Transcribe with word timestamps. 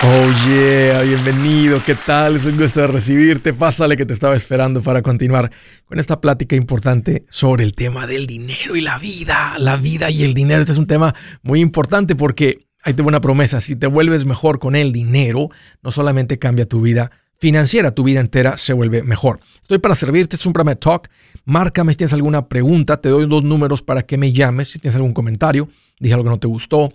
Oh 0.00 0.30
yeah, 0.46 1.02
bienvenido, 1.02 1.82
¿qué 1.84 1.96
tal? 1.96 2.36
Es 2.36 2.44
un 2.44 2.56
gusto 2.56 2.80
de 2.82 2.86
recibirte. 2.86 3.52
Pásale 3.52 3.96
que 3.96 4.06
te 4.06 4.12
estaba 4.12 4.36
esperando 4.36 4.80
para 4.80 5.02
continuar 5.02 5.50
con 5.86 5.98
esta 5.98 6.20
plática 6.20 6.54
importante 6.54 7.24
sobre 7.30 7.64
el 7.64 7.74
tema 7.74 8.06
del 8.06 8.28
dinero 8.28 8.76
y 8.76 8.80
la 8.80 8.98
vida. 8.98 9.56
La 9.58 9.76
vida 9.76 10.08
y 10.08 10.22
el 10.22 10.34
dinero. 10.34 10.60
Este 10.60 10.70
es 10.70 10.78
un 10.78 10.86
tema 10.86 11.16
muy 11.42 11.58
importante 11.58 12.14
porque 12.14 12.68
ahí 12.84 12.94
te 12.94 13.02
una 13.02 13.20
promesa. 13.20 13.60
Si 13.60 13.74
te 13.74 13.88
vuelves 13.88 14.24
mejor 14.24 14.60
con 14.60 14.76
el 14.76 14.92
dinero, 14.92 15.48
no 15.82 15.90
solamente 15.90 16.38
cambia 16.38 16.66
tu 16.66 16.80
vida 16.80 17.10
financiera, 17.40 17.90
tu 17.90 18.04
vida 18.04 18.20
entera 18.20 18.56
se 18.56 18.74
vuelve 18.74 19.02
mejor. 19.02 19.40
Estoy 19.60 19.78
para 19.78 19.96
servirte, 19.96 20.36
es 20.36 20.46
un 20.46 20.52
programa 20.52 20.76
talk. 20.76 21.10
Márcame 21.44 21.92
si 21.92 21.96
tienes 21.96 22.12
alguna 22.12 22.46
pregunta, 22.46 23.00
te 23.00 23.08
doy 23.08 23.26
dos 23.26 23.42
números 23.42 23.82
para 23.82 24.02
que 24.02 24.16
me 24.16 24.32
llames 24.32 24.68
si 24.68 24.78
tienes 24.78 24.94
algún 24.94 25.12
comentario, 25.12 25.68
dije 25.98 26.14
algo 26.14 26.24
que 26.24 26.30
no 26.30 26.38
te 26.38 26.46
gustó 26.46 26.92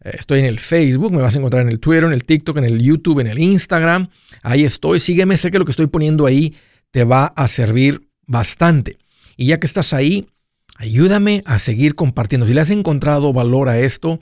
Eh, 0.00 0.10
estoy 0.18 0.40
en 0.40 0.46
el 0.46 0.58
Facebook, 0.58 1.12
me 1.12 1.22
vas 1.22 1.36
a 1.36 1.38
encontrar 1.38 1.62
en 1.62 1.68
el 1.68 1.78
Twitter, 1.78 2.02
en 2.02 2.12
el 2.12 2.24
TikTok, 2.24 2.56
en 2.56 2.64
el 2.64 2.82
YouTube, 2.82 3.20
en 3.20 3.28
el 3.28 3.38
Instagram. 3.38 4.08
Ahí 4.42 4.64
estoy, 4.64 4.98
sígueme, 4.98 5.36
sé 5.36 5.52
que 5.52 5.60
lo 5.60 5.64
que 5.64 5.70
estoy 5.70 5.86
poniendo 5.86 6.26
ahí 6.26 6.56
te 6.90 7.04
va 7.04 7.26
a 7.26 7.46
servir 7.46 8.08
bastante. 8.26 8.98
Y 9.36 9.46
ya 9.46 9.60
que 9.60 9.68
estás 9.68 9.92
ahí, 9.92 10.26
Ayúdame 10.80 11.42
a 11.44 11.58
seguir 11.58 11.96
compartiendo. 11.96 12.46
Si 12.46 12.54
le 12.54 12.60
has 12.60 12.70
encontrado 12.70 13.32
valor 13.32 13.68
a 13.68 13.80
esto, 13.80 14.20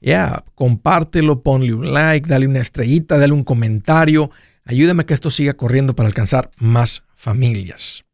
ya, 0.00 0.44
compártelo, 0.54 1.42
ponle 1.42 1.74
un 1.74 1.92
like, 1.92 2.28
dale 2.28 2.46
una 2.46 2.60
estrellita, 2.60 3.18
dale 3.18 3.32
un 3.32 3.42
comentario. 3.42 4.30
Ayúdame 4.64 5.02
a 5.02 5.06
que 5.06 5.14
esto 5.14 5.28
siga 5.28 5.54
corriendo 5.54 5.96
para 5.96 6.06
alcanzar 6.06 6.52
más 6.56 7.02
familias. 7.16 8.04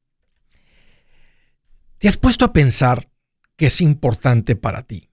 ¿Te 1.98 2.08
has 2.08 2.16
puesto 2.16 2.46
a 2.46 2.54
pensar 2.54 3.10
qué 3.56 3.66
es 3.66 3.82
importante 3.82 4.56
para 4.56 4.82
ti? 4.82 5.10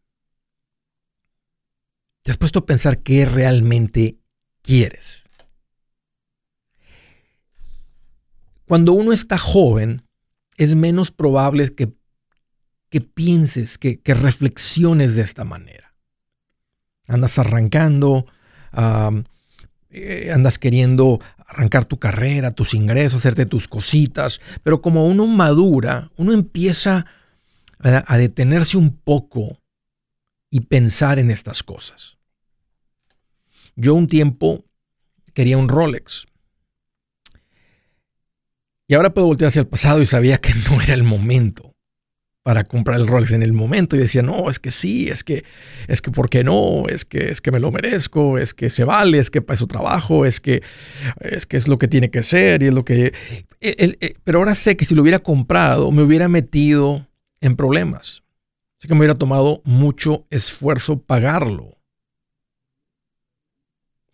¿Te 2.22 2.32
has 2.32 2.38
puesto 2.38 2.60
a 2.60 2.66
pensar 2.66 3.00
qué 3.00 3.26
realmente 3.26 4.18
quieres? 4.62 5.30
Cuando 8.66 8.94
uno 8.94 9.12
está 9.12 9.38
joven, 9.38 10.08
es 10.56 10.74
menos 10.76 11.12
probable 11.12 11.76
que 11.76 11.92
que 12.92 13.00
pienses, 13.00 13.78
que, 13.78 14.00
reflexiones 14.06 15.16
de 15.16 15.22
esta 15.22 15.46
manera. 15.46 15.96
Andas 17.08 17.40
arrancando, 17.40 18.28
eh, 19.90 20.32
andas 20.32 20.60
queriendo 20.60 21.22
arrancar 21.48 21.86
tu 21.86 22.00
carrera, 22.00 22.52
tus 22.52 22.74
ingresos, 22.74 23.20
hacerte 23.20 23.46
tus 23.46 23.70
cositas, 23.70 24.42
pero 24.62 24.82
como 24.82 25.08
uno 25.08 25.26
madura, 25.26 26.12
uno 26.18 26.34
empieza 26.34 27.06
a 27.80 28.18
detenerse 28.18 28.78
un 28.78 28.96
poco 28.96 29.58
y 30.52 30.60
pensar 30.60 31.18
en 31.18 31.32
estas 31.32 31.64
cosas. 31.64 32.18
Yo 33.76 33.96
un 33.96 34.08
tiempo 34.08 34.66
quería 35.34 35.58
un 35.58 35.70
Rolex. 35.70 36.28
Y 38.88 38.96
ahora 38.96 39.14
puedo 39.14 39.28
voltear 39.28 39.48
hacia 39.48 39.62
el 39.62 39.68
pasado 39.68 40.02
y 40.02 40.06
sabía 40.06 40.40
que 40.40 40.54
no 40.54 40.82
era 40.82 40.94
el 40.94 41.04
momento 41.04 41.71
para 42.44 42.64
comprar 42.64 43.00
el 43.00 43.08
Rolex 43.08 43.32
en 43.34 43.44
el 43.44 43.54
momento 43.54 43.96
y 43.96 44.00
decía, 44.00 44.24
no, 44.24 44.50
es 44.50 44.60
que 44.60 44.72
sí, 44.72 45.10
es 45.10 45.24
que, 45.24 45.44
es 45.88 46.02
que, 46.02 46.10
¿por 46.10 46.30
qué 46.30 46.44
no? 46.44 46.88
Es 46.88 47.06
que, 47.06 47.30
es 47.30 47.40
que 47.40 47.52
me 47.52 47.60
lo 47.60 47.72
merezco, 47.72 48.38
es 48.40 48.54
que 48.54 48.70
se 48.70 48.84
vale, 48.84 49.20
es 49.20 49.30
que 49.30 49.42
para 49.42 49.56
eso 49.56 49.68
trabajo, 49.68 50.26
es 50.26 50.40
que, 50.40 50.64
es 51.20 51.46
que 51.46 51.58
es 51.58 51.68
lo 51.68 51.78
que 51.78 51.88
tiene 51.88 52.10
que 52.10 52.24
ser 52.24 52.64
y 52.64 52.68
es 52.68 52.74
lo 52.74 52.84
que... 52.84 53.14
pero 54.24 54.40
ahora 54.40 54.56
sé 54.56 54.76
que 54.76 54.86
si 54.86 54.96
lo 54.96 55.04
hubiera 55.04 55.20
comprado, 55.20 55.92
me 55.92 56.02
hubiera 56.02 56.28
metido 56.28 57.08
en 57.42 57.56
problemas. 57.56 58.24
Así 58.80 58.88
que 58.88 58.96
me 58.96 59.02
hubiera 59.02 59.16
tomado 59.16 59.62
mucho 59.64 60.26
esfuerzo 60.32 61.00
pagarlo. 61.00 61.78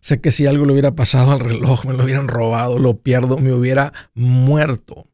Sé 0.00 0.20
que 0.20 0.30
si 0.30 0.46
algo 0.46 0.66
le 0.66 0.72
hubiera 0.72 0.94
pasado 0.94 1.32
al 1.32 1.40
reloj, 1.40 1.86
me 1.86 1.94
lo 1.94 2.04
hubieran 2.04 2.28
robado, 2.28 2.78
lo 2.78 2.98
pierdo, 2.98 3.38
me 3.38 3.54
hubiera 3.54 3.94
muerto. 4.12 5.08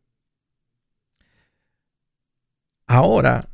Ahora 2.87 3.49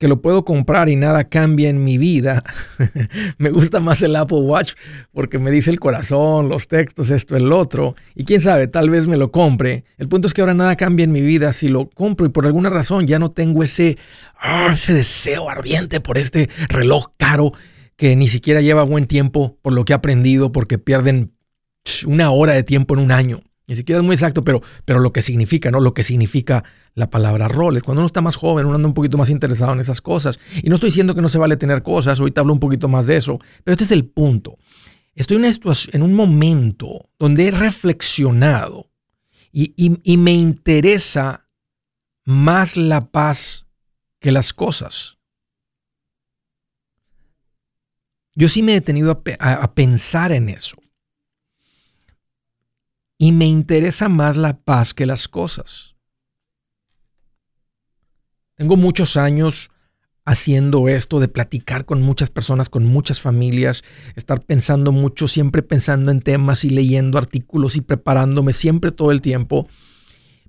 que 0.00 0.08
lo 0.08 0.22
puedo 0.22 0.46
comprar 0.46 0.88
y 0.88 0.96
nada 0.96 1.24
cambia 1.24 1.68
en 1.68 1.84
mi 1.84 1.98
vida, 1.98 2.42
me 3.38 3.50
gusta 3.50 3.80
más 3.80 4.00
el 4.00 4.16
Apple 4.16 4.38
Watch 4.38 4.72
porque 5.12 5.38
me 5.38 5.50
dice 5.50 5.70
el 5.70 5.78
corazón, 5.78 6.48
los 6.48 6.68
textos, 6.68 7.10
esto, 7.10 7.36
el 7.36 7.52
otro. 7.52 7.94
Y 8.14 8.24
quién 8.24 8.40
sabe, 8.40 8.66
tal 8.66 8.88
vez 8.88 9.06
me 9.06 9.18
lo 9.18 9.30
compre. 9.30 9.84
El 9.98 10.08
punto 10.08 10.26
es 10.26 10.32
que 10.32 10.40
ahora 10.40 10.54
nada 10.54 10.76
cambia 10.76 11.04
en 11.04 11.12
mi 11.12 11.20
vida 11.20 11.52
si 11.52 11.68
lo 11.68 11.90
compro 11.90 12.24
y 12.24 12.30
por 12.30 12.46
alguna 12.46 12.70
razón 12.70 13.06
ya 13.06 13.18
no 13.18 13.30
tengo 13.30 13.62
ese, 13.62 13.98
ah, 14.38 14.70
ese 14.72 14.94
deseo 14.94 15.50
ardiente 15.50 16.00
por 16.00 16.16
este 16.16 16.48
reloj 16.70 17.08
caro 17.18 17.52
que 17.96 18.16
ni 18.16 18.28
siquiera 18.28 18.62
lleva 18.62 18.84
buen 18.84 19.04
tiempo 19.04 19.58
por 19.60 19.74
lo 19.74 19.84
que 19.84 19.92
he 19.92 19.96
aprendido 19.96 20.50
porque 20.50 20.78
pierden 20.78 21.34
una 22.06 22.30
hora 22.30 22.54
de 22.54 22.62
tiempo 22.62 22.94
en 22.94 23.00
un 23.00 23.12
año. 23.12 23.42
Ni 23.70 23.76
siquiera 23.76 24.00
es 24.00 24.04
muy 24.04 24.14
exacto, 24.14 24.42
pero, 24.42 24.62
pero 24.84 24.98
lo 24.98 25.12
que 25.12 25.22
significa, 25.22 25.70
¿no? 25.70 25.78
Lo 25.78 25.94
que 25.94 26.02
significa 26.02 26.64
la 26.96 27.08
palabra 27.08 27.46
roles. 27.46 27.84
Cuando 27.84 28.00
uno 28.00 28.06
está 28.08 28.20
más 28.20 28.34
joven, 28.34 28.66
uno 28.66 28.74
anda 28.74 28.88
un 28.88 28.94
poquito 28.94 29.16
más 29.16 29.30
interesado 29.30 29.74
en 29.74 29.78
esas 29.78 30.00
cosas. 30.00 30.40
Y 30.60 30.68
no 30.68 30.74
estoy 30.74 30.88
diciendo 30.88 31.14
que 31.14 31.22
no 31.22 31.28
se 31.28 31.38
vale 31.38 31.56
tener 31.56 31.84
cosas, 31.84 32.18
ahorita 32.18 32.40
hablo 32.40 32.52
un 32.52 32.58
poquito 32.58 32.88
más 32.88 33.06
de 33.06 33.16
eso, 33.16 33.38
pero 33.62 33.74
este 33.74 33.84
es 33.84 33.92
el 33.92 34.06
punto. 34.06 34.58
Estoy 35.14 35.36
en, 35.36 35.44
en 35.44 36.02
un 36.02 36.14
momento 36.14 37.10
donde 37.16 37.46
he 37.46 37.50
reflexionado 37.52 38.90
y, 39.52 39.72
y 39.76 40.16
me 40.16 40.32
interesa 40.32 41.46
más 42.24 42.76
la 42.76 43.12
paz 43.12 43.66
que 44.18 44.32
las 44.32 44.52
cosas. 44.52 45.16
Yo 48.34 48.48
sí 48.48 48.64
me 48.64 48.72
he 48.72 48.74
detenido 48.74 49.22
a 49.38 49.74
pensar 49.74 50.32
en 50.32 50.48
eso 50.48 50.79
y 53.22 53.32
me 53.32 53.44
interesa 53.44 54.08
más 54.08 54.38
la 54.38 54.62
paz 54.62 54.94
que 54.94 55.04
las 55.04 55.28
cosas. 55.28 55.94
Tengo 58.54 58.78
muchos 58.78 59.18
años 59.18 59.70
haciendo 60.24 60.88
esto 60.88 61.20
de 61.20 61.28
platicar 61.28 61.84
con 61.84 62.00
muchas 62.00 62.30
personas, 62.30 62.70
con 62.70 62.86
muchas 62.86 63.20
familias, 63.20 63.82
estar 64.16 64.42
pensando 64.42 64.90
mucho, 64.90 65.28
siempre 65.28 65.62
pensando 65.62 66.10
en 66.10 66.20
temas 66.20 66.64
y 66.64 66.70
leyendo 66.70 67.18
artículos 67.18 67.76
y 67.76 67.82
preparándome 67.82 68.54
siempre 68.54 68.90
todo 68.90 69.10
el 69.10 69.20
tiempo. 69.20 69.68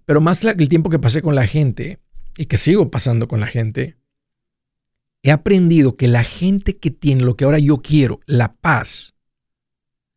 Pero 0.06 0.22
más 0.22 0.42
el 0.46 0.70
tiempo 0.70 0.90
que 0.90 1.00
pasé 1.00 1.22
con 1.22 1.36
la 1.36 1.48
gente 1.48 2.00
y 2.38 2.46
que 2.46 2.56
sigo 2.56 2.90
pasando 2.90 3.28
con 3.28 3.42
la 3.42 3.48
gente, 3.48 3.98
he 5.24 5.32
aprendido 5.32 5.98
que 5.98 6.08
la 6.08 6.24
gente 6.24 6.78
que 6.78 6.90
tiene 6.90 7.24
lo 7.24 7.36
que 7.36 7.44
ahora 7.44 7.60
yo 7.60 7.82
quiero, 7.82 8.22
la 8.28 8.56
paz, 8.56 9.14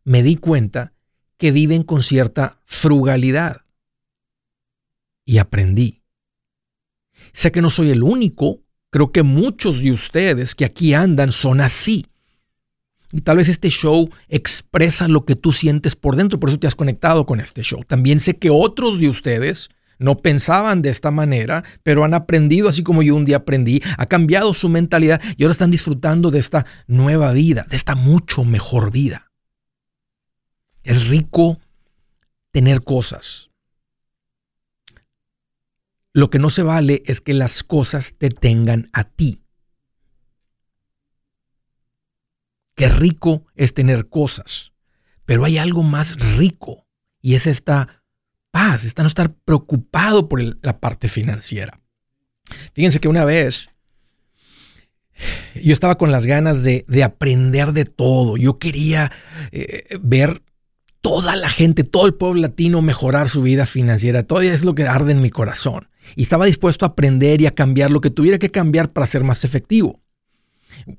me 0.05 0.23
di 0.23 0.37
cuenta 0.37 0.94
que 1.37 1.53
viven 1.53 1.83
con 1.83 2.03
cierta 2.03 2.61
frugalidad. 2.65 3.63
Y 5.25 5.39
aprendí. 5.39 6.03
Sé 7.33 7.51
que 7.51 7.63
no 7.63 7.71
soy 7.71 7.91
el 7.91 8.03
único, 8.03 8.61
creo 8.91 9.11
que 9.11 9.23
muchos 9.23 9.81
de 9.81 9.93
ustedes 9.93 10.55
que 10.55 10.65
aquí 10.65 10.95
andan 10.95 11.33
son 11.33 11.61
así. 11.61 12.07
Y 13.13 13.21
tal 13.21 13.37
vez 13.37 13.49
este 13.49 13.71
show 13.71 14.11
expresa 14.29 15.09
lo 15.09 15.25
que 15.25 15.37
tú 15.37 15.53
sientes 15.53 15.95
por 15.95 16.17
dentro, 16.17 16.41
por 16.41 16.51
eso 16.51 16.59
te 16.59 16.67
has 16.67 16.75
conectado 16.75 17.27
con 17.27 17.41
este 17.41 17.63
show. 17.63 17.83
También 17.87 18.21
sé 18.21 18.37
que 18.37 18.51
otros 18.51 18.99
de 18.99 19.09
ustedes 19.09 19.71
no 19.99 20.19
pensaban 20.19 20.83
de 20.83 20.91
esta 20.91 21.11
manera, 21.11 21.65
pero 21.83 22.05
han 22.05 22.15
aprendido 22.15 22.69
así 22.69 22.83
como 22.83 23.03
yo 23.03 23.15
un 23.15 23.25
día 23.25 23.39
aprendí, 23.39 23.81
ha 23.97 24.07
cambiado 24.07 24.53
su 24.55 24.69
mentalidad 24.69 25.21
y 25.37 25.45
ahora 25.45 25.53
están 25.53 25.71
disfrutando 25.71 26.31
de 26.31 26.41
esta 26.41 26.67
nueva 26.87 27.33
vida, 27.33 27.67
de 27.71 27.77
esta 27.77 27.95
mucho 27.95 28.45
mejor 28.45 28.91
vida. 28.91 29.24
Es 30.85 31.09
rico 31.09 31.59
tener 32.53 32.85
cosas. 32.85 33.51
Lo 36.13 36.31
que 36.31 36.39
no 36.39 36.51
se 36.51 36.63
vale 36.63 37.03
es 37.07 37.21
que 37.21 37.35
las 37.35 37.65
cosas 37.65 38.15
te 38.17 38.29
tengan 38.29 38.89
a 38.93 39.05
ti. 39.05 39.43
Qué 42.77 42.89
rico 42.89 43.47
es 43.57 43.75
tener 43.75 44.09
cosas, 44.09 44.73
pero 45.25 45.45
hay 45.45 45.59
algo 45.59 45.83
más 45.83 46.17
rico 46.37 46.87
y 47.21 47.35
es 47.35 47.47
esta 47.47 48.05
paz, 48.51 48.85
esta 48.85 49.03
no 49.03 49.09
estar 49.09 49.33
preocupado 49.33 50.29
por 50.29 50.41
la 50.65 50.79
parte 50.79 51.09
financiera. 51.09 51.81
Fíjense 52.75 53.01
que 53.01 53.09
una 53.09 53.25
vez 53.25 53.69
yo 55.55 55.73
estaba 55.73 55.97
con 55.97 56.13
las 56.13 56.27
ganas 56.27 56.63
de, 56.63 56.85
aprender 57.05 57.73
de 57.73 57.85
todo. 57.85 58.37
Yo 58.37 58.59
quería 58.59 59.13
eh, 59.53 59.99
ver 60.01 60.43
toda 61.05 61.37
la 61.37 61.51
gente, 61.51 61.85
todo 61.85 62.07
el 62.07 62.15
pueblo 62.15 62.41
latino 62.41 62.81
mejorar 62.81 63.29
su 63.29 63.43
vida 63.43 63.67
financiera. 63.67 64.23
Todavía 64.23 64.55
es 64.55 64.65
lo 64.65 64.75
que 64.75 64.89
arde 64.89 65.13
en 65.13 65.21
mi 65.21 65.29
corazón. 65.29 65.87
Y 66.17 66.23
estaba 66.23 66.47
dispuesto 66.47 66.87
a 66.87 66.89
aprender 66.89 67.43
y 67.43 67.47
a 67.47 67.55
cambiar 67.55 67.91
lo 67.91 68.01
que 68.01 68.09
tuviera 68.09 68.39
que 68.39 68.51
cambiar 68.51 68.91
para 68.91 69.07
ser 69.07 69.23
más 69.23 69.45
efectivo. 69.45 70.01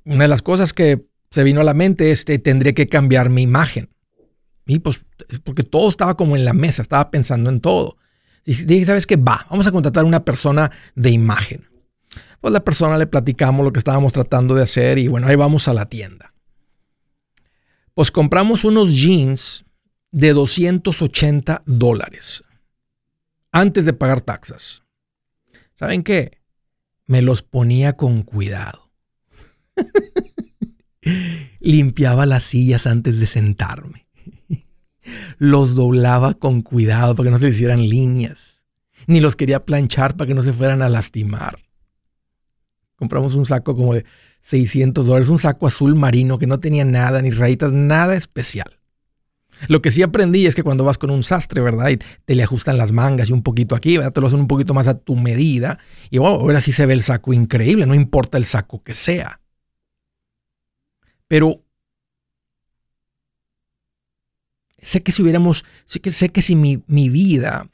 Una 0.05 0.25
de 0.25 0.27
las 0.27 0.43
cosas 0.43 0.73
que 0.73 1.07
se 1.31 1.43
vino 1.43 1.59
a 1.59 1.63
la 1.63 1.73
mente 1.73 2.11
es 2.11 2.23
que 2.23 2.37
tendré 2.37 2.75
que 2.75 2.87
cambiar 2.87 3.31
mi 3.31 3.41
imagen. 3.41 3.89
Y 4.67 4.77
pues, 4.77 5.03
porque 5.43 5.63
todo 5.63 5.89
estaba 5.89 6.15
como 6.15 6.35
en 6.35 6.45
la 6.45 6.53
mesa, 6.53 6.83
estaba 6.83 7.09
pensando 7.09 7.49
en 7.49 7.59
todo. 7.59 7.97
Dije, 8.45 8.85
¿sabes 8.85 9.07
qué? 9.07 9.15
Va, 9.15 9.47
vamos 9.49 9.65
a 9.65 9.71
contratar 9.71 10.03
a 10.03 10.07
una 10.07 10.23
persona 10.23 10.69
de 10.93 11.09
imagen. 11.09 11.67
Pues 12.41 12.53
la 12.53 12.63
persona 12.63 12.99
le 12.99 13.07
platicamos 13.07 13.65
lo 13.65 13.73
que 13.73 13.79
estábamos 13.79 14.13
tratando 14.13 14.53
de 14.53 14.61
hacer 14.61 14.99
y 14.99 15.07
bueno, 15.07 15.25
ahí 15.25 15.35
vamos 15.35 15.67
a 15.67 15.73
la 15.73 15.87
tienda. 15.87 16.31
Pues 17.95 18.11
compramos 18.11 18.63
unos 18.65 18.93
jeans 18.93 19.64
de 20.15 20.31
280 20.31 21.63
dólares 21.65 22.41
antes 23.51 23.83
de 23.83 23.91
pagar 23.91 24.21
taxas. 24.21 24.83
¿Saben 25.73 26.03
qué? 26.03 26.39
Me 27.05 27.21
los 27.21 27.43
ponía 27.43 27.97
con 27.97 28.23
cuidado. 28.23 28.91
Limpiaba 31.59 32.25
las 32.25 32.45
sillas 32.45 32.87
antes 32.87 33.19
de 33.19 33.27
sentarme. 33.27 34.07
Los 35.37 35.75
doblaba 35.75 36.35
con 36.35 36.61
cuidado 36.61 37.13
para 37.13 37.27
que 37.27 37.31
no 37.31 37.39
se 37.39 37.49
hicieran 37.49 37.81
líneas. 37.81 38.61
Ni 39.07 39.19
los 39.19 39.35
quería 39.35 39.65
planchar 39.65 40.15
para 40.15 40.29
que 40.29 40.33
no 40.33 40.43
se 40.43 40.53
fueran 40.53 40.81
a 40.81 40.87
lastimar. 40.87 41.57
Compramos 42.95 43.35
un 43.35 43.43
saco 43.43 43.75
como 43.75 43.95
de 43.95 44.05
600 44.43 45.07
dólares, 45.07 45.27
un 45.27 45.39
saco 45.39 45.67
azul 45.67 45.93
marino 45.93 46.39
que 46.39 46.47
no 46.47 46.61
tenía 46.61 46.85
nada, 46.85 47.21
ni 47.21 47.31
rayitas, 47.31 47.73
nada 47.73 48.15
especial. 48.15 48.74
Lo 49.67 49.81
que 49.81 49.91
sí 49.91 50.01
aprendí 50.03 50.45
es 50.45 50.55
que 50.55 50.63
cuando 50.63 50.83
vas 50.83 50.97
con 50.97 51.09
un 51.09 51.23
sastre, 51.23 51.61
¿verdad? 51.61 51.89
Y 51.89 51.97
te 51.97 52.35
le 52.35 52.43
ajustan 52.43 52.77
las 52.77 52.91
mangas 52.91 53.29
y 53.29 53.33
un 53.33 53.43
poquito 53.43 53.75
aquí, 53.75 53.97
¿verdad? 53.97 54.13
Te 54.13 54.21
lo 54.21 54.27
hacen 54.27 54.39
un 54.39 54.47
poquito 54.47 54.73
más 54.73 54.87
a 54.87 54.97
tu 54.97 55.15
medida. 55.15 55.79
Y 56.09 56.17
ahora 56.17 56.61
sí 56.61 56.71
se 56.71 56.85
ve 56.85 56.93
el 56.93 57.01
saco 57.01 57.33
increíble, 57.33 57.85
no 57.85 57.93
importa 57.93 58.37
el 58.37 58.45
saco 58.45 58.83
que 58.83 58.93
sea. 58.93 59.39
Pero 61.27 61.63
sé 64.81 65.01
que 65.01 65.11
si 65.11 65.21
hubiéramos, 65.21 65.65
sé 65.85 65.99
que, 65.99 66.11
sé 66.11 66.29
que 66.29 66.41
si 66.41 66.55
mi, 66.55 66.83
mi 66.87 67.09
vida 67.09 67.69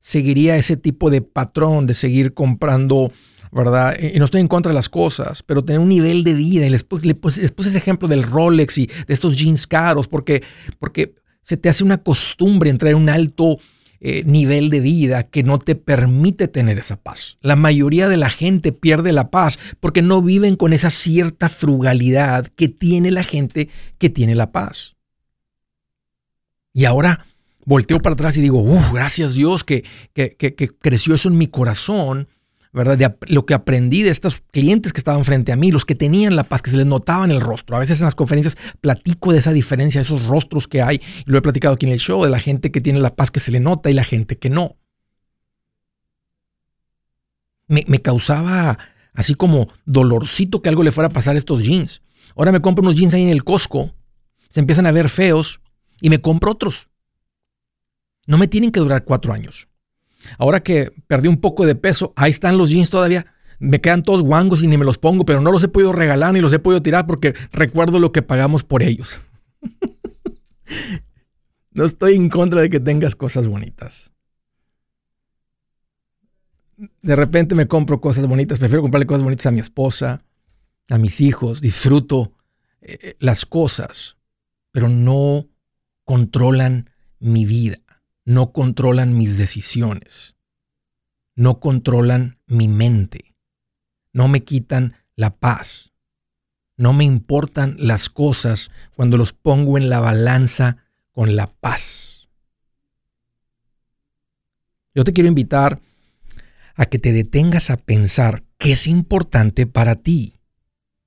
seguiría 0.00 0.56
ese 0.56 0.76
tipo 0.76 1.10
de 1.10 1.22
patrón 1.22 1.86
de 1.86 1.94
seguir 1.94 2.34
comprando 2.34 3.12
¿verdad? 3.52 3.96
Y 4.00 4.18
no 4.18 4.24
estoy 4.24 4.40
en 4.40 4.48
contra 4.48 4.70
de 4.70 4.74
las 4.74 4.88
cosas, 4.88 5.42
pero 5.42 5.64
tener 5.64 5.80
un 5.80 5.88
nivel 5.88 6.24
de 6.24 6.34
vida. 6.34 6.66
Y 6.66 6.70
les, 6.70 6.84
puse, 6.84 7.08
ese 7.44 7.78
ejemplo 7.78 8.08
del 8.08 8.22
Rolex 8.22 8.78
y 8.78 8.86
de 8.86 9.14
estos 9.14 9.36
jeans 9.36 9.66
caros, 9.66 10.08
porque, 10.08 10.42
porque 10.78 11.14
se 11.42 11.56
te 11.56 11.68
hace 11.68 11.84
una 11.84 11.98
costumbre 11.98 12.70
entrar 12.70 12.92
en 12.92 12.98
un 12.98 13.08
alto 13.08 13.58
eh, 14.00 14.22
nivel 14.24 14.70
de 14.70 14.80
vida 14.80 15.24
que 15.24 15.42
no 15.42 15.58
te 15.58 15.74
permite 15.74 16.46
tener 16.46 16.78
esa 16.78 16.96
paz. 16.96 17.36
La 17.40 17.56
mayoría 17.56 18.08
de 18.08 18.16
la 18.16 18.30
gente 18.30 18.70
pierde 18.70 19.12
la 19.12 19.30
paz 19.30 19.58
porque 19.80 20.02
no 20.02 20.22
viven 20.22 20.54
con 20.54 20.72
esa 20.72 20.90
cierta 20.90 21.48
frugalidad 21.48 22.46
que 22.54 22.68
tiene 22.68 23.10
la 23.10 23.24
gente 23.24 23.68
que 23.98 24.08
tiene 24.08 24.36
la 24.36 24.52
paz. 24.52 24.94
Y 26.72 26.84
ahora 26.84 27.26
volteo 27.64 28.00
para 28.00 28.14
atrás 28.14 28.36
y 28.36 28.40
digo, 28.40 28.64
gracias 28.92 29.34
Dios 29.34 29.64
que, 29.64 29.84
que, 30.12 30.36
que 30.36 30.68
creció 30.68 31.16
eso 31.16 31.28
en 31.28 31.36
mi 31.36 31.48
corazón 31.48 32.28
¿verdad? 32.72 32.98
De 32.98 33.14
lo 33.32 33.46
que 33.46 33.54
aprendí 33.54 34.02
de 34.02 34.10
estos 34.10 34.42
clientes 34.50 34.92
que 34.92 35.00
estaban 35.00 35.24
frente 35.24 35.52
a 35.52 35.56
mí, 35.56 35.70
los 35.70 35.84
que 35.84 35.94
tenían 35.94 36.36
la 36.36 36.44
paz, 36.44 36.62
que 36.62 36.70
se 36.70 36.76
les 36.76 36.86
notaba 36.86 37.24
en 37.24 37.30
el 37.30 37.40
rostro. 37.40 37.76
A 37.76 37.80
veces 37.80 38.00
en 38.00 38.04
las 38.04 38.14
conferencias 38.14 38.56
platico 38.80 39.32
de 39.32 39.38
esa 39.38 39.52
diferencia, 39.52 40.00
esos 40.00 40.26
rostros 40.26 40.68
que 40.68 40.82
hay, 40.82 41.00
y 41.26 41.30
lo 41.30 41.38
he 41.38 41.42
platicado 41.42 41.74
aquí 41.74 41.86
en 41.86 41.92
el 41.92 41.98
show, 41.98 42.22
de 42.24 42.30
la 42.30 42.40
gente 42.40 42.70
que 42.70 42.80
tiene 42.80 43.00
la 43.00 43.14
paz 43.14 43.30
que 43.30 43.40
se 43.40 43.50
le 43.50 43.60
nota 43.60 43.90
y 43.90 43.94
la 43.94 44.04
gente 44.04 44.38
que 44.38 44.50
no. 44.50 44.76
Me, 47.66 47.84
me 47.86 48.00
causaba 48.00 48.78
así 49.14 49.34
como 49.34 49.68
dolorcito 49.84 50.62
que 50.62 50.68
algo 50.68 50.82
le 50.82 50.92
fuera 50.92 51.08
a 51.08 51.12
pasar 51.12 51.34
a 51.34 51.38
estos 51.38 51.62
jeans. 51.62 52.02
Ahora 52.36 52.52
me 52.52 52.60
compro 52.60 52.82
unos 52.82 52.96
jeans 52.96 53.14
ahí 53.14 53.22
en 53.22 53.28
el 53.30 53.44
Costco, 53.44 53.92
se 54.48 54.60
empiezan 54.60 54.86
a 54.86 54.92
ver 54.92 55.08
feos 55.08 55.60
y 56.00 56.10
me 56.10 56.20
compro 56.20 56.52
otros. 56.52 56.88
No 58.26 58.38
me 58.38 58.48
tienen 58.48 58.72
que 58.72 58.80
durar 58.80 59.04
cuatro 59.04 59.32
años. 59.32 59.67
Ahora 60.38 60.60
que 60.60 60.92
perdí 61.06 61.28
un 61.28 61.40
poco 61.40 61.66
de 61.66 61.74
peso, 61.74 62.12
ahí 62.16 62.30
están 62.30 62.58
los 62.58 62.70
jeans 62.70 62.90
todavía. 62.90 63.26
Me 63.58 63.80
quedan 63.80 64.02
todos 64.02 64.22
guangos 64.22 64.62
y 64.62 64.68
ni 64.68 64.78
me 64.78 64.84
los 64.84 64.98
pongo, 64.98 65.24
pero 65.24 65.40
no 65.40 65.50
los 65.50 65.62
he 65.62 65.68
podido 65.68 65.92
regalar 65.92 66.32
ni 66.32 66.40
los 66.40 66.52
he 66.52 66.58
podido 66.58 66.82
tirar 66.82 67.06
porque 67.06 67.34
recuerdo 67.52 67.98
lo 67.98 68.12
que 68.12 68.22
pagamos 68.22 68.64
por 68.64 68.82
ellos. 68.82 69.20
no 71.72 71.84
estoy 71.84 72.14
en 72.14 72.28
contra 72.28 72.60
de 72.60 72.70
que 72.70 72.80
tengas 72.80 73.16
cosas 73.16 73.46
bonitas. 73.46 74.12
De 76.76 77.16
repente 77.16 77.56
me 77.56 77.66
compro 77.66 78.00
cosas 78.00 78.26
bonitas, 78.26 78.60
prefiero 78.60 78.82
comprarle 78.82 79.06
cosas 79.06 79.24
bonitas 79.24 79.46
a 79.46 79.50
mi 79.50 79.58
esposa, 79.58 80.22
a 80.88 80.98
mis 80.98 81.20
hijos, 81.20 81.60
disfruto 81.60 82.32
eh, 82.80 82.98
eh, 83.02 83.16
las 83.18 83.44
cosas, 83.44 84.16
pero 84.70 84.88
no 84.88 85.48
controlan 86.04 86.90
mi 87.18 87.44
vida 87.44 87.80
no 88.28 88.52
controlan 88.52 89.16
mis 89.16 89.38
decisiones, 89.38 90.36
no 91.34 91.60
controlan 91.60 92.38
mi 92.46 92.68
mente, 92.68 93.34
no 94.12 94.28
me 94.28 94.44
quitan 94.44 94.96
la 95.16 95.38
paz, 95.38 95.94
no 96.76 96.92
me 96.92 97.04
importan 97.04 97.76
las 97.78 98.10
cosas 98.10 98.70
cuando 98.94 99.16
los 99.16 99.32
pongo 99.32 99.78
en 99.78 99.88
la 99.88 100.00
balanza 100.00 100.76
con 101.12 101.36
la 101.36 101.46
paz. 101.46 102.28
Yo 104.94 105.04
te 105.04 105.14
quiero 105.14 105.28
invitar 105.28 105.80
a 106.74 106.84
que 106.84 106.98
te 106.98 107.14
detengas 107.14 107.70
a 107.70 107.78
pensar 107.78 108.44
qué 108.58 108.72
es 108.72 108.86
importante 108.86 109.66
para 109.66 109.94
ti, 109.94 110.38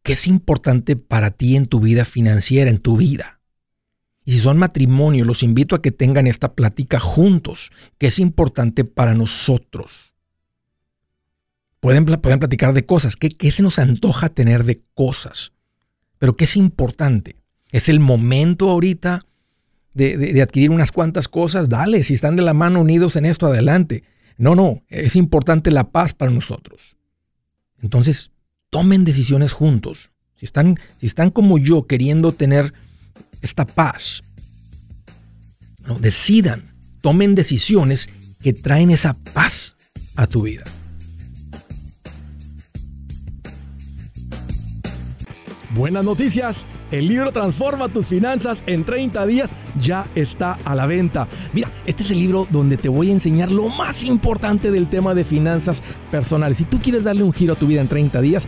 qué 0.02 0.14
es 0.14 0.26
importante 0.26 0.96
para 0.96 1.30
ti 1.30 1.56
en 1.56 1.68
tu 1.68 1.82
vida 1.82 2.04
financiera, 2.04 2.72
en 2.72 2.80
tu 2.80 2.98
vida. 2.98 3.41
Y 4.24 4.34
si 4.34 4.40
son 4.40 4.58
matrimonio, 4.58 5.26
los 5.26 5.44
invito 5.44 5.76
a 5.76 5.82
que 5.82 5.92
tengan 5.92 6.28
esta 6.28 6.54
plática 6.54 7.00
juntos, 7.00 7.72
que 7.98 8.08
es 8.08 8.20
importante 8.20 8.86
para 8.86 9.16
nosotros. 9.16 10.14
Pueden, 11.80 12.06
pueden 12.06 12.40
platicar 12.40 12.74
de 12.74 12.86
cosas. 12.86 13.16
¿Qué, 13.16 13.30
¿Qué 13.30 13.52
se 13.52 13.64
nos 13.64 13.80
antoja 13.80 14.30
tener 14.30 14.64
de 14.64 14.84
cosas? 14.94 15.54
Pero 16.20 16.36
¿qué 16.36 16.44
es 16.44 16.56
importante? 16.56 17.36
¿Es 17.72 17.90
el 17.90 18.00
momento 18.00 18.70
ahorita 18.70 19.26
de, 19.96 20.18
de, 20.18 20.42
adquirir 20.42 20.70
unas 20.70 20.92
cuantas 20.92 21.28
cosas? 21.28 21.70
Dale, 21.70 22.04
si 22.04 22.14
están 22.14 22.36
de 22.36 22.44
la 22.44 22.54
mano 22.54 22.80
unidos 22.80 23.16
en 23.16 23.26
esto, 23.26 23.48
adelante. 23.48 24.04
No, 24.38 24.54
no, 24.54 24.84
es 24.90 25.16
importante 25.16 25.72
la 25.72 25.90
paz 25.90 26.14
para 26.14 26.32
nosotros. 26.32 26.96
Entonces, 27.82 28.30
tomen 28.70 29.04
decisiones 29.04 29.54
juntos. 29.54 30.12
Si 30.36 30.46
están, 30.46 30.80
si 31.00 31.08
están 31.08 31.32
como 31.32 31.58
yo 31.58 31.88
queriendo 31.88 32.32
tener 32.32 32.74
esta 33.42 33.66
paz. 33.66 34.24
¿no? 35.86 36.00
Decidan, 36.00 36.74
tomen 37.02 37.36
decisiones 37.36 38.10
que 38.42 38.54
traen 38.54 38.92
esa 38.92 39.16
paz 39.34 39.76
a 40.16 40.28
tu 40.28 40.44
vida. 40.44 40.64
Buenas 45.74 46.04
noticias. 46.04 46.66
El 46.92 47.08
libro 47.08 47.32
Transforma 47.32 47.88
tus 47.88 48.08
finanzas 48.08 48.62
en 48.66 48.84
30 48.84 49.26
días 49.26 49.50
ya 49.80 50.06
está 50.16 50.60
a 50.66 50.76
la 50.76 50.86
venta. 50.86 51.30
Mira, 51.54 51.72
este 51.86 52.04
es 52.04 52.12
el 52.12 52.20
libro 52.20 52.46
donde 52.52 52.76
te 52.76 52.90
voy 52.90 53.08
a 53.08 53.14
enseñar 53.14 53.50
lo 53.50 53.70
más 53.70 54.04
importante 54.04 54.70
del 54.70 54.90
tema 54.90 55.14
de 55.16 55.24
finanzas 55.24 55.82
personales. 56.12 56.58
Si 56.58 56.66
tú 56.66 56.82
quieres 56.82 57.06
darle 57.06 57.24
un 57.24 57.32
giro 57.32 57.54
a 57.54 57.56
tu 57.56 57.68
vida 57.68 57.80
en 57.80 57.88
30 57.88 58.20
días, 58.20 58.48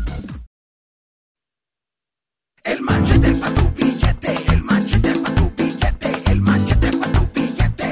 El 2.63 2.79
manchete 2.81 3.33
para 3.39 3.53
tu 3.55 3.71
billete, 3.75 4.35
el 4.53 4.63
manchete 4.63 5.13
para 5.15 5.33
tu 5.33 5.51
billete, 5.57 6.31
el 6.31 6.41
manchete 6.41 6.91
para 6.95 7.11
tu 7.11 7.27
billete. 7.33 7.89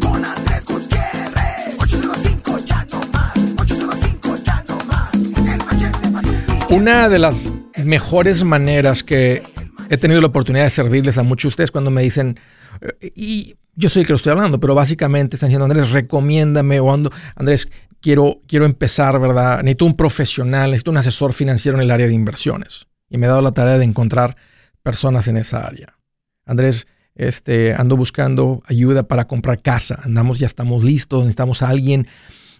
Con 0.00 0.24
Andrés 0.24 0.64
Gutiérrez, 0.64 1.76
805 1.78 2.56
ya 2.64 2.86
no 2.90 3.00
más, 3.12 3.36
805 3.60 4.34
ya 4.42 4.64
no 4.68 4.76
más. 4.86 5.14
El 5.14 5.58
manchete 5.58 6.08
para 6.08 6.22
tu 6.22 6.30
billete. 6.30 6.74
Una 6.74 7.08
de 7.10 7.18
las 7.18 7.52
mejores 7.84 8.42
maneras 8.42 9.02
que 9.02 9.42
he 9.90 9.98
tenido 9.98 10.22
la 10.22 10.28
oportunidad 10.28 10.64
de 10.64 10.70
servirles 10.70 11.18
a 11.18 11.22
muchos 11.22 11.50
de 11.50 11.52
ustedes 11.52 11.70
cuando 11.70 11.90
me 11.90 12.00
dicen, 12.02 12.40
eh, 12.80 13.12
y 13.14 13.56
yo 13.74 13.90
soy 13.90 14.00
el 14.00 14.06
que 14.06 14.14
lo 14.14 14.16
estoy 14.16 14.32
hablando, 14.32 14.58
pero 14.58 14.74
básicamente 14.74 15.36
están 15.36 15.50
diciendo, 15.50 15.66
Andrés, 15.66 15.90
recomiéndame 15.90 16.80
o 16.80 16.90
ando, 16.90 17.12
Andrés, 17.34 17.68
quiero, 18.00 18.40
quiero 18.48 18.64
empezar, 18.64 19.20
¿verdad? 19.20 19.58
Necesito 19.58 19.84
un 19.84 19.94
profesional, 19.94 20.70
necesito 20.70 20.90
un 20.90 20.96
asesor 20.96 21.34
financiero 21.34 21.76
en 21.76 21.84
el 21.84 21.90
área 21.90 22.06
de 22.06 22.14
inversiones 22.14 22.86
y 23.08 23.18
me 23.18 23.26
he 23.26 23.28
dado 23.28 23.42
la 23.42 23.52
tarea 23.52 23.78
de 23.78 23.84
encontrar 23.84 24.36
personas 24.82 25.28
en 25.28 25.36
esa 25.36 25.66
área. 25.66 25.98
Andrés, 26.44 26.86
este, 27.14 27.74
ando 27.74 27.96
buscando 27.96 28.62
ayuda 28.66 29.08
para 29.08 29.26
comprar 29.26 29.60
casa. 29.62 30.00
Andamos, 30.04 30.38
ya 30.38 30.46
estamos 30.46 30.84
listos, 30.84 31.20
necesitamos 31.20 31.62
a 31.62 31.68
alguien, 31.68 32.06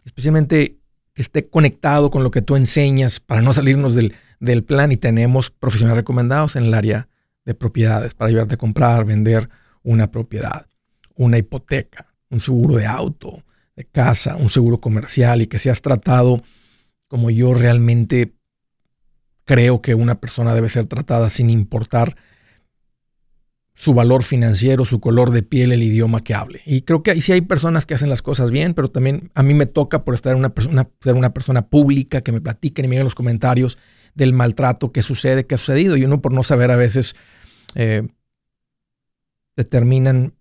especialmente 0.05 0.79
que 1.13 1.23
esté 1.23 1.49
conectado 1.49 2.11
con 2.11 2.23
lo 2.23 2.31
que 2.31 2.43
tú 2.43 2.57
enseñas 2.57 3.21
para 3.21 3.43
no 3.43 3.53
salirnos 3.53 3.95
del, 3.95 4.15
del 4.41 4.65
plan 4.65 4.93
y 4.93 4.97
tenemos 4.97 5.51
profesionales 5.51 5.99
recomendados 5.99 6.57
en 6.57 6.65
el 6.65 6.75
área 6.75 7.09
de 7.45 7.55
propiedades 7.55 8.15
para 8.15 8.29
ayudarte 8.29 8.55
a 8.55 8.59
comprar, 8.59 9.05
vender 9.05 9.49
una 9.83 10.11
propiedad, 10.11 10.67
una 11.15 11.39
hipoteca, 11.39 12.13
un 12.29 12.41
seguro 12.41 12.77
de 12.77 12.87
auto, 12.87 13.45
de 13.77 13.85
casa, 13.85 14.37
un 14.37 14.51
seguro 14.51 14.81
comercial 14.81 15.43
y 15.43 15.47
que 15.47 15.59
seas 15.59 15.81
tratado 15.81 16.43
como 17.09 17.31
yo 17.31 17.55
realmente 17.55 18.35
creo 19.47 19.81
que 19.81 19.95
una 19.95 20.21
persona 20.21 20.55
debe 20.55 20.69
ser 20.69 20.85
tratada 20.85 21.31
sin 21.31 21.49
importar 21.49 22.17
su 23.75 23.93
valor 23.93 24.23
financiero, 24.23 24.87
su 24.87 25.01
color 25.01 25.31
de 25.31 25.43
piel, 25.43 25.71
el 25.71 25.83
idioma 25.83 26.25
que 26.25 26.35
hable. 26.35 26.63
Y 26.65 26.83
creo 26.83 27.03
que 27.03 27.21
sí 27.21 27.33
hay 27.33 27.43
personas 27.43 27.85
que 27.85 27.95
hacen 27.95 28.09
las 28.09 28.23
cosas 28.23 28.51
bien, 28.51 28.73
pero 28.75 28.91
también 28.91 29.31
a 29.35 29.43
mí 29.43 29.53
me 29.53 29.67
toca 29.67 30.03
por 30.03 30.15
estar 30.15 30.35
una 30.35 30.49
persona, 30.49 30.89
ser 31.01 31.15
una 31.15 31.35
persona 31.35 31.69
pública, 31.69 32.23
que 32.23 32.33
me 32.33 32.41
platiquen 32.41 32.87
y 32.87 32.89
me 32.89 33.05
los 33.05 33.15
comentarios 33.15 33.79
del 34.15 34.33
maltrato 34.33 34.93
que 34.93 35.03
sucede, 35.03 35.47
que 35.47 35.55
ha 35.55 35.59
sucedido. 35.59 35.97
Y 35.97 36.05
uno 36.05 36.23
por 36.23 36.33
no 36.33 36.43
saber 36.43 36.71
a 36.71 36.77
veces 36.77 37.15
eh, 37.75 38.09
te 39.55 39.65
terminan 39.65 40.35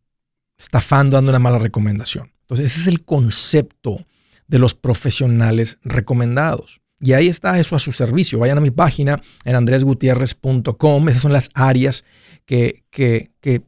estafando, 0.57 1.17
dando 1.17 1.31
una 1.31 1.39
mala 1.39 1.59
recomendación. 1.59 2.31
Entonces 2.41 2.71
ese 2.71 2.81
es 2.81 2.87
el 2.87 3.03
concepto 3.03 4.05
de 4.47 4.59
los 4.59 4.75
profesionales 4.75 5.77
recomendados. 5.83 6.81
Y 6.99 7.13
ahí 7.13 7.27
está 7.27 7.59
eso 7.59 7.75
a 7.75 7.79
su 7.79 7.91
servicio. 7.91 8.39
Vayan 8.39 8.57
a 8.57 8.61
mi 8.61 8.71
página 8.71 9.21
en 9.43 9.55
andresgutierrez.com. 9.55 11.09
Esas 11.09 11.21
son 11.21 11.33
las 11.33 11.49
áreas 11.53 12.03
que, 12.45 12.83
que, 12.89 13.31
que, 13.41 13.63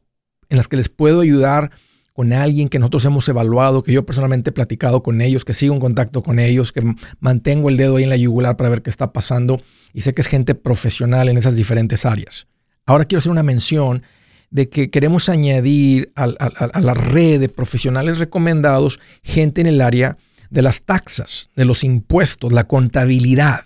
en 0.48 0.56
las 0.56 0.68
que 0.68 0.76
les 0.76 0.88
puedo 0.88 1.20
ayudar 1.20 1.70
con 2.14 2.32
alguien 2.32 2.68
que 2.68 2.80
nosotros 2.80 3.04
hemos 3.04 3.28
evaluado, 3.28 3.84
que 3.84 3.92
yo 3.92 4.04
personalmente 4.04 4.50
he 4.50 4.52
platicado 4.52 5.04
con 5.04 5.20
ellos, 5.20 5.44
que 5.44 5.54
sigo 5.54 5.74
en 5.74 5.80
contacto 5.80 6.22
con 6.22 6.40
ellos, 6.40 6.72
que 6.72 6.82
mantengo 7.20 7.68
el 7.68 7.76
dedo 7.76 7.96
ahí 7.96 8.02
en 8.02 8.10
la 8.10 8.16
yugular 8.16 8.56
para 8.56 8.70
ver 8.70 8.82
qué 8.82 8.90
está 8.90 9.12
pasando. 9.12 9.60
Y 9.92 10.00
sé 10.00 10.14
que 10.14 10.22
es 10.22 10.26
gente 10.26 10.54
profesional 10.56 11.28
en 11.28 11.36
esas 11.36 11.54
diferentes 11.54 12.04
áreas. 12.04 12.48
Ahora 12.86 13.04
quiero 13.04 13.20
hacer 13.20 13.30
una 13.30 13.44
mención 13.44 14.02
de 14.50 14.68
que 14.68 14.90
queremos 14.90 15.28
añadir 15.28 16.10
a, 16.16 16.24
a 16.24 16.80
la 16.80 16.94
red 16.94 17.38
de 17.38 17.48
profesionales 17.50 18.18
recomendados 18.18 18.98
gente 19.22 19.60
en 19.60 19.66
el 19.66 19.80
área 19.80 20.16
de 20.50 20.62
las 20.62 20.82
taxas, 20.82 21.50
de 21.56 21.64
los 21.64 21.84
impuestos, 21.84 22.52
la 22.52 22.64
contabilidad. 22.64 23.64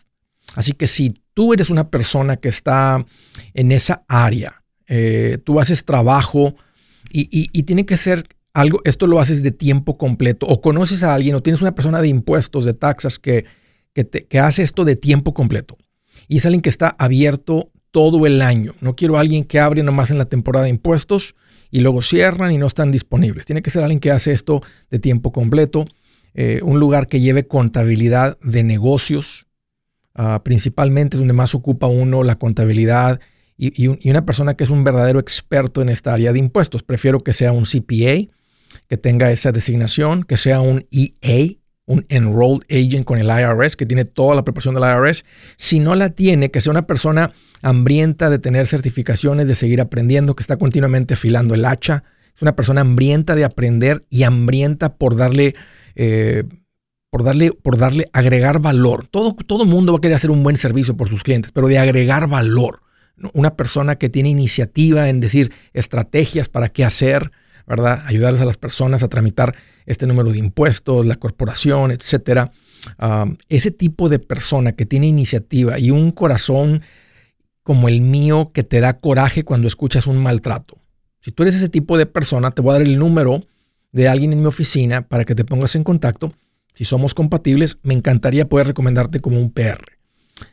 Así 0.54 0.72
que 0.72 0.86
si 0.86 1.14
tú 1.34 1.52
eres 1.52 1.70
una 1.70 1.88
persona 1.88 2.36
que 2.36 2.48
está 2.48 3.04
en 3.54 3.72
esa 3.72 4.04
área, 4.08 4.62
eh, 4.86 5.38
tú 5.44 5.60
haces 5.60 5.84
trabajo 5.84 6.54
y, 7.10 7.62
tiene 7.62 7.86
que 7.86 7.96
ser 7.96 8.26
algo, 8.54 8.80
esto 8.84 9.06
lo 9.06 9.20
haces 9.20 9.42
de 9.42 9.50
tiempo 9.50 9.96
completo, 9.96 10.46
o 10.46 10.60
conoces 10.60 11.02
a 11.02 11.14
alguien 11.14 11.34
o 11.34 11.42
tienes 11.42 11.62
una 11.62 11.74
persona 11.74 12.00
de 12.00 12.08
impuestos, 12.08 12.64
de 12.64 12.74
taxas 12.74 13.18
que, 13.18 13.44
que, 13.94 14.38
hace 14.38 14.62
esto 14.62 14.84
de 14.84 14.96
tiempo 14.96 15.34
completo. 15.34 15.76
Y 16.28 16.38
es 16.38 16.46
alguien 16.46 16.62
que 16.62 16.70
está 16.70 16.94
abierto 16.98 17.70
todo 17.90 18.26
el 18.26 18.40
año. 18.40 18.74
No 18.80 18.96
quiero 18.96 19.18
alguien 19.18 19.44
que 19.44 19.60
abre 19.60 19.82
nomás 19.82 20.10
en 20.10 20.18
la 20.18 20.24
temporada 20.24 20.64
de 20.64 20.70
impuestos 20.70 21.34
y 21.70 21.80
luego 21.80 22.02
cierran 22.02 22.52
y 22.52 22.58
no 22.58 22.66
están 22.66 22.90
disponibles. 22.90 23.46
Tiene 23.46 23.62
que 23.62 23.70
ser 23.70 23.82
alguien 23.82 24.00
que 24.00 24.10
hace 24.10 24.32
esto 24.32 24.62
de 24.90 24.98
tiempo 24.98 25.32
completo 25.32 25.86
eh, 26.34 26.60
un 26.62 26.80
lugar 26.80 27.06
que 27.06 27.20
lleve 27.20 27.46
contabilidad 27.46 28.38
de 28.40 28.62
negocios, 28.62 29.46
ah, 30.14 30.40
principalmente 30.44 31.16
es 31.16 31.18
donde 31.18 31.34
más 31.34 31.54
ocupa 31.54 31.86
uno 31.86 32.22
la 32.22 32.36
contabilidad 32.36 33.20
y, 33.58 33.86
una 34.10 34.24
persona 34.24 34.54
que 34.54 34.64
es 34.64 34.70
un 34.70 34.82
verdadero 34.82 35.20
experto 35.20 35.82
en 35.82 35.88
esta 35.88 36.12
área 36.12 36.32
de 36.32 36.38
impuestos. 36.38 36.82
Prefiero 36.82 37.20
que 37.20 37.32
sea 37.32 37.52
un 37.52 37.64
CPA, 37.64 38.28
que 38.88 38.96
tenga 38.96 39.30
esa 39.30 39.52
designación, 39.52 40.24
que 40.24 40.36
sea 40.36 40.60
un 40.60 40.86
EA, 40.90 41.58
un 41.86 42.04
Enrolled 42.08 42.64
Agent 42.70 43.04
con 43.04 43.18
el 43.18 43.26
IRS, 43.26 43.76
que 43.76 43.86
tiene 43.86 44.04
toda 44.04 44.34
la 44.34 44.44
preparación 44.44 44.74
del 44.74 44.84
IRS. 44.84 45.24
Si 45.58 45.78
no 45.78 45.94
la 45.94 46.10
tiene, 46.10 46.50
que 46.50 46.60
sea 46.60 46.72
una 46.72 46.86
persona 46.86 47.32
hambrienta 47.60 48.30
de 48.30 48.38
tener 48.38 48.66
certificaciones, 48.66 49.46
de 49.46 49.54
seguir 49.54 49.80
aprendiendo, 49.80 50.34
que 50.34 50.42
está 50.42 50.56
continuamente 50.56 51.14
afilando 51.14 51.54
el 51.54 51.64
hacha. 51.64 52.02
Es 52.34 52.42
una 52.42 52.56
persona 52.56 52.80
hambrienta 52.80 53.36
de 53.36 53.44
aprender 53.44 54.04
y 54.10 54.24
hambrienta 54.24 54.96
por 54.96 55.14
darle 55.16 55.54
eh, 55.94 56.44
por, 57.10 57.24
darle, 57.24 57.52
por 57.52 57.78
darle, 57.78 58.08
agregar 58.12 58.60
valor. 58.60 59.06
Todo, 59.08 59.34
todo 59.46 59.66
mundo 59.66 59.92
va 59.92 59.98
a 59.98 60.00
querer 60.00 60.16
hacer 60.16 60.30
un 60.30 60.42
buen 60.42 60.56
servicio 60.56 60.96
por 60.96 61.08
sus 61.08 61.22
clientes, 61.22 61.52
pero 61.52 61.68
de 61.68 61.78
agregar 61.78 62.28
valor. 62.28 62.80
Una 63.34 63.54
persona 63.54 63.96
que 63.96 64.08
tiene 64.08 64.30
iniciativa 64.30 65.08
en 65.08 65.20
decir 65.20 65.52
estrategias 65.72 66.48
para 66.48 66.68
qué 66.68 66.84
hacer, 66.84 67.30
¿verdad? 67.66 68.02
Ayudarles 68.06 68.40
a 68.40 68.46
las 68.46 68.56
personas 68.56 69.02
a 69.02 69.08
tramitar 69.08 69.54
este 69.86 70.06
número 70.06 70.32
de 70.32 70.38
impuestos, 70.38 71.06
la 71.06 71.16
corporación, 71.16 71.90
etcétera. 71.90 72.52
ese 73.48 73.70
tipo 73.70 74.08
de 74.08 74.18
persona 74.18 74.72
que 74.72 74.86
tiene 74.86 75.06
iniciativa 75.06 75.78
y 75.78 75.90
un 75.90 76.10
corazón 76.10 76.82
como 77.62 77.88
el 77.88 78.00
mío 78.00 78.50
que 78.52 78.64
te 78.64 78.80
da 78.80 78.98
coraje 78.98 79.44
cuando 79.44 79.68
escuchas 79.68 80.06
un 80.06 80.18
maltrato. 80.18 80.78
Si 81.20 81.30
tú 81.30 81.44
eres 81.44 81.54
ese 81.54 81.68
tipo 81.68 81.96
de 81.96 82.06
persona, 82.06 82.50
te 82.50 82.62
voy 82.62 82.70
a 82.70 82.78
dar 82.78 82.82
el 82.82 82.98
número 82.98 83.42
de 83.92 84.08
alguien 84.08 84.32
en 84.32 84.40
mi 84.40 84.46
oficina 84.46 85.02
para 85.02 85.24
que 85.24 85.34
te 85.34 85.44
pongas 85.44 85.74
en 85.76 85.84
contacto. 85.84 86.32
Si 86.74 86.84
somos 86.84 87.14
compatibles, 87.14 87.78
me 87.82 87.94
encantaría 87.94 88.48
poder 88.48 88.68
recomendarte 88.68 89.20
como 89.20 89.38
un 89.38 89.50
PR. 89.52 89.98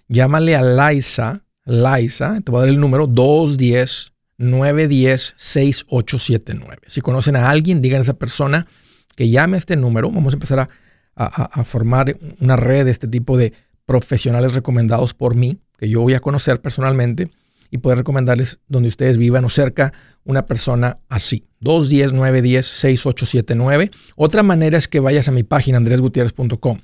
Llámale 0.08 0.56
a 0.56 0.62
Liza, 0.62 1.46
Liza, 1.66 2.42
te 2.42 2.52
voy 2.52 2.60
a 2.60 2.62
dar 2.62 2.70
el 2.70 2.80
número 2.80 3.08
210 3.08 4.14
910 4.38 5.34
6879. 5.38 6.82
Si 6.88 7.02
conocen 7.02 7.36
a 7.38 7.50
alguien, 7.50 7.82
digan 7.82 8.00
a 8.00 8.04
esa 8.04 8.14
persona 8.14 8.68
que 9.16 9.30
llame 9.30 9.56
a 9.56 9.60
este 9.60 9.78
número. 9.78 10.12
Vamos 10.12 10.34
a 10.34 10.36
empezar 10.36 10.60
a, 10.60 10.68
a 11.16 11.64
formar 11.64 12.18
una 12.40 12.56
red 12.56 12.86
de 12.86 12.92
este 12.92 13.08
tipo 13.08 13.38
de 13.38 13.54
profesionales 13.86 14.54
recomendados 14.54 15.14
por 15.14 15.36
mí, 15.36 15.60
que 15.78 15.90
yo 15.90 16.02
voy 16.02 16.14
a 16.14 16.20
conocer 16.20 16.62
personalmente 16.62 17.32
y 17.72 17.80
poder 17.80 18.00
recomendarles 18.00 18.60
donde 18.68 18.90
ustedes 18.90 19.18
vivan 19.18 19.46
o 19.46 19.50
cerca 19.50 19.94
una 20.24 20.46
persona 20.46 21.00
así. 21.10 21.46
210 21.62 22.14
910 22.14 22.66
6879. 22.66 23.92
Otra 24.16 24.44
manera 24.44 24.78
es 24.78 24.88
que 24.88 25.00
vayas 25.00 25.28
a 25.28 25.32
mi 25.32 25.44
página 25.44 25.78
andresgutierrez.com. 25.78 26.80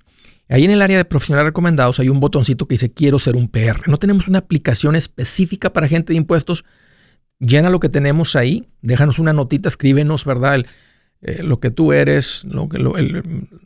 Ahí 0.48 0.64
en 0.64 0.72
el 0.72 0.82
área 0.82 0.98
de 0.98 1.06
profesionales 1.06 1.48
recomendados 1.48 2.00
hay 2.00 2.10
un 2.10 2.20
botoncito 2.20 2.68
que 2.68 2.74
dice 2.74 2.92
quiero 2.92 3.18
ser 3.18 3.36
un 3.36 3.48
PR. 3.48 3.88
No 3.88 3.98
tenemos 3.98 4.28
una 4.28 4.40
aplicación 4.40 4.96
específica 4.96 5.74
para 5.74 5.88
gente 5.88 6.14
de 6.14 6.18
impuestos. 6.18 6.66
llena 7.40 7.70
lo 7.70 7.80
que 7.80 7.90
tenemos 7.90 8.36
ahí, 8.36 8.68
déjanos 8.82 9.20
una 9.20 9.34
notita, 9.34 9.68
escríbenos, 9.68 10.24
¿verdad? 10.24 10.66
Eh, 11.22 11.42
lo 11.44 11.60
que 11.60 11.72
tú 11.72 11.92
eres, 11.94 12.44
lo, 12.46 12.70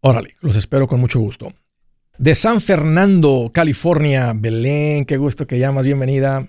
Órale, 0.00 0.36
los 0.42 0.56
espero 0.56 0.88
con 0.88 1.00
mucho 1.00 1.20
gusto. 1.20 1.54
De 2.18 2.34
San 2.34 2.60
Fernando, 2.60 3.50
California, 3.54 4.34
Belén, 4.36 5.06
qué 5.06 5.16
gusto 5.16 5.46
que 5.46 5.58
llamas, 5.58 5.86
bienvenida. 5.86 6.46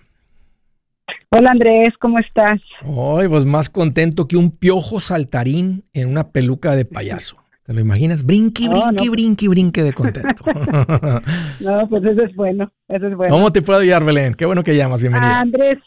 Hola 1.32 1.52
Andrés, 1.52 1.94
¿cómo 2.00 2.18
estás? 2.18 2.60
Hoy, 2.84 3.28
pues 3.28 3.46
más 3.46 3.70
contento 3.70 4.28
que 4.28 4.36
un 4.36 4.50
piojo 4.50 5.00
saltarín 5.00 5.84
en 5.94 6.10
una 6.10 6.32
peluca 6.32 6.76
de 6.76 6.86
payaso. 6.86 7.38
¿Te 7.68 7.76
lo 7.76 7.82
imaginas? 7.82 8.26
Brinque, 8.26 8.68
brinque, 8.68 9.12
brinque, 9.12 9.48
brinque 9.48 9.84
de 9.84 9.94
contento. 9.94 10.44
no, 11.60 11.88
pues 11.88 12.04
eso 12.04 12.24
es 12.24 12.36
bueno, 12.36 12.72
eso 12.88 13.06
es 13.06 13.16
bueno. 13.16 13.32
¿Cómo 13.32 13.52
te 13.52 13.62
puedo 13.62 13.82
ayudar, 13.82 14.04
Belén? 14.04 14.34
Qué 14.34 14.48
bueno 14.48 14.64
que 14.64 14.76
llamas, 14.76 15.02
bienvenida. 15.02 15.40
Andrés, 15.40 15.78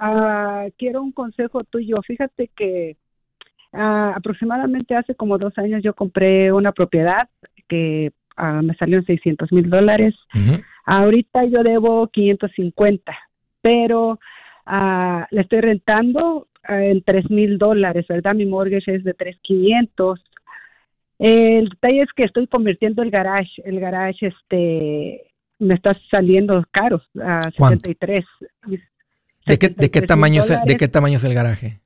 uh, 0.00 0.70
quiero 0.78 1.02
un 1.02 1.10
consejo 1.10 1.64
tuyo. 1.64 2.00
Fíjate 2.06 2.48
que 2.56 2.96
uh, 3.72 4.14
aproximadamente 4.14 4.94
hace 4.94 5.16
como 5.16 5.36
dos 5.36 5.58
años 5.58 5.82
yo 5.82 5.94
compré 5.94 6.52
una 6.52 6.70
propiedad 6.70 7.28
que 7.66 8.12
uh, 8.38 8.62
me 8.62 8.76
salió 8.76 8.98
en 8.98 9.06
600 9.06 9.50
mil 9.50 9.68
dólares. 9.68 10.14
Ahorita 10.86 11.44
yo 11.46 11.64
debo 11.64 12.06
550, 12.06 13.12
pero 13.62 14.20
le 14.66 15.40
estoy 15.40 15.60
rentando 15.60 16.48
en 16.68 17.02
3 17.02 17.30
mil 17.30 17.58
dólares, 17.58 18.06
¿verdad? 18.08 18.34
Mi 18.34 18.46
mortgage 18.46 18.94
es 18.94 19.04
de 19.04 19.14
3,500 19.14 20.20
el 21.22 21.68
detalle 21.68 22.02
es 22.02 22.12
que 22.16 22.24
estoy 22.24 22.48
convirtiendo 22.48 23.00
el 23.00 23.12
garage, 23.12 23.62
el 23.64 23.78
garage 23.78 24.26
este 24.26 25.30
me 25.60 25.74
está 25.74 25.92
saliendo 26.10 26.64
caro, 26.72 27.00
a 27.22 27.40
73. 27.42 28.24
¿De 29.46 29.56
qué, 29.56 29.68
de 29.68 29.90
qué 29.92 30.02
tamaño 30.02 30.40
es, 30.40 30.64
de 30.64 30.76
qué 30.76 30.88
tamaño 30.88 31.18
es 31.18 31.24
el 31.24 31.34
garaje? 31.34 31.78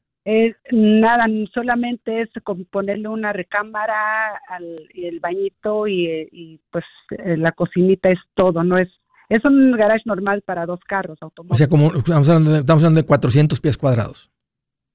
nada, 0.73 1.27
solamente 1.55 2.23
es 2.23 2.31
ponerle 2.71 3.09
una 3.09 3.33
recámara 3.33 4.41
al 4.49 4.89
el 4.95 5.21
bañito 5.21 5.87
y, 5.87 6.59
pues 6.73 6.85
eh, 7.11 7.37
la 7.37 7.53
cocinita 7.53 8.09
es 8.09 8.19
todo, 8.35 8.65
no 8.65 8.79
es 8.79 8.89
es 9.29 9.45
un 9.45 9.73
garage 9.73 10.03
normal 10.05 10.43
para 10.43 10.67
dos 10.67 10.81
carros 10.87 11.19
automóviles. 11.21 11.57
O 11.57 11.59
sea, 11.59 11.69
como 11.69 11.95
estamos 11.95 12.29
hablando 12.29 12.53
de, 12.53 12.61
estamos 12.61 12.83
hablando 12.83 13.01
de 13.01 13.07
400 13.07 13.61
pies 13.61 13.77
cuadrados. 13.77 14.31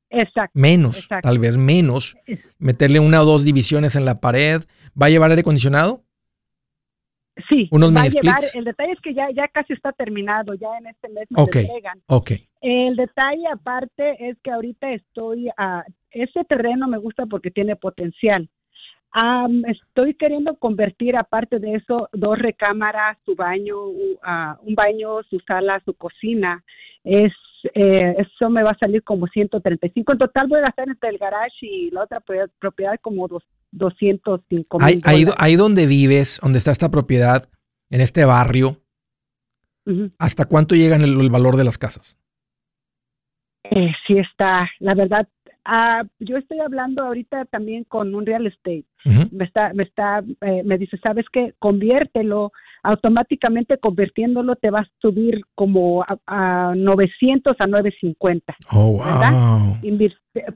Exacto. 0.10 0.52
Menos, 0.54 1.08
tal 1.22 1.40
vez 1.40 1.58
menos. 1.58 2.18
Meterle 2.60 3.00
una 3.00 3.22
o 3.22 3.26
dos 3.26 3.46
divisiones 3.46 3.96
en 3.96 4.06
la 4.06 4.20
pared. 4.20 4.62
¿Va 5.02 5.06
a 5.06 5.10
llevar 5.10 5.30
aire 5.30 5.42
acondicionado? 5.42 6.04
Sí, 7.48 7.70
unos 7.72 7.96
va 7.96 8.02
a 8.02 8.08
llevar, 8.08 8.40
el 8.54 8.66
detalle 8.66 8.92
es 8.92 9.00
que 9.00 9.14
ya, 9.14 9.30
ya 9.34 9.48
casi 9.48 9.72
está 9.72 9.94
terminado, 9.94 10.54
ya 10.54 10.68
en 10.78 10.88
este 10.88 11.08
mes 11.08 11.28
me 11.30 11.42
okay, 11.42 11.66
Ok. 12.08 12.32
El 12.60 12.98
detalle 12.98 13.48
aparte 13.52 14.30
es 14.30 14.38
que 14.44 14.52
ahorita 14.52 14.92
estoy 14.92 15.50
a 15.58 15.86
ese 16.12 16.44
terreno 16.44 16.88
me 16.88 16.98
gusta 16.98 17.26
porque 17.26 17.50
tiene 17.50 17.78
potencial. 17.78 18.50
Estoy 19.68 20.14
queriendo 20.16 20.56
convertir 20.56 21.16
aparte 21.16 21.60
de 21.60 21.76
eso 21.76 22.10
dos 22.14 22.38
recámaras, 22.38 23.18
su 23.26 23.36
baño, 23.36 23.86
un 23.86 24.76
baño, 24.76 25.24
su 25.30 25.40
sala, 25.42 25.82
su 25.86 25.94
cocina. 25.94 26.64
Es 27.04 27.34
eh, 27.74 28.16
eso 28.18 28.50
me 28.50 28.64
va 28.64 28.72
a 28.72 28.78
salir 28.78 29.04
como 29.04 29.28
135. 29.28 30.12
En 30.12 30.18
total 30.18 30.48
voy 30.48 30.60
a 30.60 30.64
gastar 30.64 30.90
entre 30.90 31.10
el 31.10 31.18
garage 31.18 31.56
y 31.62 31.92
la 31.92 32.04
otra 32.04 32.22
propiedad 32.60 33.00
como 33.02 33.28
dos, 33.28 33.44
205 33.72 34.80
mil. 34.80 35.02
Ahí, 35.06 35.26
ahí, 35.38 35.56
donde 35.56 35.86
vives, 35.86 36.40
donde 36.42 36.58
está 36.58 36.72
esta 36.72 36.90
propiedad, 36.90 37.48
en 37.90 38.02
este 38.02 38.26
barrio, 38.26 38.78
¿hasta 40.18 40.46
cuánto 40.46 40.76
llega 40.76 40.96
el, 40.96 41.30
valor 41.30 41.58
de 41.58 41.66
las 41.66 41.78
casas? 41.78 42.18
Eh, 43.64 43.92
sí 44.08 44.18
está, 44.18 44.70
la 44.80 44.96
verdad, 44.96 45.28
ah, 45.66 46.04
yo 46.20 46.38
estoy 46.38 46.60
hablando 46.60 47.04
ahorita 47.04 47.46
también 47.46 47.84
con 47.84 48.16
un 48.16 48.26
real 48.26 48.48
estate. 48.48 48.86
Me 49.04 49.46
está, 49.46 49.74
me 49.74 49.84
está, 49.84 50.24
eh, 50.42 50.62
me 50.64 50.78
dice, 50.78 50.98
sabes 50.98 51.26
qué, 51.32 51.54
conviértelo 51.60 52.52
automáticamente 52.84 53.78
convirtiéndolo 53.78 54.56
te 54.56 54.70
va 54.72 54.80
a 54.80 54.90
subir 55.02 55.42
como 55.56 56.04
a, 56.08 56.74
900 56.76 57.56
a 57.60 57.68
950. 57.68 58.56
Oh, 58.72 58.94
wow. 58.94 59.78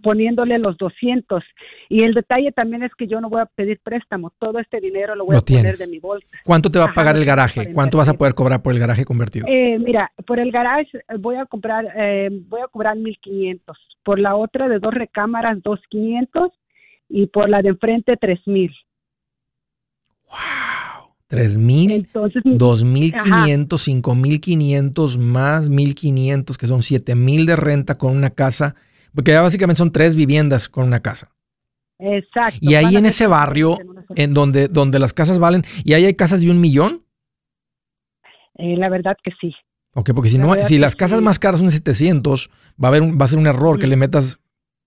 poniéndole 0.01 0.57
los 0.57 0.77
200. 0.77 1.43
Y 1.89 2.03
el 2.03 2.13
detalle 2.13 2.51
también 2.51 2.83
es 2.83 2.93
que 2.95 3.07
yo 3.07 3.21
no 3.21 3.29
voy 3.29 3.41
a 3.41 3.45
pedir 3.45 3.79
préstamo, 3.83 4.31
todo 4.39 4.59
este 4.59 4.79
dinero 4.79 5.15
lo 5.15 5.25
voy 5.25 5.37
a 5.37 5.41
poner 5.41 5.77
de 5.77 5.87
mi 5.87 5.99
bolsa. 5.99 6.27
¿Cuánto 6.43 6.71
te 6.71 6.79
va 6.79 6.85
a 6.85 6.93
pagar 6.93 7.15
el 7.15 7.25
garaje? 7.25 7.73
¿Cuánto 7.73 7.97
vas 7.97 8.09
a 8.09 8.15
poder 8.15 8.33
cobrar 8.33 8.61
por 8.61 8.73
el 8.73 8.79
garaje 8.79 9.05
convertido? 9.05 9.45
Eh, 9.47 9.77
mira, 9.79 10.11
por 10.25 10.39
el 10.39 10.51
garage 10.51 10.89
voy 11.19 11.35
a 11.35 11.45
comprar 11.45 11.85
eh, 11.95 12.29
voy 12.47 12.61
a 12.61 12.67
cobrar 12.67 12.97
1500, 12.97 13.77
por 14.03 14.19
la 14.19 14.35
otra 14.35 14.67
de 14.67 14.79
dos 14.79 14.93
recámaras 14.93 15.61
2500 15.61 16.51
y 17.09 17.27
por 17.27 17.49
la 17.49 17.61
de 17.61 17.69
enfrente 17.69 18.17
3000. 18.17 18.71
Wow. 20.27 21.05
3 21.27 21.57
mil, 21.57 22.07
2 22.45 22.83
mil 22.83 23.11
500, 23.11 23.81
5 23.81 24.15
mil 24.15 24.39
500 24.39 25.17
más 25.17 25.69
1500, 25.69 26.57
que 26.57 26.67
son 26.67 26.83
7 26.83 27.15
mil 27.15 27.45
de 27.45 27.55
renta 27.55 27.97
con 27.97 28.15
una 28.15 28.29
casa, 28.29 28.75
porque 29.13 29.31
ya 29.31 29.41
básicamente 29.41 29.79
son 29.79 29.91
tres 29.91 30.15
viviendas 30.15 30.69
con 30.69 30.85
una 30.85 30.99
casa. 30.99 31.31
Exacto. 31.97 32.59
Y 32.61 32.75
ahí 32.75 32.95
en 32.95 33.05
ese 33.05 33.25
barrio, 33.25 33.77
en 34.15 34.33
donde, 34.33 34.67
donde 34.67 34.99
las 34.99 35.13
casas 35.13 35.39
valen, 35.39 35.63
¿y 35.83 35.93
ahí 35.93 36.05
hay 36.05 36.13
casas 36.13 36.41
de 36.41 36.51
un 36.51 36.61
millón? 36.61 37.03
Eh, 38.55 38.75
la 38.77 38.89
verdad 38.89 39.17
que 39.23 39.31
sí. 39.41 39.53
Ok, 39.93 40.11
porque 40.13 40.29
si, 40.29 40.37
no, 40.37 40.53
si 40.65 40.77
las 40.77 40.95
casas 40.95 41.21
más 41.21 41.39
caras 41.39 41.59
son 41.59 41.69
de 41.69 41.75
700, 41.75 42.49
va 42.81 42.89
a, 42.89 42.91
haber 42.95 43.03
va 43.19 43.25
a 43.25 43.29
ser 43.29 43.39
un 43.39 43.47
error 43.47 43.79
que 43.79 43.87
le 43.87 43.95
metas 43.95 44.39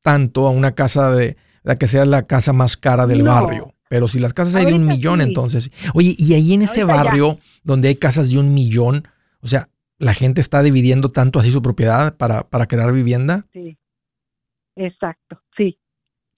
tanto 0.03 0.47
a 0.47 0.51
una 0.51 0.75
casa 0.75 1.11
de 1.11 1.37
la 1.69 1.77
que 1.77 1.87
sea 1.87 2.07
la 2.07 2.23
casa 2.23 2.55
más 2.55 2.79
cara 2.79 3.07
del 3.07 3.23
barrio. 3.25 3.75
Pero 3.91 4.09
si 4.09 4.19
las 4.19 4.33
casas 4.33 4.55
hay 4.55 4.65
de 4.65 4.73
un 4.73 4.87
millón, 4.87 5.21
entonces. 5.21 5.71
Oye, 5.93 6.15
y 6.17 6.33
ahí 6.33 6.55
en 6.55 6.63
ese 6.63 6.83
barrio 6.83 7.41
donde 7.63 7.89
hay 7.89 7.97
casas 7.97 8.31
de 8.31 8.39
un 8.39 8.55
millón, 8.55 9.07
o 9.43 9.49
sea, 9.49 9.69
¿la 9.99 10.15
gente 10.15 10.41
está 10.41 10.63
dividiendo 10.63 11.11
tanto 11.11 11.39
así 11.39 11.51
su 11.51 11.61
propiedad 11.61 12.17
para, 12.17 12.49
para 12.49 12.65
crear 12.65 12.91
vivienda? 12.91 13.45
Sí. 13.53 13.77
Exacto, 14.77 15.43
sí. 15.59 15.79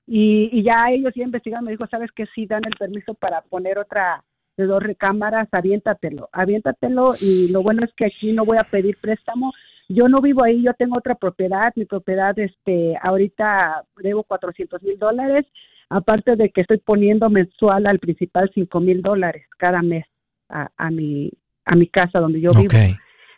Y, 0.09 0.51
y 0.51 0.65
ya 0.65 0.91
ellos 0.91 1.13
ya 1.15 1.23
investigaron, 1.23 1.65
me 1.65 1.71
dijo, 1.71 1.87
¿sabes 1.87 2.11
qué? 2.17 2.25
Sí, 2.35 2.47
dan 2.47 2.65
el 2.65 2.77
permiso 2.77 3.15
para 3.15 3.43
poner 3.43 3.79
otra 3.79 4.25
de 4.57 4.65
dos 4.65 4.83
recámaras, 4.83 5.49
aviéntatelo, 5.53 6.29
aviéntatelo. 6.33 7.13
Y 7.21 7.49
lo 7.53 7.63
bueno 7.63 7.85
es 7.85 7.93
que 7.97 8.07
aquí 8.07 8.33
no 8.33 8.45
voy 8.45 8.59
a 8.59 8.65
pedir 8.65 8.97
préstamo. 9.01 9.53
Yo 9.93 10.09
no 10.09 10.21
vivo 10.21 10.45
ahí, 10.45 10.63
yo 10.63 10.73
tengo 10.75 10.99
otra 10.99 11.17
propiedad. 11.17 11.73
Mi 11.75 11.85
propiedad, 11.85 12.39
este, 12.39 12.97
ahorita 13.03 13.85
debo 13.97 14.23
400 14.23 14.83
mil 14.83 14.99
dólares 14.99 15.47
aparte 15.91 16.37
de 16.37 16.51
que 16.51 16.63
estoy 16.63 16.79
poniendo 16.79 17.29
mensual 17.29 17.87
al 17.87 17.99
principal 17.99 18.51
cinco 18.55 18.81
mil 18.81 19.03
dólares 19.03 19.45
cada 19.59 19.83
mes 19.83 20.07
a, 20.49 20.69
a, 20.77 20.91
mi 20.91 21.31
a 21.65 21.75
mi 21.75 21.89
casa 21.89 22.21
donde 22.21 22.41
yo 22.41 22.51
vivo 22.51 22.73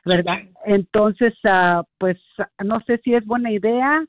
verdad 0.04 0.38
entonces 0.66 1.32
uh, 1.44 1.82
pues 1.98 2.18
no 2.62 2.80
sé 2.86 2.98
si 2.98 3.14
es 3.14 3.24
buena 3.24 3.50
idea 3.50 4.04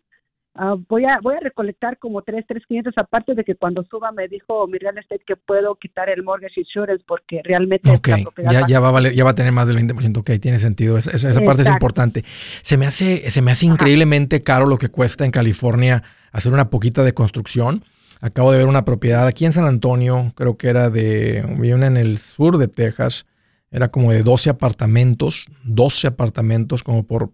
uh, 0.56 0.78
voy 0.88 1.06
a 1.06 1.20
voy 1.22 1.36
a 1.36 1.39
recolectar 1.39 1.98
como 1.98 2.22
tres 2.22 2.46
tres 2.48 2.63
quinientos 2.66 2.94
aparte 2.98 3.34
de 3.36 3.44
que 3.44 3.56
cuando 3.56 3.84
suba 3.84 4.12
me 4.12 4.28
dijo 4.28 4.68
mi 4.68 4.78
real 4.78 4.98
estate 4.98 5.24
que 5.26 5.36
puedo 5.36 5.76
quitar 5.76 6.10
el 6.10 6.24
mortgage 6.24 6.62
insurance 6.62 7.04
porque 7.08 7.42
realmente 7.44 7.92
okay. 7.92 8.26
ya, 8.50 8.66
ya 8.68 8.80
va 8.80 8.89
a 8.89 8.92
valer, 8.92 9.13
ya 9.13 9.24
va 9.24 9.32
a 9.32 9.36
tener 9.36 9.52
más 9.52 9.68
del 9.68 9.78
20% 9.78 10.18
ok 10.18 10.32
tiene 10.42 10.60
sentido. 10.60 10.98
Esa, 10.98 11.12
esa 11.12 11.42
parte 11.42 11.62
es 11.62 11.70
importante. 11.70 12.24
Se 12.62 12.78
me 12.78 12.86
hace 12.86 13.30
se 13.30 13.42
me 13.42 13.52
hace 13.52 13.66
increíblemente 13.66 14.44
caro 14.44 14.66
lo 14.66 14.78
que 14.78 14.89
cuesta 14.89 15.26
en 15.26 15.32
California 15.32 16.04
hacer 16.32 16.52
una 16.52 16.70
poquita 16.70 17.04
de 17.04 17.13
construcción. 17.13 17.86
Acabo 18.20 18.52
de 18.52 18.58
ver 18.58 18.68
una 18.68 18.86
propiedad 18.86 19.28
aquí 19.28 19.46
en 19.46 19.52
San 19.52 19.66
Antonio, 19.66 20.32
creo 20.36 20.58
que 20.58 20.70
era 20.70 20.89
de, 20.89 21.44
una 21.58 21.88
en 21.88 21.98
el 21.98 22.18
sur 22.20 22.58
de 22.58 22.70
Texas, 22.70 23.26
era 23.70 23.89
como 23.89 24.13
de 24.13 24.22
12 24.22 24.50
apartamentos, 24.50 25.48
12 25.66 26.08
apartamentos 26.08 26.84
como 26.84 27.06
por 27.06 27.32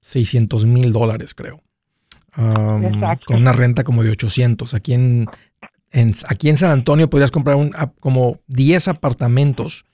600 0.00 0.66
mil 0.66 0.92
dólares, 0.92 1.32
creo. 1.32 1.62
Con 2.34 3.36
una 3.36 3.52
renta 3.52 3.84
como 3.84 4.02
de 4.02 4.10
800. 4.10 4.74
Aquí 4.74 4.94
en, 4.94 5.26
aquí 6.28 6.48
en 6.48 6.56
San 6.56 6.70
Antonio 6.70 7.10
podrías 7.10 7.30
comprar 7.30 7.56
un, 7.56 7.72
como 8.00 8.38
10 8.48 8.88
apartamentos, 8.88 9.84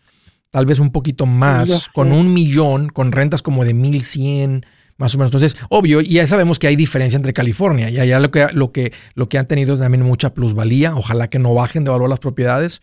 tal 0.50 0.66
vez 0.66 0.80
un 0.80 0.90
poquito 0.90 1.26
más, 1.26 1.88
con 1.94 2.12
un 2.12 2.32
millón, 2.32 2.88
con 2.88 3.12
rentas 3.12 3.42
como 3.42 3.64
de 3.64 3.74
1100, 3.74 4.66
más 4.98 5.14
o 5.14 5.18
menos. 5.18 5.30
Entonces, 5.30 5.56
obvio, 5.68 6.00
y 6.00 6.14
ya 6.14 6.26
sabemos 6.26 6.58
que 6.58 6.66
hay 6.66 6.76
diferencia 6.76 7.16
entre 7.16 7.32
California 7.32 7.90
y 7.90 7.98
allá 7.98 8.20
lo 8.20 8.30
que, 8.30 8.46
lo 8.52 8.72
que, 8.72 8.92
lo 9.14 9.28
que 9.28 9.38
han 9.38 9.46
tenido 9.46 9.74
es 9.74 9.80
también 9.80 10.04
mucha 10.04 10.34
plusvalía. 10.34 10.94
Ojalá 10.94 11.28
que 11.28 11.38
no 11.38 11.54
bajen 11.54 11.84
de 11.84 11.90
valor 11.90 12.08
las 12.08 12.20
propiedades. 12.20 12.82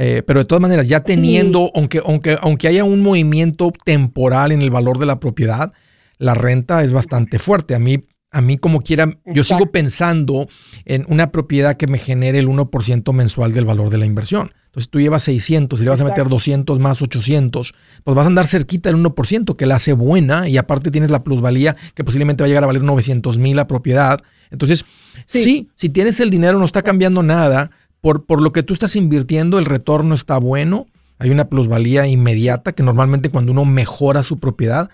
Eh, 0.00 0.22
pero 0.24 0.38
de 0.38 0.44
todas 0.44 0.62
maneras, 0.62 0.86
ya 0.86 1.00
teniendo, 1.00 1.72
aunque, 1.74 2.00
aunque, 2.04 2.38
aunque 2.40 2.68
haya 2.68 2.84
un 2.84 3.00
movimiento 3.00 3.72
temporal 3.84 4.52
en 4.52 4.62
el 4.62 4.70
valor 4.70 4.98
de 4.98 5.06
la 5.06 5.18
propiedad, 5.18 5.72
la 6.18 6.34
renta 6.34 6.84
es 6.84 6.92
bastante 6.92 7.40
fuerte. 7.40 7.74
A 7.74 7.80
mí, 7.80 8.04
a 8.38 8.40
mí 8.40 8.56
como 8.56 8.82
quiera, 8.82 9.18
yo 9.26 9.42
sigo 9.42 9.72
pensando 9.72 10.48
en 10.84 11.04
una 11.08 11.32
propiedad 11.32 11.76
que 11.76 11.88
me 11.88 11.98
genere 11.98 12.38
el 12.38 12.46
1% 12.46 13.12
mensual 13.12 13.52
del 13.52 13.64
valor 13.64 13.90
de 13.90 13.98
la 13.98 14.06
inversión. 14.06 14.52
Entonces 14.66 14.90
tú 14.90 15.00
llevas 15.00 15.24
600 15.24 15.80
y 15.80 15.82
le 15.82 15.90
vas 15.90 16.00
a 16.00 16.04
meter 16.04 16.28
200 16.28 16.78
más 16.78 17.02
800, 17.02 17.74
pues 18.04 18.14
vas 18.14 18.24
a 18.26 18.28
andar 18.28 18.46
cerquita 18.46 18.90
del 18.90 19.02
1%, 19.02 19.56
que 19.56 19.66
la 19.66 19.74
hace 19.74 19.92
buena 19.92 20.48
y 20.48 20.56
aparte 20.56 20.92
tienes 20.92 21.10
la 21.10 21.24
plusvalía 21.24 21.74
que 21.96 22.04
posiblemente 22.04 22.44
va 22.44 22.46
a 22.46 22.48
llegar 22.48 22.62
a 22.62 22.68
valer 22.68 22.84
900 22.84 23.38
mil 23.38 23.56
la 23.56 23.66
propiedad. 23.66 24.20
Entonces, 24.52 24.84
sí. 25.26 25.68
si 25.74 25.88
tienes 25.88 26.20
el 26.20 26.30
dinero 26.30 26.60
no 26.60 26.64
está 26.64 26.82
cambiando 26.82 27.24
nada, 27.24 27.72
por, 28.00 28.24
por 28.24 28.40
lo 28.40 28.52
que 28.52 28.62
tú 28.62 28.72
estás 28.72 28.94
invirtiendo 28.94 29.58
el 29.58 29.64
retorno 29.64 30.14
está 30.14 30.38
bueno, 30.38 30.86
hay 31.18 31.30
una 31.30 31.48
plusvalía 31.48 32.06
inmediata 32.06 32.70
que 32.70 32.84
normalmente 32.84 33.30
cuando 33.30 33.50
uno 33.50 33.64
mejora 33.64 34.22
su 34.22 34.38
propiedad, 34.38 34.90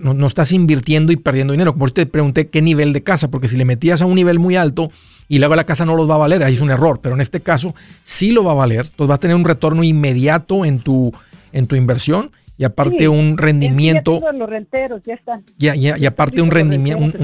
no, 0.00 0.26
estás 0.26 0.52
invirtiendo 0.52 1.12
y 1.12 1.16
perdiendo 1.16 1.52
dinero. 1.52 1.74
Por 1.74 1.88
eso 1.88 1.94
te 1.94 2.06
pregunté 2.06 2.48
qué 2.48 2.62
nivel 2.62 2.92
de 2.92 3.02
casa, 3.02 3.28
porque 3.28 3.48
si 3.48 3.56
le 3.56 3.64
metías 3.64 4.00
a 4.02 4.06
un 4.06 4.14
nivel 4.14 4.38
muy 4.38 4.56
alto 4.56 4.90
y 5.28 5.38
luego 5.38 5.56
la 5.56 5.64
casa 5.64 5.84
no 5.84 5.96
los 5.96 6.08
va 6.08 6.14
a 6.14 6.18
valer, 6.18 6.42
ahí 6.42 6.54
es 6.54 6.60
un 6.60 6.70
error. 6.70 7.00
Pero 7.02 7.14
en 7.14 7.20
este 7.20 7.40
caso 7.40 7.74
sí 8.04 8.30
lo 8.30 8.44
va 8.44 8.52
a 8.52 8.54
valer. 8.54 8.86
Entonces 8.86 9.08
vas 9.08 9.16
a 9.16 9.20
tener 9.20 9.36
un 9.36 9.44
retorno 9.44 9.82
inmediato 9.82 10.64
en 10.64 10.80
tu, 10.80 11.12
en 11.52 11.66
tu 11.66 11.76
inversión 11.76 12.30
y 12.58 12.64
aparte 12.64 13.08
un 13.08 13.36
rendimiento. 13.36 14.20
los 14.34 14.48
renteros, 14.48 15.02
ya 15.04 15.14
están. 15.14 15.44
Y 15.58 16.06
aparte 16.06 16.40
un 16.40 16.50
rendimiento, 16.50 17.18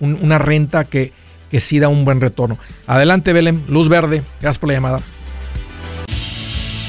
una 0.00 0.38
renta 0.38 0.84
que, 0.84 1.12
que 1.50 1.60
sí 1.60 1.78
da 1.78 1.88
un 1.88 2.04
buen 2.04 2.20
retorno. 2.20 2.58
Adelante, 2.86 3.32
Belén, 3.32 3.64
luz 3.68 3.88
verde. 3.88 4.22
Gracias 4.40 4.58
por 4.58 4.68
la 4.68 4.74
llamada. 4.74 5.00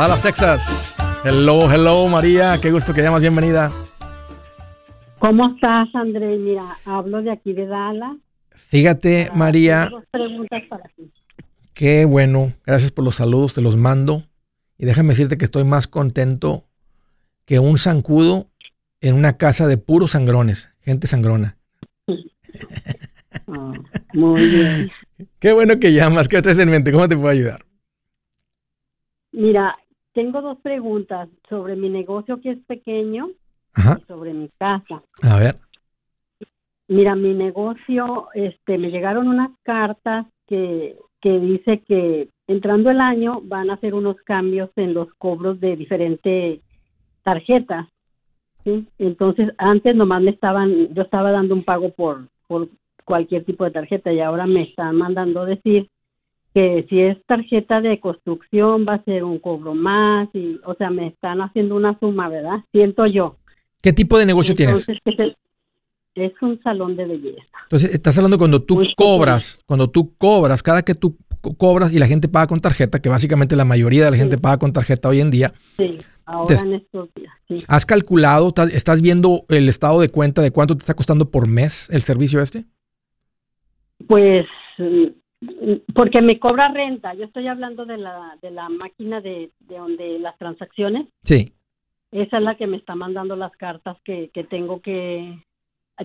Dallas, 0.00 0.22
Texas. 0.22 0.96
Hello, 1.26 1.70
hello, 1.70 2.08
María. 2.08 2.58
Qué 2.58 2.70
gusto 2.70 2.94
que 2.94 3.02
llamas. 3.02 3.20
Bienvenida. 3.20 3.70
¿Cómo 5.18 5.46
estás, 5.54 5.94
André? 5.94 6.38
Mira, 6.38 6.78
hablo 6.86 7.20
de 7.20 7.30
aquí 7.30 7.52
de 7.52 7.66
Dallas. 7.66 8.16
Fíjate, 8.68 9.28
Ah, 9.30 9.34
María. 9.34 9.88
dos 9.90 10.04
preguntas 10.10 10.62
para 10.70 10.84
ti. 10.96 11.12
Qué 11.74 12.06
bueno. 12.06 12.54
Gracias 12.64 12.92
por 12.92 13.04
los 13.04 13.16
saludos. 13.16 13.52
Te 13.52 13.60
los 13.60 13.76
mando. 13.76 14.22
Y 14.78 14.86
déjame 14.86 15.10
decirte 15.10 15.36
que 15.36 15.44
estoy 15.44 15.64
más 15.64 15.86
contento 15.86 16.64
que 17.44 17.58
un 17.58 17.76
zancudo 17.76 18.46
en 19.02 19.14
una 19.16 19.36
casa 19.36 19.66
de 19.66 19.76
puros 19.76 20.12
sangrones. 20.12 20.72
Gente 20.80 21.08
sangrona. 21.08 21.58
Ah, 23.48 23.72
muy 24.14 24.48
bien. 24.48 24.90
Qué 25.38 25.52
bueno 25.52 25.78
que 25.78 25.92
llamas. 25.92 26.26
¿Qué 26.26 26.40
traes 26.40 26.56
en 26.58 26.70
mente? 26.70 26.90
¿Cómo 26.90 27.06
te 27.06 27.16
puedo 27.18 27.28
ayudar? 27.28 27.66
Mira, 29.32 29.76
tengo 30.12 30.42
dos 30.42 30.58
preguntas 30.58 31.28
sobre 31.48 31.76
mi 31.76 31.88
negocio 31.88 32.40
que 32.40 32.50
es 32.50 32.58
pequeño 32.66 33.30
Ajá. 33.74 33.98
y 34.00 34.04
sobre 34.06 34.34
mi 34.34 34.48
casa. 34.58 35.02
A 35.22 35.38
ver. 35.38 35.56
Mira, 36.88 37.14
mi 37.14 37.34
negocio, 37.34 38.28
este, 38.34 38.76
me 38.76 38.90
llegaron 38.90 39.28
unas 39.28 39.50
cartas 39.62 40.26
que, 40.46 40.96
que 41.20 41.38
dice 41.38 41.82
que 41.86 42.28
entrando 42.48 42.90
el 42.90 43.00
año 43.00 43.40
van 43.42 43.70
a 43.70 43.74
hacer 43.74 43.94
unos 43.94 44.16
cambios 44.22 44.70
en 44.74 44.94
los 44.94 45.12
cobros 45.14 45.60
de 45.60 45.76
diferentes 45.76 46.60
tarjetas. 47.22 47.86
¿sí? 48.64 48.88
Entonces, 48.98 49.50
antes 49.58 49.94
nomás 49.94 50.20
me 50.20 50.32
estaban, 50.32 50.92
yo 50.92 51.02
estaba 51.02 51.30
dando 51.30 51.54
un 51.54 51.62
pago 51.62 51.90
por, 51.90 52.26
por 52.48 52.68
cualquier 53.04 53.44
tipo 53.44 53.64
de 53.64 53.70
tarjeta 53.70 54.12
y 54.12 54.20
ahora 54.20 54.46
me 54.46 54.62
están 54.62 54.96
mandando 54.96 55.44
decir 55.44 55.88
que 56.54 56.84
si 56.88 57.00
es 57.00 57.16
tarjeta 57.26 57.80
de 57.80 58.00
construcción 58.00 58.84
va 58.88 58.94
a 58.94 59.04
ser 59.04 59.22
un 59.24 59.38
cobro 59.38 59.74
más 59.74 60.28
y, 60.34 60.58
o 60.64 60.74
sea, 60.74 60.90
me 60.90 61.06
están 61.08 61.40
haciendo 61.40 61.76
una 61.76 61.98
suma, 62.00 62.28
¿verdad? 62.28 62.58
Siento 62.72 63.06
yo. 63.06 63.36
¿Qué 63.82 63.92
tipo 63.92 64.18
de 64.18 64.26
negocio 64.26 64.54
tienes? 64.54 64.86
Entonces, 64.88 65.36
es 66.16 66.32
un 66.42 66.60
salón 66.62 66.96
de 66.96 67.06
belleza. 67.06 67.46
Entonces, 67.64 67.94
estás 67.94 68.18
hablando 68.18 68.36
cuando 68.36 68.60
tú 68.62 68.74
Muy 68.76 68.92
cobras, 68.96 69.62
cuando 69.66 69.88
tú 69.88 70.12
cobras, 70.18 70.62
cada 70.62 70.82
que 70.82 70.94
tú 70.94 71.16
co- 71.40 71.54
cobras 71.54 71.92
y 71.92 71.98
la 71.98 72.06
gente 72.08 72.28
paga 72.28 72.48
con 72.48 72.58
tarjeta, 72.58 73.00
que 73.00 73.08
básicamente 73.08 73.54
la 73.56 73.64
mayoría 73.64 74.04
de 74.04 74.10
la 74.10 74.16
gente 74.16 74.36
Sí. 74.36 74.42
paga 74.42 74.58
con 74.58 74.72
tarjeta 74.72 75.08
hoy 75.08 75.20
en 75.20 75.30
día, 75.30 75.52
Sí, 75.76 75.98
ahora 76.26 76.56
Te- 76.56 76.66
en 76.66 76.74
estos 76.74 77.08
días, 77.14 77.32
sí. 77.48 77.60
¿has 77.68 77.86
calculado, 77.86 78.48
estás, 78.48 78.74
estás 78.74 79.00
viendo 79.02 79.44
el 79.48 79.68
estado 79.68 80.00
de 80.00 80.08
cuenta 80.10 80.42
de 80.42 80.50
cuánto 80.50 80.74
te 80.76 80.80
está 80.80 80.94
costando 80.94 81.30
por 81.30 81.46
mes 81.46 81.88
el 81.90 82.02
servicio 82.02 82.42
este? 82.42 82.64
Pues 84.08 84.46
porque 85.94 86.20
me 86.20 86.38
cobra 86.38 86.68
renta. 86.68 87.14
Yo 87.14 87.24
estoy 87.24 87.48
hablando 87.48 87.86
de 87.86 87.98
la 87.98 88.36
de 88.42 88.50
la 88.50 88.68
máquina 88.68 89.20
de, 89.20 89.50
de 89.60 89.78
donde 89.78 90.18
las 90.18 90.36
transacciones. 90.38 91.06
Sí. 91.24 91.54
Esa 92.12 92.38
es 92.38 92.42
la 92.42 92.56
que 92.56 92.66
me 92.66 92.76
está 92.76 92.94
mandando 92.94 93.36
las 93.36 93.52
cartas 93.52 93.96
que, 94.04 94.30
que 94.34 94.44
tengo 94.44 94.80
que 94.80 95.38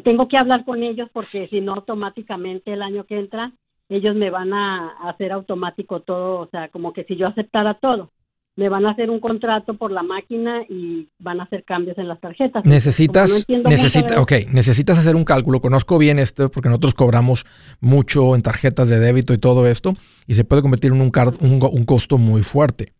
tengo 0.03 0.27
que 0.27 0.37
hablar 0.37 0.65
con 0.65 0.83
ellos 0.83 1.09
porque 1.11 1.47
si 1.47 1.61
no 1.61 1.73
automáticamente 1.73 2.73
el 2.73 2.81
año 2.81 3.05
que 3.05 3.17
entra 3.17 3.53
ellos 3.89 4.15
me 4.15 4.29
van 4.29 4.53
a 4.53 4.89
hacer 5.09 5.31
automático 5.31 6.01
todo, 6.01 6.39
o 6.39 6.47
sea, 6.47 6.69
como 6.69 6.93
que 6.93 7.03
si 7.03 7.15
yo 7.15 7.27
aceptara 7.27 7.75
todo, 7.75 8.11
me 8.57 8.69
van 8.69 8.85
a 8.85 8.91
hacer 8.91 9.09
un 9.09 9.19
contrato 9.19 9.73
por 9.75 9.91
la 9.91 10.01
máquina 10.01 10.63
y 10.69 11.09
van 11.19 11.39
a 11.41 11.43
hacer 11.43 11.63
cambios 11.65 11.97
en 11.97 12.07
las 12.07 12.19
tarjetas. 12.21 12.63
No 12.63 12.71
Necesitas, 12.71 13.45
mucho 13.49 13.69
necesita, 13.69 14.21
ok, 14.21 14.31
necesitas 14.51 14.97
hacer 14.97 15.15
un 15.15 15.25
cálculo. 15.25 15.59
Conozco 15.59 15.97
bien 15.97 16.19
esto 16.19 16.49
porque 16.49 16.69
nosotros 16.69 16.93
cobramos 16.93 17.45
mucho 17.81 18.33
en 18.33 18.41
tarjetas 18.41 18.87
de 18.89 18.99
débito 18.99 19.33
y 19.33 19.37
todo 19.37 19.67
esto 19.67 19.93
y 20.25 20.35
se 20.35 20.45
puede 20.45 20.61
convertir 20.61 20.91
en 20.93 21.01
un, 21.01 21.11
car- 21.11 21.31
un, 21.41 21.59
un 21.61 21.85
costo 21.85 22.17
muy 22.17 22.43
fuerte. 22.43 22.93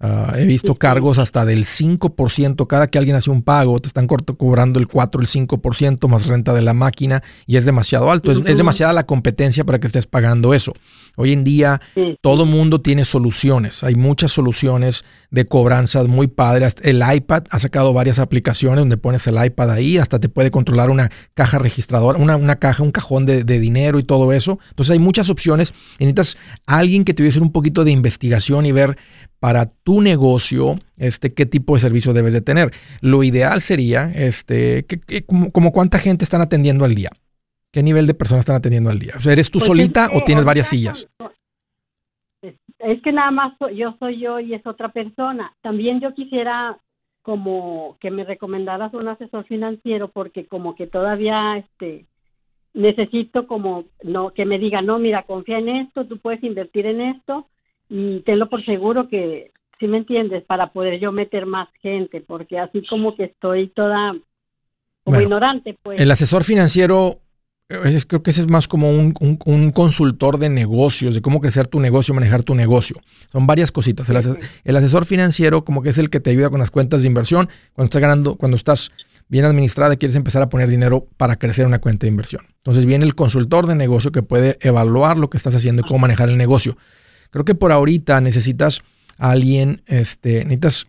Ah, 0.00 0.34
he 0.36 0.44
visto 0.44 0.76
cargos 0.76 1.18
hasta 1.18 1.44
del 1.44 1.64
5%. 1.64 2.66
Cada 2.68 2.86
que 2.86 2.98
alguien 2.98 3.16
hace 3.16 3.30
un 3.32 3.42
pago, 3.42 3.80
te 3.80 3.88
están 3.88 4.06
corto- 4.06 4.36
cobrando 4.36 4.78
el 4.78 4.86
4, 4.86 5.20
el 5.20 5.26
5% 5.26 6.06
más 6.06 6.26
renta 6.26 6.54
de 6.54 6.62
la 6.62 6.72
máquina 6.72 7.22
y 7.46 7.56
es 7.56 7.64
demasiado 7.64 8.10
alto. 8.10 8.30
Es, 8.30 8.38
demasiada 8.58 8.92
la 8.92 9.06
competencia 9.06 9.64
para 9.64 9.80
que 9.80 9.88
estés 9.88 10.06
pagando 10.06 10.54
eso. 10.54 10.72
Hoy 11.16 11.32
en 11.32 11.42
día 11.42 11.80
todo 12.20 12.46
mundo 12.46 12.80
tiene 12.80 13.04
soluciones. 13.04 13.82
Hay 13.82 13.96
muchas 13.96 14.30
soluciones 14.30 15.04
de 15.32 15.46
cobranzas 15.46 16.06
muy 16.06 16.28
padres. 16.28 16.76
El 16.82 17.02
iPad 17.14 17.44
ha 17.50 17.58
sacado 17.58 17.92
varias 17.92 18.20
aplicaciones 18.20 18.78
donde 18.78 18.98
pones 18.98 19.26
el 19.26 19.44
iPad 19.44 19.72
ahí, 19.72 19.98
hasta 19.98 20.20
te 20.20 20.28
puede 20.28 20.52
controlar 20.52 20.90
una 20.90 21.10
caja 21.34 21.58
registradora, 21.58 22.18
una, 22.20 22.36
una 22.36 22.56
caja, 22.56 22.84
un 22.84 22.92
cajón 22.92 23.26
de, 23.26 23.42
de 23.42 23.58
dinero 23.58 23.98
y 23.98 24.04
todo 24.04 24.32
eso. 24.32 24.60
Entonces 24.70 24.92
hay 24.92 25.00
muchas 25.00 25.28
opciones. 25.28 25.74
Y 25.98 26.04
necesitas 26.04 26.36
a 26.66 26.78
alguien 26.78 27.02
que 27.02 27.14
te 27.14 27.24
vaya 27.24 27.30
a 27.30 27.32
hacer 27.32 27.42
un 27.42 27.50
poquito 27.52 27.82
de 27.82 27.90
investigación 27.90 28.64
y 28.64 28.70
ver 28.70 28.96
para 29.40 29.66
tu 29.66 30.00
negocio, 30.00 30.76
este, 30.96 31.32
qué 31.32 31.46
tipo 31.46 31.74
de 31.74 31.80
servicio 31.80 32.12
debes 32.12 32.32
de 32.32 32.40
tener. 32.40 32.72
Lo 33.00 33.22
ideal 33.22 33.60
sería, 33.60 34.10
este, 34.14 34.84
que, 34.86 35.24
como, 35.24 35.72
cuánta 35.72 35.98
gente 35.98 36.24
están 36.24 36.40
atendiendo 36.40 36.84
al 36.84 36.94
día. 36.94 37.10
¿Qué 37.72 37.82
nivel 37.82 38.06
de 38.06 38.14
personas 38.14 38.40
están 38.40 38.56
atendiendo 38.56 38.90
al 38.90 38.98
día? 38.98 39.12
O 39.16 39.20
sea, 39.20 39.32
¿eres 39.32 39.50
tú 39.50 39.58
pues 39.58 39.66
solita 39.66 40.08
o 40.12 40.24
tienes 40.24 40.44
varias 40.44 40.68
sillas? 40.68 41.06
Es 42.78 43.02
que 43.02 43.12
nada 43.12 43.30
más 43.30 43.52
yo 43.74 43.94
soy 43.98 44.20
yo 44.20 44.40
y 44.40 44.54
es 44.54 44.66
otra 44.66 44.88
persona. 44.88 45.52
También 45.60 46.00
yo 46.00 46.14
quisiera 46.14 46.78
como 47.22 47.98
que 48.00 48.10
me 48.10 48.24
recomendaras 48.24 48.94
un 48.94 49.06
asesor 49.06 49.44
financiero 49.44 50.08
porque 50.08 50.46
como 50.46 50.74
que 50.74 50.86
todavía 50.86 51.58
este 51.58 52.06
necesito 52.72 53.46
como 53.46 53.84
no 54.02 54.30
que 54.30 54.46
me 54.46 54.58
diga 54.58 54.80
no 54.80 54.98
mira 54.98 55.24
confía 55.24 55.58
en 55.58 55.68
esto 55.68 56.06
tú 56.06 56.18
puedes 56.18 56.42
invertir 56.42 56.86
en 56.86 57.02
esto 57.02 57.46
y 57.88 58.20
tenlo 58.20 58.48
por 58.48 58.64
seguro 58.64 59.08
que 59.08 59.52
si 59.78 59.86
me 59.86 59.98
entiendes 59.98 60.44
para 60.44 60.72
poder 60.72 60.98
yo 61.00 61.12
meter 61.12 61.46
más 61.46 61.68
gente 61.80 62.20
porque 62.20 62.58
así 62.58 62.84
como 62.86 63.16
que 63.16 63.24
estoy 63.24 63.68
toda 63.68 64.14
como 65.04 65.20
ignorante 65.20 65.76
pues 65.82 66.00
el 66.00 66.10
asesor 66.10 66.44
financiero 66.44 67.20
es, 67.68 68.06
creo 68.06 68.22
que 68.22 68.30
ese 68.30 68.40
es 68.40 68.48
más 68.48 68.66
como 68.66 68.88
un, 68.88 69.72
consultor 69.72 70.38
de 70.38 70.48
negocios, 70.48 71.14
de 71.14 71.20
cómo 71.20 71.40
crecer 71.40 71.66
tu 71.66 71.80
negocio, 71.80 72.14
manejar 72.14 72.42
tu 72.42 72.54
negocio. 72.54 72.96
Son 73.30 73.46
varias 73.46 73.70
cositas. 73.72 74.08
El, 74.64 74.76
asesor 74.76 75.04
financiero 75.04 75.64
como 75.64 75.82
que 75.82 75.90
es 75.90 75.98
el 75.98 76.08
que 76.08 76.18
te 76.18 76.30
ayuda 76.30 76.48
con 76.48 76.60
las 76.60 76.70
cuentas 76.70 77.02
de 77.02 77.08
inversión 77.08 77.50
cuando 77.74 77.88
estás 77.88 78.00
ganando, 78.00 78.36
cuando 78.36 78.56
estás 78.56 78.90
bien 79.28 79.44
administrada 79.44 79.96
quieres 79.96 80.16
empezar 80.16 80.40
a 80.40 80.48
poner 80.48 80.68
dinero 80.68 81.06
para 81.18 81.36
crecer 81.36 81.66
una 81.66 81.78
cuenta 81.78 82.06
de 82.06 82.08
inversión. 82.08 82.46
Entonces 82.56 82.86
viene 82.86 83.04
el 83.04 83.14
consultor 83.14 83.66
de 83.66 83.74
negocio 83.74 84.12
que 84.12 84.22
puede 84.22 84.56
evaluar 84.62 85.18
lo 85.18 85.28
que 85.28 85.36
estás 85.36 85.54
haciendo 85.54 85.82
y 85.82 85.84
cómo 85.84 85.98
manejar 85.98 86.30
el 86.30 86.38
negocio. 86.38 86.78
Creo 87.30 87.44
que 87.44 87.54
por 87.54 87.72
ahorita 87.72 88.20
necesitas 88.20 88.80
a 89.18 89.30
alguien, 89.30 89.82
este, 89.86 90.44
necesitas 90.44 90.86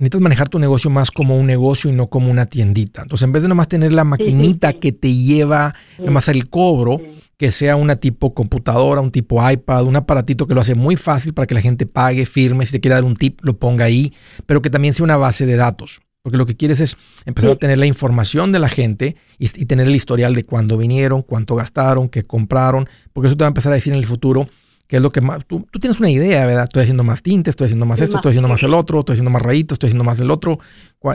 necesitas 0.00 0.22
manejar 0.22 0.48
tu 0.48 0.58
negocio 0.58 0.88
más 0.88 1.10
como 1.10 1.36
un 1.36 1.46
negocio 1.46 1.90
y 1.90 1.92
no 1.92 2.08
como 2.08 2.30
una 2.30 2.46
tiendita. 2.46 3.02
Entonces, 3.02 3.22
en 3.24 3.32
vez 3.32 3.42
de 3.42 3.50
nomás 3.50 3.68
tener 3.68 3.92
la 3.92 4.02
maquinita 4.02 4.72
que 4.72 4.92
te 4.92 5.14
lleva 5.14 5.74
nomás 5.98 6.28
el 6.28 6.48
cobro, 6.48 6.98
que 7.36 7.50
sea 7.50 7.76
una 7.76 7.96
tipo 7.96 8.32
computadora, 8.32 9.02
un 9.02 9.10
tipo 9.10 9.48
iPad, 9.48 9.84
un 9.84 9.96
aparatito 9.96 10.46
que 10.46 10.54
lo 10.54 10.62
hace 10.62 10.74
muy 10.74 10.96
fácil 10.96 11.34
para 11.34 11.46
que 11.46 11.54
la 11.54 11.60
gente 11.60 11.84
pague, 11.84 12.24
firme, 12.24 12.64
si 12.64 12.72
te 12.72 12.80
quiere 12.80 12.94
dar 12.94 13.04
un 13.04 13.14
tip, 13.14 13.40
lo 13.42 13.58
ponga 13.58 13.84
ahí, 13.84 14.14
pero 14.46 14.62
que 14.62 14.70
también 14.70 14.94
sea 14.94 15.04
una 15.04 15.18
base 15.18 15.44
de 15.44 15.56
datos. 15.56 16.00
Porque 16.22 16.38
lo 16.38 16.46
que 16.46 16.56
quieres 16.56 16.80
es 16.80 16.96
empezar 17.26 17.50
a 17.50 17.56
tener 17.56 17.78
la 17.78 17.86
información 17.86 18.52
de 18.52 18.58
la 18.58 18.68
gente 18.68 19.16
y, 19.38 19.46
y 19.46 19.66
tener 19.66 19.86
el 19.86 19.96
historial 19.96 20.34
de 20.34 20.44
cuándo 20.44 20.78
vinieron, 20.78 21.22
cuánto 21.22 21.56
gastaron, 21.56 22.08
qué 22.08 22.22
compraron, 22.24 22.88
porque 23.12 23.28
eso 23.28 23.36
te 23.36 23.44
va 23.44 23.48
a 23.48 23.52
empezar 23.52 23.72
a 23.72 23.76
decir 23.76 23.92
en 23.92 23.98
el 23.98 24.06
futuro, 24.06 24.48
¿Qué 24.90 24.96
es 24.96 25.02
lo 25.02 25.12
que 25.12 25.20
más? 25.20 25.46
Tú, 25.46 25.64
tienes 25.80 26.00
una 26.00 26.10
idea, 26.10 26.44
¿verdad? 26.46 26.64
Estoy 26.64 26.82
haciendo 26.82 27.04
más 27.04 27.22
tinte, 27.22 27.48
estoy 27.48 27.66
haciendo 27.66 27.86
más 27.86 28.00
esto, 28.00 28.16
estoy 28.16 28.30
haciendo 28.30 28.48
más 28.48 28.60
el 28.64 28.74
otro, 28.74 28.98
estoy 28.98 29.12
haciendo 29.12 29.30
más 29.30 29.40
rayitos, 29.40 29.76
estoy 29.76 29.86
haciendo 29.86 30.02
más 30.02 30.18
el 30.18 30.32
otro. 30.32 30.58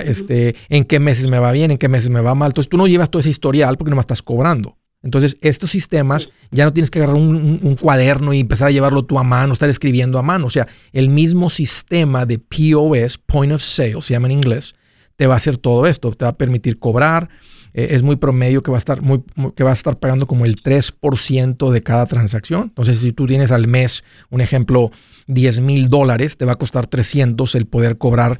Este, 0.05 0.55
¿En 0.69 0.85
qué 0.85 1.01
meses 1.01 1.27
me 1.27 1.39
va 1.39 1.51
bien? 1.51 1.71
¿En 1.71 1.77
qué 1.77 1.89
meses 1.89 2.09
me 2.09 2.21
va 2.21 2.33
mal? 2.35 2.51
Entonces 2.51 2.69
tú 2.69 2.77
no 2.77 2.87
llevas 2.87 3.09
todo 3.09 3.19
ese 3.19 3.31
historial 3.31 3.75
porque 3.75 3.89
no 3.89 3.97
me 3.97 3.99
estás 3.99 4.21
cobrando. 4.21 4.77
Entonces, 5.03 5.35
estos 5.41 5.71
sistemas 5.71 6.29
ya 6.51 6.63
no 6.63 6.71
tienes 6.71 6.89
que 6.89 6.99
agarrar 6.99 7.17
un, 7.17 7.75
cuaderno 7.75 8.31
y 8.31 8.39
empezar 8.39 8.69
a 8.69 8.71
llevarlo 8.71 9.03
tú 9.03 9.19
a 9.19 9.23
mano, 9.23 9.51
estar 9.51 9.69
escribiendo 9.69 10.19
a 10.19 10.21
mano. 10.21 10.47
O 10.47 10.49
sea, 10.49 10.69
el 10.93 11.09
mismo 11.09 11.49
sistema 11.49 12.25
de 12.25 12.39
POS, 12.39 13.17
Point 13.17 13.51
of 13.51 13.61
Sale, 13.61 14.01
se 14.01 14.13
llama 14.13 14.27
en 14.27 14.31
inglés, 14.31 14.73
te 15.17 15.27
va 15.27 15.33
a 15.33 15.37
hacer 15.37 15.57
todo 15.57 15.85
esto. 15.85 16.11
Te 16.13 16.23
va 16.23 16.31
a 16.31 16.37
permitir 16.37 16.79
cobrar, 16.79 17.27
eh, 17.75 17.89
es 17.91 18.03
muy 18.03 18.15
promedio 18.15 18.63
que 18.63 18.71
va 18.71 18.77
a 18.77 18.79
estar 18.79 19.01
muy, 19.01 19.21
que 19.53 19.63
va 19.65 19.71
a 19.71 19.73
estar 19.73 19.99
pagando 19.99 20.27
como 20.27 20.45
el 20.45 20.55
3% 20.63 21.69
de 21.69 21.81
cada 21.83 22.05
transacción. 22.05 22.63
Entonces, 22.63 22.99
si 22.99 23.11
tú 23.11 23.25
tienes 23.27 23.51
al 23.51 23.67
mes, 23.67 24.05
un 24.29 24.39
ejemplo, 24.39 24.91
10 25.27 25.59
mil 25.59 25.89
dólares, 25.89 26.37
te 26.37 26.45
va 26.45 26.53
a 26.53 26.55
costar 26.55 26.87
300 26.87 27.53
el 27.55 27.65
poder 27.67 27.97
cobrar 27.97 28.39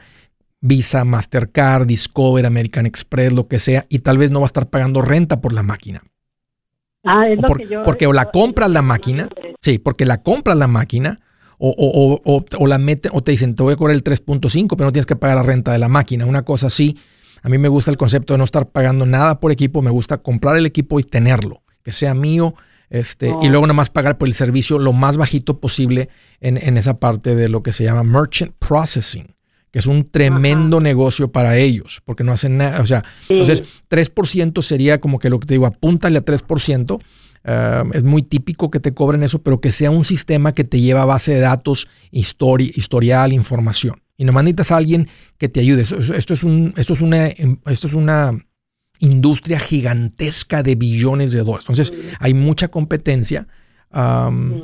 Visa, 0.61 1.03
Mastercard, 1.03 1.85
Discover, 1.85 2.45
American 2.45 2.85
Express, 2.85 3.33
lo 3.33 3.47
que 3.47 3.59
sea, 3.59 3.85
y 3.89 3.99
tal 3.99 4.17
vez 4.17 4.31
no 4.31 4.39
va 4.39 4.45
a 4.45 4.47
estar 4.47 4.69
pagando 4.69 5.01
renta 5.01 5.41
por 5.41 5.51
la 5.51 5.63
máquina. 5.63 6.01
Ah, 7.03 7.23
es 7.27 7.39
lo 7.39 7.55
que 7.55 7.67
yo, 7.67 7.83
porque 7.83 8.07
o 8.07 8.13
la 8.13 8.31
compras 8.31 8.71
la 8.71 8.81
máquina, 8.81 9.27
sí, 9.59 9.79
porque 9.79 10.05
la 10.05 10.23
compras 10.23 10.57
la 10.57 10.67
máquina, 10.67 11.17
o, 11.57 11.69
o, 11.69 12.21
o, 12.23 12.45
o, 12.57 12.67
la 12.67 12.77
meten, 12.77 13.11
o 13.13 13.21
te 13.21 13.31
dicen, 13.31 13.55
te 13.55 13.63
voy 13.63 13.73
a 13.73 13.75
cobrar 13.75 13.95
el 13.95 14.03
3.5, 14.03 14.69
pero 14.69 14.85
no 14.85 14.91
tienes 14.91 15.05
que 15.05 15.15
pagar 15.15 15.37
la 15.37 15.43
renta 15.43 15.71
de 15.71 15.77
la 15.77 15.89
máquina, 15.89 16.25
una 16.25 16.43
cosa 16.43 16.67
así 16.67 16.97
a 17.45 17.49
mí 17.49 17.59
me 17.59 17.67
gusta 17.67 17.91
el 17.91 17.97
concepto 17.97 18.33
de 18.33 18.39
no 18.39 18.43
estar 18.43 18.69
pagando 18.69 19.05
nada 19.05 19.39
por 19.39 19.51
equipo, 19.51 19.83
me 19.83 19.91
gusta 19.91 20.17
comprar 20.17 20.57
el 20.57 20.65
equipo 20.65 20.99
y 20.99 21.03
tenerlo, 21.03 21.61
que 21.83 21.91
sea 21.91 22.15
mío, 22.15 22.55
este, 22.89 23.27
y 23.27 23.29
oh. 23.29 23.49
luego 23.49 23.67
nada 23.67 23.75
más 23.75 23.91
pagar 23.91 24.17
por 24.17 24.27
el 24.27 24.33
servicio 24.33 24.79
lo 24.79 24.93
más 24.93 25.15
bajito 25.15 25.59
posible 25.59 26.09
en, 26.41 26.57
esa 26.75 26.99
parte 26.99 27.35
de 27.35 27.47
lo 27.47 27.61
que 27.61 27.71
se 27.71 27.83
llama 27.83 28.03
merchant 28.03 28.51
processing, 28.57 29.35
que 29.69 29.77
es 29.77 29.85
un 29.85 30.09
tremendo 30.09 30.79
negocio 30.79 31.31
para 31.31 31.55
ellos, 31.57 32.01
porque 32.03 32.23
no 32.23 32.31
hacen 32.31 32.57
nada, 32.57 32.81
o 32.81 32.85
sea, 32.87 33.03
entonces 33.29 33.61
3% 33.91 34.63
sería 34.63 34.99
como 34.99 35.19
que 35.19 35.29
lo 35.29 35.39
que 35.39 35.45
te 35.45 35.53
digo, 35.53 35.67
apúntale 35.67 36.17
a 36.17 36.25
3%. 36.25 36.99
Ah, 37.47 37.83
es 37.93 38.01
muy 38.01 38.23
típico 38.23 38.71
que 38.71 38.79
te 38.79 38.95
cobren 38.95 39.21
eso, 39.21 39.43
pero 39.43 39.61
que 39.61 39.71
sea 39.71 39.91
un 39.91 40.03
sistema 40.03 40.55
que 40.55 40.63
te 40.63 40.81
lleva 40.81 41.03
a 41.03 41.05
base 41.05 41.35
de 41.35 41.41
datos, 41.41 41.87
historial, 42.09 43.33
información 43.33 44.01
y 44.17 44.25
nomás 44.25 44.43
necesitas 44.43 44.71
a 44.71 44.77
alguien 44.77 45.07
que 45.37 45.49
te 45.49 45.59
ayude. 45.59 45.81
Esto, 45.81 46.33
es, 46.33 46.43
un, 46.43 46.73
esto, 46.77 46.93
es 46.93 47.01
una, 47.01 47.27
em, 47.27 47.57
esto 47.65 47.87
es 47.87 47.93
una 47.93 48.31
industria 48.99 49.59
gigantesca 49.59 50.63
de 50.63 50.75
billones 50.75 51.31
de 51.31 51.39
dólares. 51.39 51.65
Entonces, 51.69 51.93
hay 52.19 52.33
mucha 52.33 52.69
competencia 52.69 53.47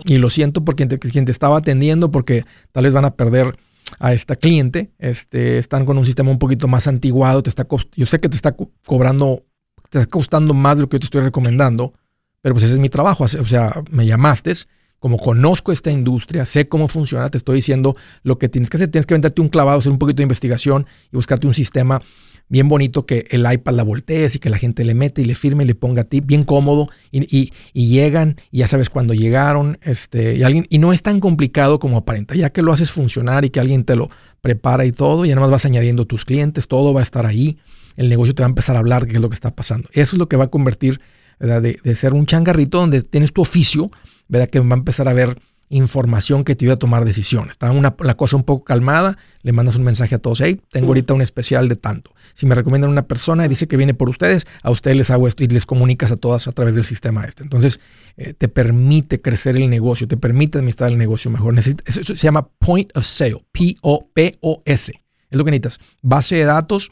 y 0.05 0.17
lo 0.17 0.29
siento 0.29 0.65
por 0.65 0.75
quien 0.75 0.89
te, 0.89 0.99
quien 0.99 1.23
te 1.23 1.31
estaba 1.31 1.57
atendiendo 1.57 2.11
porque 2.11 2.43
tal 2.73 2.83
vez 2.83 2.91
van 2.93 3.05
a 3.05 3.15
perder 3.15 3.55
a 3.99 4.13
esta 4.13 4.35
cliente. 4.35 4.91
Este, 4.99 5.57
están 5.57 5.85
con 5.85 5.97
un 5.97 6.05
sistema 6.05 6.31
un 6.31 6.39
poquito 6.39 6.67
más 6.67 6.87
antiguado. 6.87 7.41
Te 7.43 7.49
está 7.49 7.65
yo 7.95 8.05
sé 8.05 8.19
que 8.19 8.29
te 8.29 8.35
está 8.35 8.55
cobrando, 8.85 9.45
te 9.89 9.99
está 9.99 10.09
costando 10.09 10.53
más 10.53 10.77
de 10.77 10.81
lo 10.81 10.89
que 10.89 10.95
yo 10.95 10.99
te 10.99 11.05
estoy 11.05 11.21
recomendando, 11.21 11.93
pero 12.41 12.55
pues 12.55 12.65
ese 12.65 12.73
es 12.73 12.79
mi 12.79 12.89
trabajo. 12.89 13.23
O 13.23 13.27
sea, 13.27 13.83
me 13.89 14.05
llamaste 14.05 14.53
como 15.01 15.17
conozco 15.17 15.71
esta 15.71 15.89
industria, 15.89 16.45
sé 16.45 16.67
cómo 16.67 16.87
funciona, 16.87 17.27
te 17.31 17.39
estoy 17.39 17.55
diciendo 17.55 17.95
lo 18.21 18.37
que 18.37 18.49
tienes 18.49 18.69
que 18.69 18.77
hacer. 18.77 18.87
Tienes 18.87 19.07
que 19.07 19.15
venderte 19.15 19.41
un 19.41 19.49
clavado, 19.49 19.79
hacer 19.79 19.91
un 19.91 19.97
poquito 19.97 20.17
de 20.17 20.23
investigación 20.23 20.85
y 21.11 21.15
buscarte 21.15 21.47
un 21.47 21.55
sistema 21.55 22.03
bien 22.49 22.69
bonito 22.69 23.07
que 23.07 23.25
el 23.31 23.51
iPad 23.51 23.73
la 23.73 23.81
voltees 23.81 24.35
y 24.35 24.39
que 24.39 24.51
la 24.51 24.59
gente 24.59 24.83
le 24.83 24.93
mete 24.93 25.23
y 25.23 25.25
le 25.25 25.33
firme 25.33 25.63
y 25.63 25.67
le 25.67 25.73
ponga 25.73 26.03
a 26.03 26.05
ti, 26.05 26.19
bien 26.19 26.43
cómodo 26.43 26.87
y, 27.09 27.51
llegan 27.73 28.35
y 28.51 28.59
ya 28.59 28.67
sabes 28.67 28.91
cuándo 28.91 29.15
llegaron 29.15 29.79
este, 29.81 30.35
y, 30.35 30.43
alguien, 30.43 30.67
y 30.69 30.77
no 30.77 30.93
es 30.93 31.01
tan 31.01 31.19
complicado 31.19 31.79
como 31.79 31.97
aparenta, 31.97 32.35
ya 32.35 32.51
que 32.51 32.61
lo 32.61 32.71
haces 32.71 32.91
funcionar 32.91 33.43
y 33.43 33.49
que 33.49 33.59
alguien 33.59 33.85
te 33.85 33.95
lo 33.95 34.11
prepara 34.39 34.85
y 34.85 34.91
todo, 34.91 35.25
ya 35.25 35.33
nada 35.33 35.47
más 35.47 35.51
vas 35.51 35.65
añadiendo 35.65 36.05
tus 36.05 36.25
clientes, 36.25 36.67
todo 36.67 36.93
va 36.93 36.99
a 36.99 37.03
estar 37.03 37.25
ahí, 37.25 37.57
el 37.95 38.07
negocio 38.07 38.35
te 38.35 38.43
va 38.43 38.47
a 38.47 38.49
empezar 38.49 38.75
a 38.75 38.79
hablar 38.79 39.05
de 39.05 39.13
qué 39.13 39.15
es 39.15 39.21
lo 39.21 39.29
que 39.29 39.35
está 39.35 39.55
pasando. 39.55 39.89
Eso 39.93 40.15
es 40.15 40.19
lo 40.19 40.29
que 40.29 40.37
va 40.37 40.43
a 40.43 40.49
convertir 40.49 41.01
de, 41.39 41.79
de 41.83 41.95
ser 41.95 42.13
un 42.13 42.27
changarrito 42.27 42.77
donde 42.77 43.01
tienes 43.01 43.33
tu 43.33 43.41
oficio, 43.41 43.89
¿verdad? 44.31 44.49
Que 44.49 44.59
va 44.59 44.75
a 44.75 44.77
empezar 44.77 45.07
a 45.07 45.13
ver 45.13 45.39
información 45.69 46.43
que 46.43 46.55
te 46.55 46.65
ayuda 46.65 46.75
a 46.75 46.79
tomar 46.79 47.05
decisiones. 47.05 47.51
Está 47.51 47.71
una, 47.71 47.95
la 47.99 48.15
cosa 48.15 48.35
un 48.35 48.43
poco 48.43 48.65
calmada, 48.65 49.17
le 49.41 49.53
mandas 49.53 49.75
un 49.77 49.83
mensaje 49.83 50.15
a 50.15 50.19
todos, 50.19 50.41
hey, 50.41 50.59
tengo 50.69 50.87
ahorita 50.87 51.13
un 51.13 51.21
especial 51.21 51.69
de 51.69 51.77
tanto. 51.77 52.13
Si 52.33 52.45
me 52.45 52.55
recomiendan 52.55 52.89
una 52.89 53.07
persona 53.07 53.45
y 53.45 53.47
dice 53.47 53.67
que 53.67 53.77
viene 53.77 53.93
por 53.93 54.09
ustedes, 54.09 54.45
a 54.63 54.71
ustedes 54.71 54.97
les 54.97 55.09
hago 55.11 55.27
esto 55.27 55.43
y 55.43 55.47
les 55.47 55.65
comunicas 55.65 56.11
a 56.11 56.17
todas 56.17 56.47
a 56.47 56.51
través 56.51 56.75
del 56.75 56.83
sistema 56.83 57.23
este. 57.23 57.43
Entonces, 57.43 57.79
eh, 58.17 58.33
te 58.33 58.49
permite 58.49 59.21
crecer 59.21 59.55
el 59.55 59.69
negocio, 59.69 60.07
te 60.07 60.17
permite 60.17 60.57
administrar 60.57 60.89
el 60.91 60.97
negocio 60.97 61.31
mejor. 61.31 61.57
eso, 61.57 61.75
se 61.85 62.15
llama 62.15 62.49
Point 62.59 62.95
of 62.95 63.05
Sale, 63.05 63.45
P-O-P-O-S. 63.51 64.91
Es 65.29 65.37
lo 65.37 65.45
que 65.45 65.51
necesitas. 65.51 65.79
Base 66.01 66.35
de 66.35 66.43
datos, 66.43 66.91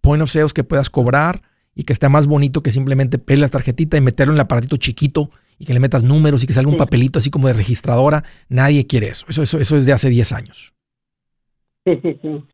Point 0.00 0.22
of 0.22 0.30
Sales 0.30 0.52
que 0.52 0.64
puedas 0.64 0.90
cobrar 0.90 1.42
y 1.76 1.84
que 1.84 1.92
esté 1.92 2.08
más 2.08 2.26
bonito 2.26 2.62
que 2.62 2.72
simplemente 2.72 3.18
pedir 3.18 3.40
la 3.40 3.48
tarjetita 3.48 3.96
y 3.96 4.00
meterlo 4.00 4.32
en 4.32 4.38
el 4.38 4.42
aparatito 4.42 4.76
chiquito 4.76 5.30
y 5.58 5.64
que 5.64 5.74
le 5.74 5.80
metas 5.80 6.02
números 6.02 6.42
y 6.42 6.46
que 6.46 6.52
salga 6.52 6.70
un 6.70 6.76
papelito 6.76 7.18
así 7.18 7.30
como 7.30 7.48
de 7.48 7.54
registradora. 7.54 8.24
Nadie 8.48 8.86
quiere 8.86 9.08
eso. 9.08 9.26
Eso, 9.28 9.42
eso, 9.42 9.58
eso 9.58 9.76
es 9.76 9.86
de 9.86 9.92
hace 9.92 10.08
10 10.08 10.32
años. 10.32 10.74
Sí, 11.84 11.98
sí, 12.02 12.18
sí. 12.22 12.44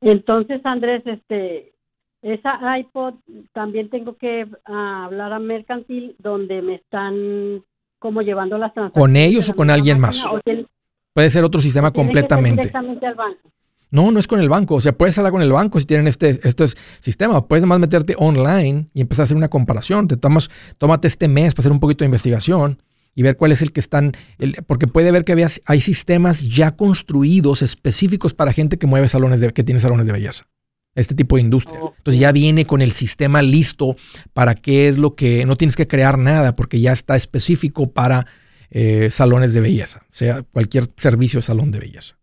Entonces, 0.00 0.60
Andrés, 0.64 1.02
este, 1.06 1.72
esa 2.22 2.78
iPod 2.78 3.14
también 3.52 3.88
tengo 3.90 4.16
que 4.16 4.46
ah, 4.64 5.04
hablar 5.06 5.32
a 5.32 5.38
Mercantil 5.38 6.16
donde 6.18 6.62
me 6.62 6.74
están 6.76 7.62
como 7.98 8.22
llevando 8.22 8.58
las 8.58 8.74
transacciones. 8.74 9.02
¿Con 9.02 9.16
ellos 9.16 9.48
o 9.48 9.54
con 9.54 9.70
alguien 9.70 9.98
más? 9.98 10.24
Puede 11.12 11.30
ser 11.30 11.44
otro 11.44 11.60
sistema 11.60 11.92
completamente. 11.92 12.62
directamente 12.62 13.06
al 13.06 13.14
banco. 13.14 13.50
No, 13.90 14.10
no 14.10 14.18
es 14.18 14.26
con 14.26 14.40
el 14.40 14.48
banco. 14.48 14.74
O 14.74 14.80
sea, 14.80 14.92
puedes 14.92 15.16
hablar 15.18 15.32
con 15.32 15.42
el 15.42 15.52
banco 15.52 15.78
si 15.78 15.86
tienen 15.86 16.08
este, 16.08 16.40
este 16.42 16.66
sistema. 17.00 17.46
Puedes 17.46 17.64
más 17.64 17.78
meterte 17.78 18.14
online 18.18 18.88
y 18.94 19.00
empezar 19.00 19.22
a 19.22 19.24
hacer 19.24 19.36
una 19.36 19.48
comparación. 19.48 20.08
Te 20.08 20.16
tomas, 20.16 20.50
tómate 20.78 21.08
este 21.08 21.28
mes 21.28 21.54
para 21.54 21.62
hacer 21.62 21.72
un 21.72 21.80
poquito 21.80 22.04
de 22.04 22.06
investigación 22.06 22.82
y 23.16 23.22
ver 23.22 23.36
cuál 23.36 23.50
es 23.50 23.62
el 23.62 23.72
que 23.72 23.80
están, 23.80 24.12
porque 24.66 24.86
puede 24.86 25.10
ver 25.10 25.24
que 25.24 25.32
había, 25.32 25.48
hay 25.64 25.80
sistemas 25.80 26.42
ya 26.42 26.76
construidos 26.76 27.62
específicos 27.62 28.34
para 28.34 28.52
gente 28.52 28.78
que 28.78 28.86
mueve 28.86 29.08
salones 29.08 29.40
de, 29.40 29.52
que 29.52 29.64
tiene 29.64 29.80
salones 29.80 30.06
de 30.06 30.12
belleza. 30.12 30.46
Este 30.94 31.14
tipo 31.14 31.36
de 31.36 31.42
industria. 31.42 31.78
Entonces 31.96 32.20
ya 32.20 32.32
viene 32.32 32.66
con 32.66 32.80
el 32.80 32.92
sistema 32.92 33.42
listo 33.42 33.96
para 34.32 34.54
qué 34.54 34.88
es 34.88 34.98
lo 34.98 35.14
que 35.14 35.44
no 35.44 35.56
tienes 35.56 35.76
que 35.76 35.86
crear 35.86 36.18
nada 36.18 36.54
porque 36.54 36.80
ya 36.80 36.92
está 36.92 37.16
específico 37.16 37.90
para 37.90 38.26
eh, 38.70 39.10
salones 39.10 39.54
de 39.54 39.60
belleza, 39.60 40.02
sea 40.10 40.42
cualquier 40.42 40.88
servicio 40.96 41.38
de 41.38 41.42
salón 41.42 41.70
de 41.70 41.80
belleza. 41.80 42.16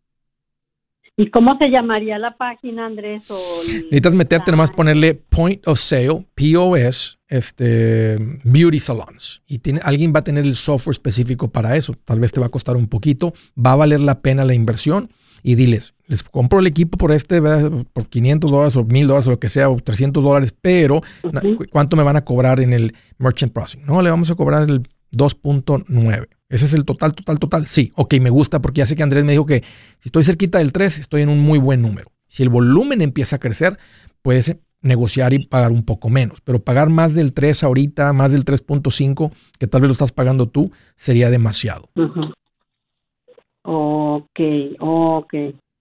¿Y 1.15 1.29
cómo 1.29 1.55
se 1.59 1.69
llamaría 1.69 2.17
la 2.17 2.35
página, 2.37 2.87
Andrés? 2.87 3.21
Necesitas 3.67 4.15
meterte 4.15 4.49
nomás 4.49 4.71
ponerle 4.71 5.13
Point 5.13 5.67
of 5.67 5.79
Sale, 5.79 6.25
POS, 6.33 7.19
este, 7.27 8.17
Beauty 8.43 8.79
Salons. 8.79 9.43
Y 9.45 9.59
tiene, 9.59 9.79
alguien 9.83 10.11
va 10.13 10.19
a 10.19 10.23
tener 10.23 10.43
el 10.43 10.55
software 10.55 10.93
específico 10.93 11.51
para 11.51 11.75
eso. 11.75 11.93
Tal 12.05 12.19
vez 12.19 12.31
te 12.31 12.39
va 12.39 12.47
a 12.47 12.49
costar 12.49 12.75
un 12.77 12.87
poquito, 12.87 13.33
va 13.55 13.73
a 13.73 13.75
valer 13.75 13.99
la 13.99 14.21
pena 14.21 14.43
la 14.43 14.55
inversión. 14.55 15.11
Y 15.43 15.53
diles, 15.53 15.93
les 16.07 16.23
compro 16.23 16.59
el 16.59 16.67
equipo 16.67 16.97
por 16.97 17.11
este, 17.11 17.41
por 17.41 18.07
500 18.09 18.49
dólares 18.49 18.75
o 18.75 18.83
1000 18.83 19.07
dólares 19.07 19.27
o 19.27 19.31
lo 19.31 19.39
que 19.39 19.49
sea, 19.49 19.69
o 19.69 19.75
300 19.75 20.23
dólares, 20.23 20.55
pero 20.59 21.01
¿cuánto 21.69 21.95
me 21.95 22.03
van 22.03 22.15
a 22.15 22.23
cobrar 22.23 22.59
en 22.59 22.73
el 22.73 22.95
Merchant 23.19 23.53
Processing? 23.53 23.85
No, 23.85 24.01
le 24.01 24.09
vamos 24.09 24.31
a 24.31 24.35
cobrar 24.35 24.63
el 24.63 24.87
2.9. 25.11 26.27
¿Ese 26.53 26.65
es 26.65 26.75
el 26.75 26.85
total, 26.85 27.15
total, 27.15 27.39
total? 27.39 27.65
Sí, 27.65 27.91
ok, 27.95 28.13
me 28.21 28.29
gusta 28.29 28.61
porque 28.61 28.79
ya 28.79 28.85
sé 28.85 28.95
que 28.95 29.01
Andrés 29.01 29.23
me 29.23 29.31
dijo 29.31 29.47
que 29.47 29.63
si 29.97 30.09
estoy 30.09 30.23
cerquita 30.23 30.59
del 30.59 30.71
3, 30.71 30.99
estoy 30.99 31.23
en 31.23 31.29
un 31.29 31.39
muy 31.39 31.57
buen 31.57 31.81
número. 31.81 32.11
Si 32.27 32.43
el 32.43 32.49
volumen 32.49 33.01
empieza 33.01 33.37
a 33.37 33.39
crecer, 33.39 33.79
puedes 34.21 34.55
negociar 34.81 35.33
y 35.33 35.47
pagar 35.47 35.71
un 35.71 35.83
poco 35.83 36.11
menos, 36.11 36.41
pero 36.41 36.63
pagar 36.63 36.89
más 36.89 37.15
del 37.15 37.33
3 37.33 37.63
ahorita, 37.63 38.13
más 38.13 38.33
del 38.33 38.45
3.5, 38.45 39.31
que 39.57 39.65
tal 39.65 39.81
vez 39.81 39.87
lo 39.87 39.93
estás 39.93 40.11
pagando 40.11 40.47
tú, 40.47 40.71
sería 40.95 41.31
demasiado. 41.31 41.89
Ok, 43.63 44.39
ok. 44.79 45.33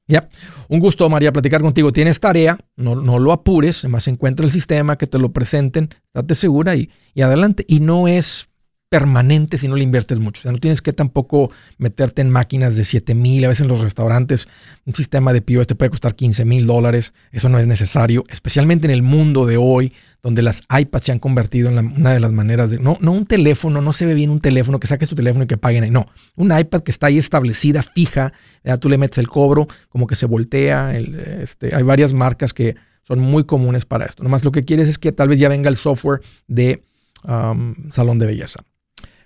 Ya, 0.06 0.26
un 0.68 0.80
gusto, 0.80 1.06
María, 1.10 1.32
platicar 1.32 1.60
contigo. 1.60 1.92
Tienes 1.92 2.18
tarea, 2.18 2.56
no, 2.76 2.96
no 2.96 3.18
lo 3.18 3.32
apures, 3.32 3.84
además 3.84 4.08
encuentra 4.08 4.46
el 4.46 4.50
sistema, 4.50 4.96
que 4.96 5.06
te 5.06 5.18
lo 5.18 5.32
presenten, 5.34 5.90
date 6.14 6.34
segura 6.34 6.76
y, 6.76 6.88
y 7.12 7.20
adelante. 7.20 7.66
Y 7.68 7.80
no 7.80 8.08
es 8.08 8.48
permanente 8.92 9.56
si 9.56 9.68
no 9.68 9.76
le 9.76 9.84
inviertes 9.84 10.18
mucho. 10.18 10.40
O 10.40 10.42
sea, 10.42 10.52
no 10.52 10.58
tienes 10.58 10.82
que 10.82 10.92
tampoco 10.92 11.50
meterte 11.78 12.20
en 12.20 12.28
máquinas 12.28 12.76
de 12.76 12.84
7 12.84 13.14
mil. 13.14 13.42
A 13.46 13.48
veces 13.48 13.62
en 13.62 13.68
los 13.68 13.80
restaurantes 13.80 14.48
un 14.84 14.94
sistema 14.94 15.32
de 15.32 15.40
POS 15.40 15.66
te 15.66 15.74
puede 15.74 15.88
costar 15.88 16.14
15 16.14 16.44
mil 16.44 16.66
dólares. 16.66 17.14
Eso 17.30 17.48
no 17.48 17.58
es 17.58 17.66
necesario, 17.66 18.22
especialmente 18.28 18.86
en 18.86 18.90
el 18.90 19.00
mundo 19.00 19.46
de 19.46 19.56
hoy, 19.56 19.94
donde 20.22 20.42
las 20.42 20.64
iPads 20.68 21.06
se 21.06 21.12
han 21.12 21.20
convertido 21.20 21.70
en 21.70 21.78
una 21.78 22.12
de 22.12 22.20
las 22.20 22.32
maneras 22.32 22.70
de... 22.70 22.80
No, 22.80 22.98
no 23.00 23.12
un 23.12 23.24
teléfono, 23.24 23.80
no 23.80 23.94
se 23.94 24.04
ve 24.04 24.12
bien 24.12 24.28
un 24.28 24.40
teléfono, 24.40 24.78
que 24.78 24.86
saques 24.86 25.08
tu 25.08 25.14
teléfono 25.14 25.44
y 25.44 25.46
que 25.46 25.56
paguen 25.56 25.84
ahí. 25.84 25.90
No, 25.90 26.08
un 26.36 26.52
iPad 26.54 26.82
que 26.82 26.90
está 26.90 27.06
ahí 27.06 27.16
establecida, 27.16 27.82
fija, 27.82 28.34
ya 28.62 28.76
tú 28.76 28.90
le 28.90 28.98
metes 28.98 29.16
el 29.16 29.28
cobro, 29.28 29.68
como 29.88 30.06
que 30.06 30.16
se 30.16 30.26
voltea. 30.26 30.92
este, 30.92 31.74
hay 31.74 31.82
varias 31.82 32.12
marcas 32.12 32.52
que 32.52 32.76
son 33.04 33.20
muy 33.20 33.44
comunes 33.44 33.86
para 33.86 34.04
esto. 34.04 34.22
Nomás 34.22 34.44
lo 34.44 34.52
que 34.52 34.64
quieres 34.64 34.86
es 34.86 34.98
que 34.98 35.12
tal 35.12 35.28
vez 35.28 35.38
ya 35.38 35.48
venga 35.48 35.70
el 35.70 35.76
software 35.76 36.20
de 36.46 36.84
um, 37.24 37.90
salón 37.90 38.18
de 38.18 38.26
belleza. 38.26 38.66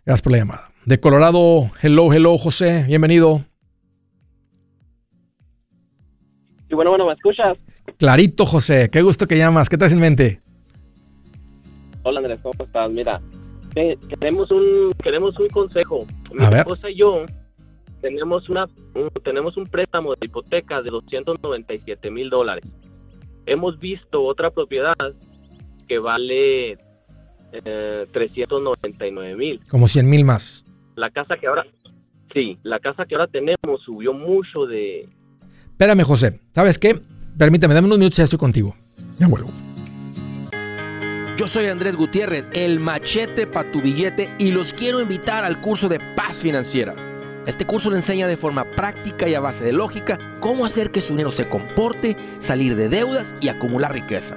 Gracias 0.07 0.23
por 0.23 0.31
la 0.31 0.39
llamada. 0.39 0.71
De 0.85 1.01
Colorado, 1.01 1.69
hello, 1.83 2.13
hello, 2.13 2.39
José, 2.39 2.85
bienvenido. 2.87 3.45
Y 6.71 6.77
bueno, 6.77 6.91
bueno, 6.91 7.07
¿me 7.07 7.15
escuchas? 7.15 7.59
Clarito, 7.99 8.47
José, 8.47 8.89
qué 8.89 9.03
gusto 9.03 9.27
que 9.27 9.37
llamas. 9.37 9.69
¿Qué 9.69 9.77
traes 9.77 9.93
en 9.93 9.99
mente? 9.99 10.41
Hola, 12.05 12.21
Andrés, 12.21 12.39
¿cómo 12.41 12.55
estás? 12.65 12.89
Mira, 12.89 13.21
queremos 13.75 14.49
un, 14.53 14.93
queremos 15.03 15.37
un 15.41 15.49
consejo. 15.49 16.07
Mi 16.33 16.57
esposa 16.57 16.89
y 16.89 16.99
yo 16.99 17.25
tenemos, 18.01 18.49
una, 18.49 18.69
tenemos 19.25 19.57
un 19.57 19.65
préstamo 19.65 20.15
de 20.15 20.27
hipoteca 20.27 20.83
de 20.83 20.91
297 20.91 22.13
mil 22.13 22.31
dólares. 22.31 22.65
Hemos 23.45 23.77
visto 23.81 24.23
otra 24.23 24.51
propiedad 24.51 24.95
que 25.89 25.99
vale 25.99 26.79
399 27.51 29.31
eh, 29.31 29.37
mil. 29.37 29.61
Como 29.69 29.89
100 29.89 30.09
mil 30.09 30.25
más. 30.25 30.65
La 30.95 31.11
casa 31.11 31.37
que 31.37 31.47
ahora, 31.47 31.65
sí, 32.33 32.59
la 32.63 32.79
casa 32.81 33.05
que 33.07 33.15
ahora 33.15 33.27
tenemos 33.27 33.83
subió 33.85 34.13
mucho 34.13 34.67
de... 34.67 35.09
Espérame, 35.71 36.03
José, 36.03 36.41
¿sabes 36.55 36.79
qué? 36.79 37.01
Permítame, 37.37 37.75
dame 37.75 37.87
unos 37.87 37.99
minutos 37.99 38.19
y 38.19 38.21
ya 38.21 38.25
estoy 38.25 38.39
contigo. 38.39 38.75
Ya 39.19 39.29
vuelvo. 39.29 39.51
Yo 41.37 41.49
soy 41.49 41.67
Andrés 41.67 41.97
Gutiérrez, 41.97 42.47
el 42.55 42.81
machete 42.81 43.47
para 43.47 43.71
tu 43.71 43.83
billete 43.83 44.35
y 44.39 44.53
los 44.53 44.73
quiero 44.73 45.03
invitar 45.03 45.45
al 45.45 45.61
curso 45.61 45.87
de 45.87 46.01
paz 46.17 46.41
financiera. 46.41 46.95
Este 47.47 47.67
curso 47.67 47.91
le 47.91 47.97
enseña 47.97 48.27
de 48.27 48.39
forma 48.39 48.65
práctica 48.75 49.29
y 49.29 49.35
a 49.35 49.41
base 49.41 49.63
de 49.63 49.73
lógica 49.73 50.19
cómo 50.41 50.65
hacer 50.65 50.91
que 50.91 51.03
su 51.03 51.13
dinero 51.13 51.33
se 51.33 51.49
comporte, 51.49 52.17
salir 52.41 52.75
de 52.75 52.89
deudas 52.89 53.35
y 53.43 53.49
acumular 53.49 53.93
riqueza. 53.93 54.37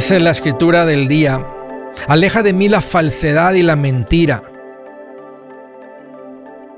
Dice 0.00 0.18
la 0.18 0.30
escritura 0.30 0.86
del 0.86 1.08
día, 1.08 1.46
aleja 2.08 2.42
de 2.42 2.54
mí 2.54 2.70
la 2.70 2.80
falsedad 2.80 3.52
y 3.52 3.62
la 3.62 3.76
mentira. 3.76 4.50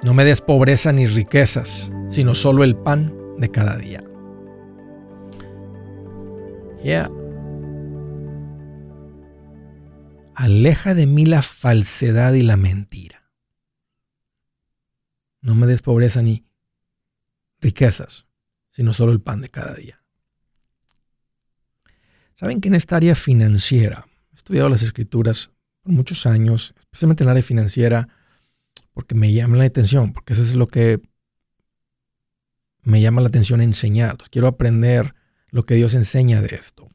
No 0.02 0.12
me 0.12 0.24
des 0.24 0.40
pobreza 0.40 0.90
ni 0.90 1.06
riquezas, 1.06 1.88
sino 2.10 2.34
solo 2.34 2.64
el 2.64 2.74
pan 2.74 3.14
de 3.38 3.48
cada 3.48 3.76
día. 3.76 4.02
Ya. 6.82 7.08
Aleja 10.34 10.94
de 10.94 11.06
mí 11.06 11.24
la 11.24 11.42
falsedad 11.42 12.32
y 12.32 12.42
la 12.42 12.56
mentira. 12.56 13.30
No 15.42 15.54
me 15.54 15.68
des 15.68 15.80
pobreza 15.80 16.22
ni 16.22 16.44
riquezas, 17.60 18.26
sino 18.72 18.92
solo 18.92 19.12
el 19.12 19.20
pan 19.20 19.42
de 19.42 19.48
cada 19.48 19.74
día. 19.74 20.01
Saben 22.34 22.60
que 22.60 22.68
en 22.68 22.74
esta 22.74 22.96
área 22.96 23.14
financiera, 23.14 24.06
he 24.32 24.36
estudiado 24.36 24.68
las 24.68 24.82
escrituras 24.82 25.50
por 25.82 25.92
muchos 25.92 26.26
años, 26.26 26.74
especialmente 26.80 27.22
en 27.22 27.28
el 27.28 27.32
área 27.32 27.42
financiera, 27.42 28.08
porque 28.92 29.14
me 29.14 29.32
llama 29.32 29.56
la 29.56 29.64
atención, 29.64 30.12
porque 30.12 30.32
eso 30.32 30.42
es 30.42 30.54
lo 30.54 30.66
que 30.68 31.00
me 32.82 33.00
llama 33.00 33.20
la 33.20 33.28
atención 33.28 33.60
enseñar. 33.60 34.16
quiero 34.30 34.48
aprender 34.48 35.14
lo 35.50 35.64
que 35.64 35.74
Dios 35.74 35.94
enseña 35.94 36.40
de 36.40 36.56
esto. 36.56 36.88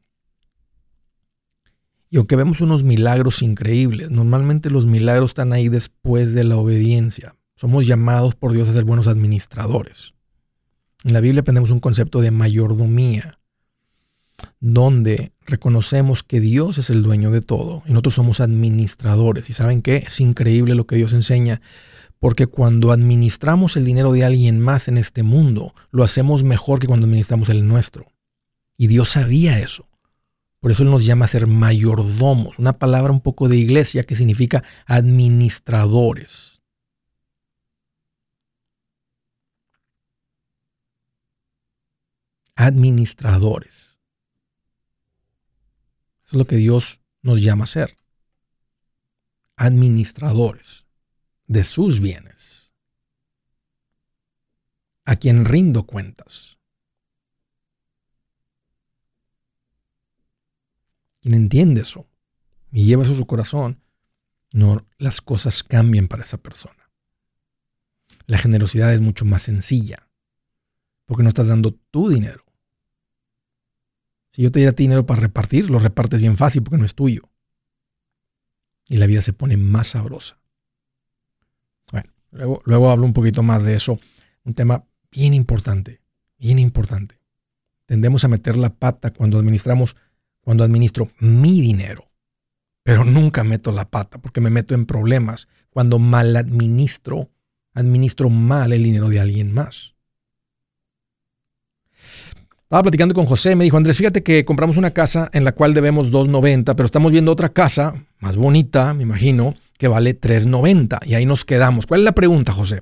Y 2.10 2.16
aunque 2.16 2.36
vemos 2.36 2.60
unos 2.60 2.84
milagros 2.84 3.42
increíbles, 3.42 4.10
normalmente 4.10 4.70
los 4.70 4.86
milagros 4.86 5.30
están 5.30 5.52
ahí 5.52 5.68
después 5.68 6.34
de 6.34 6.44
la 6.44 6.56
obediencia. 6.56 7.36
Somos 7.56 7.86
llamados 7.86 8.34
por 8.34 8.52
Dios 8.52 8.68
a 8.68 8.72
ser 8.72 8.84
buenos 8.84 9.08
administradores. 9.08 10.14
En 11.04 11.12
la 11.12 11.20
Biblia 11.20 11.42
aprendemos 11.42 11.70
un 11.70 11.80
concepto 11.80 12.20
de 12.20 12.30
mayordomía 12.30 13.37
donde 14.60 15.32
reconocemos 15.46 16.22
que 16.22 16.40
Dios 16.40 16.78
es 16.78 16.90
el 16.90 17.02
dueño 17.02 17.30
de 17.30 17.40
todo 17.40 17.82
y 17.86 17.90
nosotros 17.90 18.14
somos 18.14 18.40
administradores. 18.40 19.48
¿Y 19.50 19.52
saben 19.52 19.82
qué? 19.82 20.04
Es 20.06 20.20
increíble 20.20 20.74
lo 20.74 20.86
que 20.86 20.96
Dios 20.96 21.12
enseña, 21.12 21.60
porque 22.18 22.46
cuando 22.46 22.90
administramos 22.92 23.76
el 23.76 23.84
dinero 23.84 24.12
de 24.12 24.24
alguien 24.24 24.60
más 24.60 24.88
en 24.88 24.98
este 24.98 25.22
mundo, 25.22 25.74
lo 25.90 26.02
hacemos 26.02 26.42
mejor 26.42 26.80
que 26.80 26.86
cuando 26.86 27.06
administramos 27.06 27.48
el 27.48 27.66
nuestro. 27.66 28.06
Y 28.76 28.88
Dios 28.88 29.10
sabía 29.10 29.58
eso. 29.60 29.86
Por 30.60 30.72
eso 30.72 30.82
Él 30.82 30.90
nos 30.90 31.04
llama 31.06 31.26
a 31.26 31.28
ser 31.28 31.46
mayordomos, 31.46 32.58
una 32.58 32.78
palabra 32.78 33.12
un 33.12 33.20
poco 33.20 33.48
de 33.48 33.56
iglesia 33.56 34.02
que 34.02 34.16
significa 34.16 34.64
administradores. 34.86 36.60
Administradores. 42.56 43.87
Eso 46.28 46.36
es 46.36 46.40
lo 46.40 46.46
que 46.46 46.56
Dios 46.56 47.00
nos 47.22 47.40
llama 47.40 47.64
a 47.64 47.68
ser. 47.68 47.96
Administradores 49.56 50.86
de 51.46 51.64
sus 51.64 52.00
bienes 52.00 52.70
a 55.06 55.16
quien 55.16 55.46
rindo 55.46 55.86
cuentas. 55.86 56.58
Quien 61.22 61.32
entiende 61.32 61.80
eso 61.80 62.06
y 62.72 62.84
lleva 62.84 63.04
eso 63.04 63.14
a 63.14 63.16
su 63.16 63.26
corazón, 63.26 63.82
no, 64.52 64.86
las 64.98 65.22
cosas 65.22 65.62
cambian 65.62 66.08
para 66.08 66.24
esa 66.24 66.36
persona. 66.36 66.92
La 68.26 68.36
generosidad 68.36 68.92
es 68.92 69.00
mucho 69.00 69.24
más 69.24 69.44
sencilla, 69.44 70.10
porque 71.06 71.22
no 71.22 71.30
estás 71.30 71.48
dando 71.48 71.72
tu 71.90 72.10
dinero. 72.10 72.47
Si 74.38 74.44
yo 74.44 74.52
te 74.52 74.60
diera 74.60 74.70
dinero 74.70 75.04
para 75.04 75.20
repartir, 75.20 75.68
lo 75.68 75.80
repartes 75.80 76.20
bien 76.20 76.36
fácil 76.36 76.62
porque 76.62 76.78
no 76.78 76.84
es 76.84 76.94
tuyo. 76.94 77.28
Y 78.88 78.98
la 78.98 79.06
vida 79.06 79.20
se 79.20 79.32
pone 79.32 79.56
más 79.56 79.88
sabrosa. 79.88 80.38
Bueno, 81.90 82.12
luego, 82.30 82.62
luego 82.64 82.90
hablo 82.92 83.04
un 83.04 83.14
poquito 83.14 83.42
más 83.42 83.64
de 83.64 83.74
eso. 83.74 83.98
Un 84.44 84.54
tema 84.54 84.84
bien 85.10 85.34
importante, 85.34 86.02
bien 86.38 86.60
importante. 86.60 87.20
Tendemos 87.86 88.22
a 88.22 88.28
meter 88.28 88.56
la 88.56 88.70
pata 88.70 89.12
cuando 89.12 89.38
administramos, 89.38 89.96
cuando 90.40 90.62
administro 90.62 91.10
mi 91.18 91.60
dinero 91.60 92.08
pero 92.88 93.04
nunca 93.04 93.44
meto 93.44 93.70
la 93.70 93.90
pata 93.90 94.18
porque 94.18 94.40
me 94.40 94.48
meto 94.48 94.74
en 94.74 94.86
problemas 94.86 95.46
cuando 95.68 95.98
mal 95.98 96.34
administro, 96.34 97.30
administro 97.74 98.30
mal 98.30 98.72
el 98.72 98.82
dinero 98.82 99.10
de 99.10 99.20
alguien 99.20 99.52
más. 99.52 99.94
Estaba 102.68 102.82
platicando 102.82 103.14
con 103.14 103.24
José, 103.24 103.56
me 103.56 103.64
dijo, 103.64 103.78
Andrés, 103.78 103.96
fíjate 103.96 104.22
que 104.22 104.44
compramos 104.44 104.76
una 104.76 104.90
casa 104.90 105.30
en 105.32 105.44
la 105.44 105.52
cual 105.52 105.72
debemos 105.72 106.12
2.90, 106.12 106.76
pero 106.76 106.84
estamos 106.84 107.10
viendo 107.10 107.32
otra 107.32 107.48
casa, 107.48 107.94
más 108.20 108.36
bonita, 108.36 108.92
me 108.92 109.04
imagino, 109.04 109.54
que 109.78 109.88
vale 109.88 110.20
3.90 110.20 111.06
y 111.06 111.14
ahí 111.14 111.24
nos 111.24 111.46
quedamos. 111.46 111.86
¿Cuál 111.86 112.00
es 112.00 112.04
la 112.04 112.12
pregunta, 112.12 112.52
José? 112.52 112.80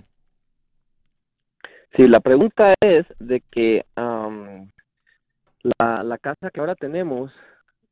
Sí, 1.96 2.08
la 2.08 2.20
pregunta 2.20 2.72
es 2.80 3.06
de 3.20 3.42
que 3.50 3.86
la, 3.96 6.02
la, 6.02 6.18
casa 6.18 6.50
que 6.50 6.60
ahora 6.60 6.74
tenemos 6.74 7.30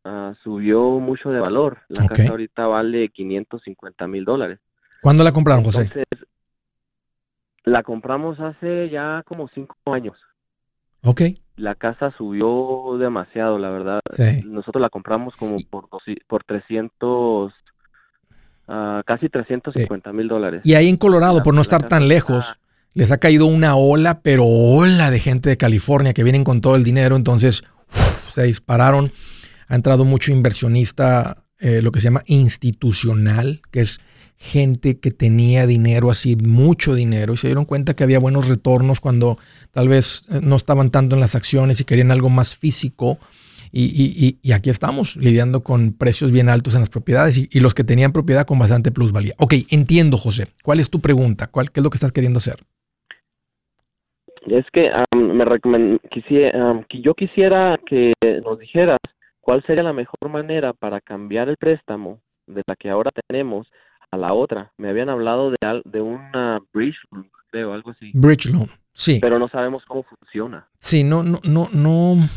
Ah, 0.04 0.34
subió 0.42 1.00
mucho 1.00 1.30
de 1.30 1.40
valor. 1.40 1.78
La 1.88 2.06
casa 2.06 2.28
ahorita 2.28 2.66
vale 2.66 3.08
550 3.08 4.06
mil 4.06 4.24
dólares. 4.24 4.60
¿Cuándo 5.00 5.24
la 5.24 5.32
compraron, 5.32 5.64
José? 5.64 5.90
la 7.64 7.82
compramos 7.82 8.38
hace 8.40 8.90
ya 8.90 9.22
como 9.26 9.48
cinco 9.48 9.76
años. 9.86 10.18
Ok. 11.02 11.22
La 11.56 11.74
casa 11.74 12.12
subió 12.16 12.98
demasiado, 12.98 13.58
la 13.58 13.70
verdad. 13.70 14.00
Nosotros 14.44 14.80
la 14.80 14.90
compramos 14.90 15.34
como 15.36 15.56
por, 15.70 15.88
por 16.26 16.44
300, 16.44 17.52
ah, 18.68 19.02
casi 19.06 19.28
350 19.28 20.12
mil 20.12 20.28
dólares. 20.28 20.62
Y 20.64 20.74
ahí 20.74 20.88
en 20.88 20.96
Colorado, 20.96 21.42
por 21.42 21.54
no 21.54 21.62
estar 21.62 21.86
tan 21.86 22.08
lejos, 22.08 22.58
les 22.92 23.12
ha 23.12 23.18
caído 23.18 23.46
una 23.46 23.76
ola, 23.76 24.20
pero 24.20 24.44
ola 24.46 25.10
de 25.10 25.20
gente 25.20 25.48
de 25.48 25.56
California 25.56 26.12
que 26.12 26.24
vienen 26.24 26.44
con 26.44 26.60
todo 26.60 26.74
el 26.74 26.82
dinero, 26.82 27.14
entonces 27.14 27.62
se 27.88 28.42
dispararon 28.42 29.12
ha 29.68 29.74
entrado 29.74 30.04
mucho 30.04 30.32
inversionista, 30.32 31.44
eh, 31.58 31.80
lo 31.82 31.92
que 31.92 32.00
se 32.00 32.04
llama 32.04 32.22
institucional, 32.26 33.62
que 33.70 33.80
es 33.80 34.00
gente 34.36 35.00
que 35.00 35.10
tenía 35.10 35.66
dinero, 35.66 36.10
así 36.10 36.36
mucho 36.36 36.94
dinero, 36.94 37.34
y 37.34 37.36
se 37.36 37.48
dieron 37.48 37.64
cuenta 37.64 37.94
que 37.94 38.04
había 38.04 38.18
buenos 38.18 38.48
retornos 38.48 39.00
cuando 39.00 39.38
tal 39.72 39.88
vez 39.88 40.26
eh, 40.30 40.40
no 40.42 40.56
estaban 40.56 40.90
tanto 40.90 41.16
en 41.16 41.20
las 41.20 41.34
acciones 41.34 41.80
y 41.80 41.84
querían 41.84 42.10
algo 42.10 42.30
más 42.30 42.56
físico. 42.56 43.18
Y, 43.76 44.38
aquí 44.54 44.70
estamos 44.70 45.16
lidiando 45.16 45.64
con 45.64 45.94
precios 45.94 46.30
bien 46.30 46.48
altos 46.48 46.74
en 46.74 46.80
las 46.80 46.90
propiedades 46.90 47.36
y, 47.36 47.58
los 47.58 47.74
que 47.74 47.82
tenían 47.82 48.12
propiedad 48.12 48.46
con 48.46 48.56
bastante 48.56 48.92
plusvalía. 48.92 49.34
Ok, 49.38 49.54
entiendo, 49.68 50.16
José. 50.16 50.46
¿Cuál 50.62 50.78
es 50.78 50.90
tu 50.90 51.00
pregunta? 51.00 51.48
¿Cuál, 51.48 51.72
¿Qué 51.72 51.80
es 51.80 51.84
lo 51.84 51.90
que 51.90 51.96
estás 51.96 52.12
queriendo 52.12 52.38
hacer? 52.38 52.60
Es 54.46 54.64
que 54.72 54.90
me 55.64 55.98
quisiera, 56.08 56.84
yo 56.88 57.14
quisiera 57.14 57.76
que 57.84 58.12
nos 58.44 58.60
dijeras 58.60 58.98
¿Cuál 59.44 59.62
sería 59.64 59.82
la 59.82 59.92
mejor 59.92 60.30
manera 60.30 60.72
para 60.72 61.02
cambiar 61.02 61.50
el 61.50 61.58
préstamo 61.58 62.18
de 62.46 62.62
la 62.66 62.76
que 62.76 62.88
ahora 62.88 63.10
tenemos 63.28 63.70
a 64.14 64.16
la 64.16 64.32
otra? 64.32 64.72
Me 64.78 64.88
habían 64.88 65.08
hablado 65.08 65.50
de, 65.50 65.56
de 65.84 66.00
una 66.00 66.60
bridge 66.72 66.96
loan, 67.10 67.30
creo, 67.50 67.72
algo 67.72 67.90
así. 67.90 68.10
Bridge 68.14 68.46
loan, 68.46 68.70
sí. 68.92 69.18
Pero 69.20 69.38
no 69.38 69.48
sabemos 69.48 69.84
cómo 69.86 70.04
funciona. 70.04 70.68
Sí, 70.78 71.04
no, 71.04 71.22
no, 71.22 71.40
no, 71.44 71.68
no. 71.72 72.28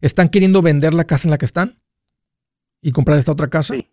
¿Están 0.00 0.28
queriendo 0.28 0.62
vender 0.62 0.94
la 0.94 1.04
casa 1.04 1.26
en 1.26 1.30
la 1.30 1.38
que 1.38 1.46
están? 1.46 1.78
¿Y 2.82 2.92
comprar 2.92 3.18
esta 3.18 3.32
otra 3.32 3.48
casa? 3.48 3.74
Sí. 3.74 3.88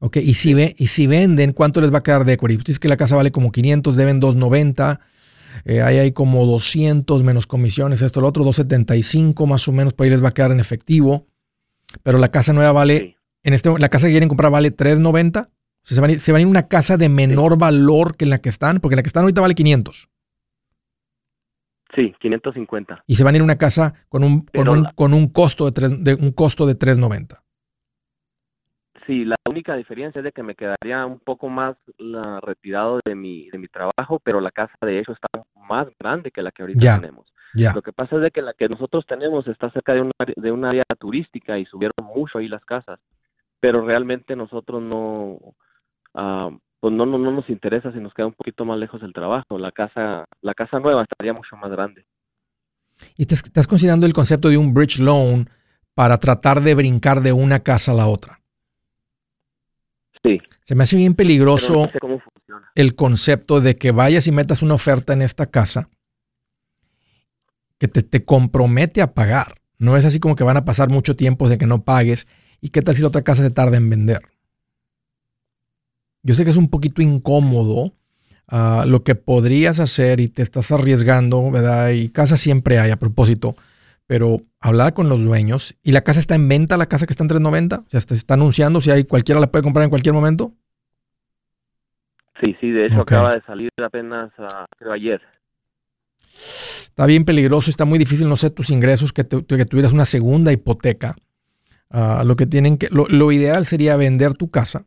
Ok, 0.00 0.18
y 0.18 0.34
si, 0.34 0.52
ve, 0.52 0.74
y 0.76 0.88
si 0.88 1.06
venden, 1.06 1.52
¿cuánto 1.52 1.80
les 1.80 1.92
va 1.92 1.98
a 1.98 2.02
quedar 2.02 2.24
de 2.24 2.34
equity? 2.34 2.56
Usted 2.56 2.72
dice 2.72 2.80
que 2.80 2.88
la 2.88 2.96
casa 2.96 3.16
vale 3.16 3.30
como 3.30 3.52
500, 3.52 3.96
deben 3.96 4.20
290. 4.20 5.00
Eh, 5.64 5.80
ahí 5.80 5.98
hay 5.98 6.12
como 6.12 6.44
200 6.44 7.22
menos 7.22 7.46
comisiones, 7.46 8.02
esto, 8.02 8.20
lo 8.20 8.28
otro, 8.28 8.44
275 8.44 9.46
más 9.46 9.66
o 9.68 9.72
menos, 9.72 9.94
por 9.94 10.04
ahí 10.04 10.10
les 10.10 10.22
va 10.22 10.28
a 10.28 10.32
quedar 10.32 10.50
en 10.50 10.60
efectivo. 10.60 11.26
Pero 12.02 12.18
la 12.18 12.30
casa 12.30 12.52
nueva 12.52 12.72
vale, 12.72 13.13
en 13.44 13.52
este, 13.54 13.70
la 13.78 13.88
casa 13.88 14.06
que 14.06 14.12
quieren 14.12 14.28
comprar 14.28 14.50
vale 14.50 14.70
390. 14.70 15.48
se, 15.82 16.00
van 16.00 16.10
a 16.10 16.12
ir, 16.14 16.20
se 16.20 16.32
van 16.32 16.38
a 16.40 16.42
ir 16.42 16.48
una 16.48 16.66
casa 16.66 16.96
de 16.96 17.08
menor 17.08 17.58
valor 17.58 18.16
que 18.16 18.26
la 18.26 18.38
que 18.38 18.48
están, 18.48 18.80
porque 18.80 18.96
la 18.96 19.02
que 19.02 19.08
están 19.08 19.22
ahorita 19.22 19.40
vale 19.40 19.54
500. 19.54 20.08
Sí, 21.94 22.14
550. 22.18 23.04
Y 23.06 23.14
se 23.14 23.22
van 23.22 23.34
a 23.34 23.36
ir 23.36 23.42
una 23.42 23.56
casa 23.56 23.94
con 24.08 24.24
un, 24.24 24.46
con 24.46 24.68
un, 24.68 24.84
con 24.96 25.14
un 25.14 25.28
costo 25.28 25.66
de, 25.66 25.72
3, 25.72 26.02
de 26.02 26.14
un 26.14 26.32
costo 26.32 26.66
de 26.66 26.74
390. 26.74 27.40
Sí, 29.06 29.24
la 29.24 29.36
única 29.48 29.76
diferencia 29.76 30.20
es 30.20 30.24
de 30.24 30.32
que 30.32 30.42
me 30.42 30.54
quedaría 30.54 31.04
un 31.04 31.20
poco 31.20 31.50
más 31.50 31.76
la, 31.98 32.40
retirado 32.40 33.00
de 33.04 33.14
mi, 33.14 33.50
de 33.50 33.58
mi 33.58 33.68
trabajo, 33.68 34.18
pero 34.24 34.40
la 34.40 34.50
casa 34.50 34.74
de 34.80 34.98
hecho 34.98 35.12
está 35.12 35.28
más 35.68 35.86
grande 36.00 36.30
que 36.30 36.42
la 36.42 36.50
que 36.50 36.62
ahorita 36.62 37.00
tenemos. 37.00 37.32
Lo 37.74 37.82
que 37.82 37.92
pasa 37.92 38.16
es 38.16 38.22
de 38.22 38.30
que 38.30 38.42
la 38.42 38.54
que 38.54 38.68
nosotros 38.68 39.06
tenemos 39.06 39.46
está 39.46 39.70
cerca 39.70 39.92
de 39.92 40.00
una, 40.00 40.12
de 40.36 40.50
un 40.50 40.64
área 40.64 40.82
turística 40.98 41.58
y 41.58 41.66
subieron 41.66 41.94
mucho 42.02 42.38
ahí 42.38 42.48
las 42.48 42.64
casas, 42.64 42.98
pero 43.64 43.80
realmente 43.80 44.36
nosotros 44.36 44.82
no, 44.82 45.38
ah, 46.12 46.50
pues 46.80 46.92
no, 46.92 47.06
no, 47.06 47.16
no 47.16 47.30
nos 47.30 47.48
interesa 47.48 47.90
si 47.92 47.98
nos 47.98 48.12
queda 48.12 48.26
un 48.26 48.34
poquito 48.34 48.66
más 48.66 48.78
lejos 48.78 49.02
el 49.02 49.14
trabajo. 49.14 49.56
La 49.56 49.72
casa, 49.72 50.26
la 50.42 50.52
casa 50.52 50.80
nueva 50.80 51.04
estaría 51.04 51.32
mucho 51.32 51.56
más 51.56 51.70
grande. 51.70 52.04
¿Y 53.16 53.24
te, 53.24 53.36
estás 53.36 53.66
considerando 53.66 54.04
el 54.04 54.12
concepto 54.12 54.50
de 54.50 54.58
un 54.58 54.74
bridge 54.74 54.98
loan 54.98 55.48
para 55.94 56.18
tratar 56.18 56.60
de 56.60 56.74
brincar 56.74 57.22
de 57.22 57.32
una 57.32 57.60
casa 57.60 57.92
a 57.92 57.94
la 57.94 58.06
otra? 58.06 58.38
Se 60.60 60.74
me 60.74 60.82
hace 60.82 60.98
bien 60.98 61.14
peligroso 61.14 61.90
el 62.74 62.94
concepto 62.94 63.62
de 63.62 63.78
que 63.78 63.92
vayas 63.92 64.26
y 64.26 64.32
metas 64.32 64.60
una 64.60 64.74
oferta 64.74 65.14
en 65.14 65.22
esta 65.22 65.46
casa 65.46 65.88
que 67.78 67.88
te, 67.88 68.02
te, 68.02 68.26
compromete 68.26 69.00
a 69.00 69.14
pagar. 69.14 69.54
No 69.78 69.96
es 69.96 70.04
así 70.04 70.20
como 70.20 70.36
que 70.36 70.44
van 70.44 70.58
a 70.58 70.66
pasar 70.66 70.90
mucho 70.90 71.16
tiempo 71.16 71.48
de 71.48 71.56
que 71.56 71.66
no 71.66 71.82
pagues. 71.82 72.26
¿Y 72.64 72.70
qué 72.70 72.80
tal 72.80 72.94
si 72.94 73.02
la 73.02 73.08
otra 73.08 73.20
casa 73.20 73.42
se 73.42 73.50
tarda 73.50 73.76
en 73.76 73.90
vender? 73.90 74.22
Yo 76.22 76.34
sé 76.34 76.44
que 76.44 76.50
es 76.50 76.56
un 76.56 76.70
poquito 76.70 77.02
incómodo 77.02 77.92
ah, 78.48 78.84
lo 78.86 79.04
que 79.04 79.14
podrías 79.14 79.80
hacer 79.80 80.18
y 80.18 80.28
te 80.28 80.40
estás 80.40 80.72
arriesgando, 80.72 81.50
¿verdad? 81.50 81.90
Y 81.90 82.08
casa 82.08 82.38
siempre 82.38 82.78
hay 82.78 82.90
a 82.90 82.96
propósito 82.96 83.54
pero 84.06 84.40
hablar 84.60 84.94
con 84.94 85.08
los 85.08 85.22
dueños. 85.24 85.76
¿Y 85.82 85.92
la 85.92 86.02
casa 86.02 86.20
está 86.20 86.34
en 86.34 86.48
venta, 86.48 86.76
la 86.76 86.86
casa 86.86 87.06
que 87.06 87.12
está 87.12 87.24
en 87.24 87.28
390? 87.28 87.76
O 87.80 87.84
sea, 87.88 88.00
se 88.00 88.14
está 88.14 88.34
anunciando 88.34 88.80
si 88.80 88.90
hay 88.90 89.04
cualquiera 89.04 89.40
la 89.40 89.50
puede 89.50 89.62
comprar 89.62 89.84
en 89.84 89.90
cualquier 89.90 90.14
momento. 90.14 90.52
Sí, 92.40 92.56
sí, 92.60 92.70
de 92.70 92.86
hecho 92.86 93.02
acaba 93.02 93.34
de 93.34 93.42
salir 93.42 93.70
apenas, 93.82 94.30
uh, 94.38 94.64
creo, 94.76 94.92
ayer. 94.92 95.22
Está 96.20 97.06
bien 97.06 97.24
peligroso, 97.24 97.70
está 97.70 97.84
muy 97.84 97.98
difícil, 97.98 98.28
no 98.28 98.36
sé, 98.36 98.50
tus 98.50 98.70
ingresos, 98.70 99.12
que, 99.12 99.24
que 99.24 99.64
tuvieras 99.64 99.92
una 99.92 100.04
segunda 100.04 100.52
hipoteca. 100.52 101.14
Lo 101.90 102.36
que 102.36 102.46
tienen 102.46 102.76
que, 102.76 102.88
lo 102.90 103.32
ideal 103.32 103.66
sería 103.66 103.96
vender 103.96 104.34
tu 104.34 104.50
casa, 104.50 104.86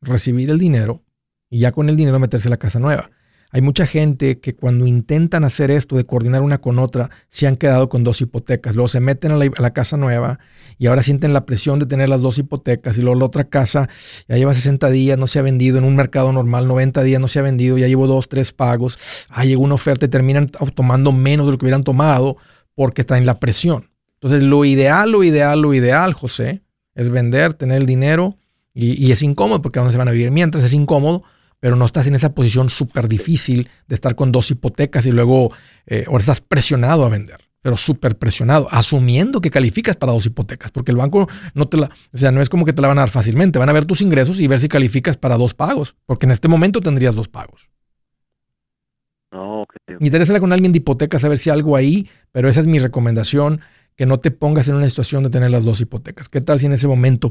recibir 0.00 0.50
el 0.50 0.58
dinero 0.58 1.02
y 1.50 1.60
ya 1.60 1.72
con 1.72 1.88
el 1.88 1.96
dinero 1.96 2.18
meterse 2.18 2.48
a 2.48 2.50
la 2.50 2.56
casa 2.56 2.78
nueva. 2.78 3.10
Hay 3.52 3.62
mucha 3.62 3.84
gente 3.84 4.38
que 4.38 4.54
cuando 4.54 4.86
intentan 4.86 5.42
hacer 5.42 5.72
esto 5.72 5.96
de 5.96 6.06
coordinar 6.06 6.42
una 6.42 6.60
con 6.60 6.78
otra, 6.78 7.10
se 7.28 7.48
han 7.48 7.56
quedado 7.56 7.88
con 7.88 8.04
dos 8.04 8.20
hipotecas. 8.20 8.76
Luego 8.76 8.86
se 8.86 9.00
meten 9.00 9.32
a 9.32 9.36
la, 9.36 9.72
casa 9.72 9.96
nueva 9.96 10.38
y 10.78 10.86
ahora 10.86 11.02
sienten 11.02 11.32
la 11.32 11.46
presión 11.46 11.80
de 11.80 11.86
tener 11.86 12.08
las 12.08 12.20
dos 12.20 12.38
hipotecas. 12.38 12.96
Y 12.96 13.02
luego 13.02 13.18
la 13.18 13.26
otra 13.26 13.44
casa 13.44 13.88
ya 14.28 14.36
lleva 14.36 14.54
60 14.54 14.88
días, 14.90 15.18
no 15.18 15.26
se 15.26 15.40
ha 15.40 15.42
vendido. 15.42 15.78
En 15.78 15.84
un 15.84 15.96
mercado 15.96 16.32
normal, 16.32 16.68
90 16.68 17.02
días 17.02 17.20
no 17.20 17.26
se 17.26 17.40
ha 17.40 17.42
vendido. 17.42 17.76
Ya 17.76 17.88
llevo 17.88 18.06
dos, 18.06 18.28
tres 18.28 18.52
pagos. 18.52 19.26
Ah, 19.28 19.44
llegó 19.44 19.64
una 19.64 19.74
oferta 19.74 20.06
y 20.06 20.08
terminan 20.08 20.46
tomando 20.46 21.10
menos 21.10 21.46
de 21.46 21.52
lo 21.52 21.58
que 21.58 21.64
hubieran 21.64 21.82
tomado 21.82 22.36
porque 22.76 23.00
están 23.00 23.18
en 23.18 23.26
la 23.26 23.40
presión. 23.40 23.90
Entonces, 24.20 24.42
lo 24.42 24.64
ideal, 24.64 25.10
lo 25.10 25.24
ideal, 25.24 25.60
lo 25.60 25.74
ideal, 25.74 26.12
José, 26.12 26.62
es 26.94 27.10
vender, 27.10 27.54
tener 27.54 27.78
el 27.78 27.86
dinero 27.86 28.36
y, 28.74 29.04
y 29.04 29.12
es 29.12 29.22
incómodo 29.22 29.62
porque 29.62 29.78
a 29.78 29.82
dónde 29.82 29.92
se 29.92 29.98
van 29.98 30.08
a 30.08 30.12
vivir 30.12 30.30
mientras 30.30 30.64
es 30.64 30.74
incómodo 30.74 31.24
pero 31.60 31.76
no 31.76 31.84
estás 31.84 32.06
en 32.06 32.14
esa 32.14 32.34
posición 32.34 32.70
súper 32.70 33.06
difícil 33.06 33.68
de 33.86 33.94
estar 33.94 34.16
con 34.16 34.32
dos 34.32 34.50
hipotecas 34.50 35.06
y 35.06 35.12
luego 35.12 35.52
eh, 35.86 36.04
ahora 36.08 36.20
estás 36.20 36.40
presionado 36.40 37.04
a 37.04 37.10
vender, 37.10 37.38
pero 37.60 37.76
súper 37.76 38.16
presionado, 38.16 38.66
asumiendo 38.70 39.40
que 39.40 39.50
calificas 39.50 39.96
para 39.96 40.12
dos 40.12 40.24
hipotecas, 40.26 40.72
porque 40.72 40.90
el 40.90 40.96
banco 40.96 41.28
no 41.54 41.68
te 41.68 41.76
la, 41.76 41.90
o 42.12 42.18
sea, 42.18 42.32
no 42.32 42.40
es 42.40 42.48
como 42.48 42.64
que 42.64 42.72
te 42.72 42.80
la 42.80 42.88
van 42.88 42.98
a 42.98 43.02
dar 43.02 43.10
fácilmente, 43.10 43.58
van 43.58 43.68
a 43.68 43.74
ver 43.74 43.84
tus 43.84 44.00
ingresos 44.00 44.40
y 44.40 44.48
ver 44.48 44.58
si 44.58 44.68
calificas 44.68 45.18
para 45.18 45.36
dos 45.36 45.54
pagos, 45.54 45.94
porque 46.06 46.26
en 46.26 46.32
este 46.32 46.48
momento 46.48 46.80
tendrías 46.80 47.14
dos 47.14 47.28
pagos. 47.28 47.70
¿Te 47.70 47.88
estás 47.88 47.90
considerando 47.90 47.94
el 47.94 48.00
concepto 48.00 49.36
de 49.36 49.98
un 49.98 49.98
bridge 49.98 50.08
loan 50.08 50.08
para 50.08 50.08
tratar 50.08 50.08
de 50.08 50.08
brincar 50.08 50.10
de 50.10 50.10
una 50.10 50.20
casa 50.20 50.32
a 50.32 50.34
la 50.34 50.38
otra? 50.38 50.38
¿Y 50.38 50.40
con 50.40 50.52
alguien 50.52 50.72
de 50.72 50.78
hipotecas 50.78 51.22
a 51.22 51.28
ver 51.28 51.38
si 51.38 51.50
algo 51.50 51.76
ahí, 51.76 52.08
pero 52.32 52.48
esa 52.48 52.60
es 52.60 52.66
mi 52.66 52.78
recomendación, 52.78 53.60
que 53.96 54.06
no 54.06 54.18
te 54.18 54.30
pongas 54.30 54.68
en 54.68 54.76
una 54.76 54.88
situación 54.88 55.22
de 55.22 55.30
tener 55.30 55.50
las 55.50 55.64
dos 55.64 55.80
hipotecas. 55.80 56.28
¿Qué 56.28 56.40
tal 56.40 56.58
si 56.58 56.66
en 56.66 56.72
ese 56.72 56.88
momento 56.88 57.28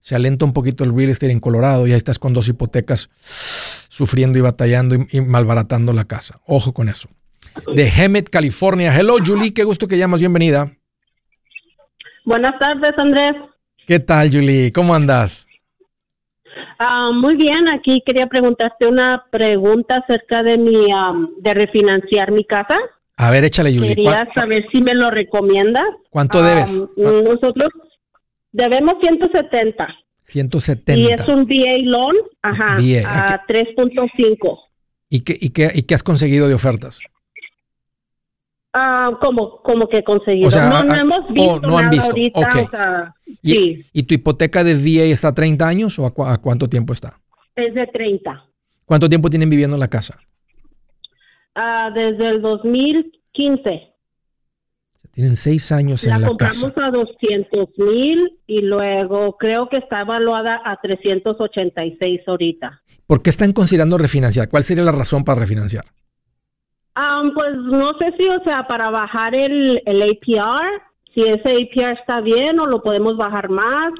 se 0.00 0.14
alenta 0.14 0.44
un 0.44 0.52
poquito 0.52 0.84
el 0.84 0.96
real 0.96 1.10
estate 1.10 1.32
en 1.32 1.40
Colorado 1.40 1.86
y 1.86 1.92
ahí 1.92 1.98
estás 1.98 2.18
con 2.18 2.32
dos 2.32 2.48
hipotecas 2.48 3.08
sufriendo 3.90 4.38
y 4.38 4.40
batallando 4.40 4.96
y, 5.10 5.20
malbaratando 5.20 5.92
la 5.92 6.06
casa? 6.06 6.40
Ojo 6.46 6.72
con 6.72 6.88
eso. 6.88 7.08
De 7.74 7.88
Hemet, 7.88 8.30
California. 8.30 8.94
Hello, 8.98 9.16
Julie, 9.24 9.54
qué 9.54 9.64
gusto 9.64 9.88
que 9.88 9.98
llamas, 9.98 10.20
bienvenida. 10.20 10.72
Buenas 12.24 12.58
tardes, 12.58 12.98
Andrés. 12.98 13.36
¿Qué 13.86 14.00
tal, 14.00 14.30
Julie? 14.32 14.72
¿Cómo 14.72 14.94
andas? 14.94 15.46
Ah, 16.78 17.10
muy 17.12 17.36
bien, 17.36 17.68
aquí 17.68 18.02
quería 18.04 18.26
preguntarte 18.26 18.86
una 18.86 19.24
pregunta 19.30 19.96
acerca 19.96 20.42
de 20.42 20.58
mi 20.58 20.88
de 21.38 21.54
refinanciar 21.54 22.32
mi 22.32 22.44
casa. 22.44 22.76
A 23.16 23.30
ver, 23.30 23.44
échale, 23.44 23.74
Julie. 23.74 23.94
Quería 23.94 24.28
saber 24.34 24.66
si 24.70 24.80
me 24.80 24.94
lo 24.94 25.10
recomiendas. 25.10 25.86
¿Cuánto 26.10 26.42
debes? 26.42 26.70
Nosotros 26.96 27.72
debemos 28.52 28.96
170. 29.00 29.88
170. 30.24 31.00
Y 31.00 31.12
es 31.12 31.28
un 31.28 31.44
VA 31.44 31.78
loan, 31.82 32.16
ajá, 32.42 32.74
a 32.74 33.46
3.5. 33.46 34.58
¿Y 35.08 35.20
qué, 35.20 35.36
y, 35.40 35.50
qué, 35.50 35.70
¿Y 35.74 35.82
qué 35.82 35.94
has 35.94 36.02
conseguido 36.02 36.48
de 36.48 36.54
ofertas? 36.54 36.98
Ah, 38.72 39.10
como, 39.22 39.62
como 39.62 39.88
que 39.88 40.04
conseguido. 40.04 40.50
no, 40.50 40.84
no 40.84 40.94
hemos 40.94 41.20
oh, 41.30 41.32
visto 41.32 41.60
no 41.60 41.78
han 41.78 41.88
visto. 41.88 42.08
ahorita. 42.08 43.14
¿Y, 43.40 43.50
sí. 43.50 43.86
¿Y 43.94 44.02
tu 44.02 44.14
hipoteca 44.14 44.62
de 44.64 44.74
VA 44.74 45.04
está 45.04 45.28
a 45.28 45.34
30 45.34 45.66
años 45.66 45.98
o 45.98 46.04
a, 46.04 46.38
cuánto 46.38 46.68
tiempo 46.68 46.92
está? 46.92 47.18
Es 47.54 47.72
de 47.72 47.86
30. 47.86 48.44
¿Cuánto 48.84 49.08
tiempo 49.08 49.30
tienen 49.30 49.48
viviendo 49.48 49.76
en 49.76 49.80
la 49.80 49.88
casa? 49.88 50.18
Ah, 51.56 51.90
desde 51.92 52.28
el 52.28 52.42
2015. 52.42 53.92
Tienen 55.12 55.36
seis 55.36 55.72
años 55.72 56.04
en 56.04 56.20
la 56.20 56.28
casa. 56.36 56.66
La 56.66 56.70
compramos 56.70 56.76
a 56.76 56.90
200 56.90 57.68
mil 57.78 58.38
y 58.46 58.60
luego 58.60 59.38
creo 59.38 59.70
que 59.70 59.78
está 59.78 60.02
evaluada 60.02 60.60
a 60.62 60.76
386 60.76 62.20
ahorita. 62.26 62.82
¿Por 63.06 63.22
qué 63.22 63.30
están 63.30 63.54
considerando 63.54 63.96
refinanciar? 63.96 64.50
¿Cuál 64.50 64.64
sería 64.64 64.84
la 64.84 64.92
razón 64.92 65.24
para 65.24 65.40
refinanciar? 65.40 65.84
pues 67.34 67.56
no 67.56 67.92
sé 67.98 68.12
si, 68.16 68.28
o 68.28 68.42
sea, 68.44 68.66
para 68.66 68.90
bajar 68.90 69.34
el, 69.34 69.82
el 69.86 70.02
APR, 70.02 70.82
si 71.14 71.22
ese 71.22 71.50
APR 71.50 71.98
está 71.98 72.20
bien 72.20 72.60
o 72.60 72.66
lo 72.66 72.82
podemos 72.82 73.16
bajar 73.16 73.48
más. 73.48 73.92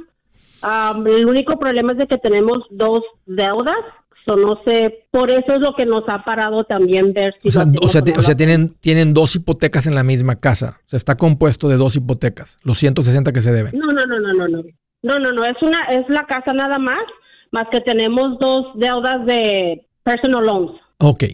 el 1.07 1.27
único 1.27 1.59
problema 1.59 1.93
es 1.93 1.99
de 1.99 2.07
que 2.07 2.19
tenemos 2.19 2.65
dos 2.71 3.03
deudas, 3.27 3.79
so 4.27 4.37
no 4.37 4.61
sé, 4.65 5.07
por 5.11 5.31
eso 5.31 5.55
es 5.55 5.61
lo 5.61 5.75
que 5.75 5.87
nos 5.87 6.05
ha 6.09 6.25
parado 6.25 6.65
también 6.65 7.15
ver 7.15 7.35
si... 7.41 7.49
O 7.49 7.51
sea, 7.51 7.65
o 7.83 7.89
sea, 7.89 8.37
tienen, 8.37 8.75
tienen 8.81 9.15
dos 9.15 9.35
hipotecas 9.37 9.87
en 9.87 9.95
la 9.95 10.03
misma 10.03 10.41
casa, 10.41 10.81
o 10.85 10.89
sea, 10.89 10.97
está 10.97 11.17
compuesto 11.17 11.69
de 11.69 11.77
dos 11.77 11.97
hipotecas, 11.97 12.59
los 12.65 12.79
160 12.79 13.33
que 13.33 13.41
se 13.41 13.53
deben. 13.53 13.79
No, 13.79 13.93
no, 13.93 14.05
no, 14.05 14.19
no, 14.19 14.35
no, 14.35 14.49
no, 14.49 14.63
no, 15.03 15.19
no, 15.19 15.33
no, 15.33 15.45
es, 15.45 15.63
una, 15.63 15.85
es 15.93 16.09
la 16.09 16.27
casa 16.27 16.53
nada 16.53 16.79
más, 16.79 17.05
más 17.53 17.69
que 17.71 17.81
tenemos 17.81 18.39
dos 18.41 18.67
deudas 18.75 19.25
de 19.25 19.87
personal 20.03 20.45
loans. 20.45 20.73
Ok, 20.99 21.25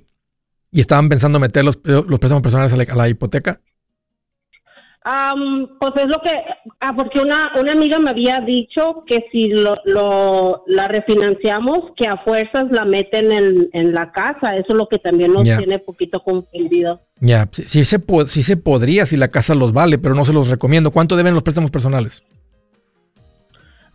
¿Y 0.72 0.80
estaban 0.80 1.10
pensando 1.10 1.38
meter 1.38 1.64
los, 1.64 1.78
los 1.84 2.18
préstamos 2.18 2.42
personales 2.42 2.72
a 2.72 2.96
la, 2.96 3.08
hipoteca? 3.08 3.60
Pues 5.80 5.92
es 5.96 6.08
lo 6.08 6.20
que, 6.20 6.30
ah, 6.80 6.92
porque 6.94 7.18
una, 7.18 7.50
una 7.58 7.72
amiga 7.72 7.98
me 7.98 8.10
había 8.10 8.40
dicho 8.40 9.04
que 9.06 9.26
si 9.32 9.48
lo, 9.48 9.76
lo, 9.84 10.62
la 10.66 10.86
refinanciamos, 10.88 11.92
que 11.96 12.06
a 12.06 12.18
fuerzas 12.18 12.70
la 12.70 12.84
meten 12.84 13.32
en, 13.32 13.68
en 13.72 13.94
la 13.94 14.12
casa. 14.12 14.56
Eso 14.56 14.72
es 14.72 14.76
lo 14.76 14.88
que 14.88 14.98
también 14.98 15.32
nos 15.32 15.44
tiene 15.44 15.78
poquito 15.80 16.20
confundido. 16.20 17.00
Ya, 17.20 17.48
sí, 17.50 17.84
se, 17.84 18.00
sí 18.26 18.42
se 18.42 18.56
podría 18.56 19.06
si 19.06 19.16
la 19.16 19.28
casa 19.28 19.54
los 19.54 19.72
vale, 19.72 19.98
pero 19.98 20.14
no 20.14 20.24
se 20.24 20.32
los 20.32 20.48
recomiendo. 20.48 20.90
¿Cuánto 20.92 21.16
deben 21.16 21.34
los 21.34 21.42
préstamos 21.42 21.70
personales? 21.70 22.22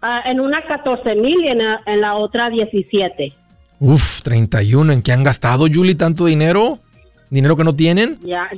Ah, 0.01 0.21
en 0.25 0.39
una 0.39 0.61
14 0.65 1.15
mil 1.15 1.43
y 1.43 1.47
en 1.47 1.57
la, 1.59 1.81
en 1.85 2.01
la 2.01 2.15
otra 2.15 2.49
17. 2.49 3.33
Uf, 3.79 4.21
31. 4.23 4.93
¿En 4.93 5.01
qué 5.01 5.11
han 5.11 5.23
gastado, 5.23 5.67
Julie, 5.71 5.95
tanto 5.95 6.25
dinero? 6.25 6.79
¿Dinero 7.29 7.55
que 7.55 7.63
no 7.63 7.73
tienen? 7.73 8.17
Ya, 8.21 8.49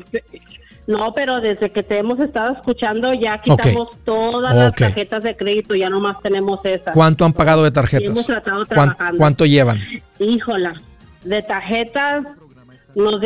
no, 0.89 1.13
pero 1.13 1.39
desde 1.39 1.69
que 1.69 1.83
te 1.83 1.99
hemos 1.99 2.19
estado 2.19 2.53
escuchando 2.53 3.13
ya 3.13 3.39
quitamos 3.43 3.89
todas 4.03 4.55
las 4.55 4.73
tarjetas 4.73 5.21
de 5.21 5.37
crédito, 5.37 5.75
ya 5.75 5.87
nomás 5.87 6.19
tenemos 6.19 6.59
esas. 6.63 6.95
¿Cuánto 6.95 7.25
han 7.25 7.33
pagado 7.33 7.63
de 7.63 7.69
tarjetas? 7.69 8.09
hemos 8.09 8.25
tratado 8.25 8.65
trabajando. 8.65 9.19
¿Cuánto 9.19 9.45
llevan? 9.45 9.79
Híjola, 10.17 10.81
de 11.23 11.43
tarjetas 11.43 12.25
nos, 12.95 13.21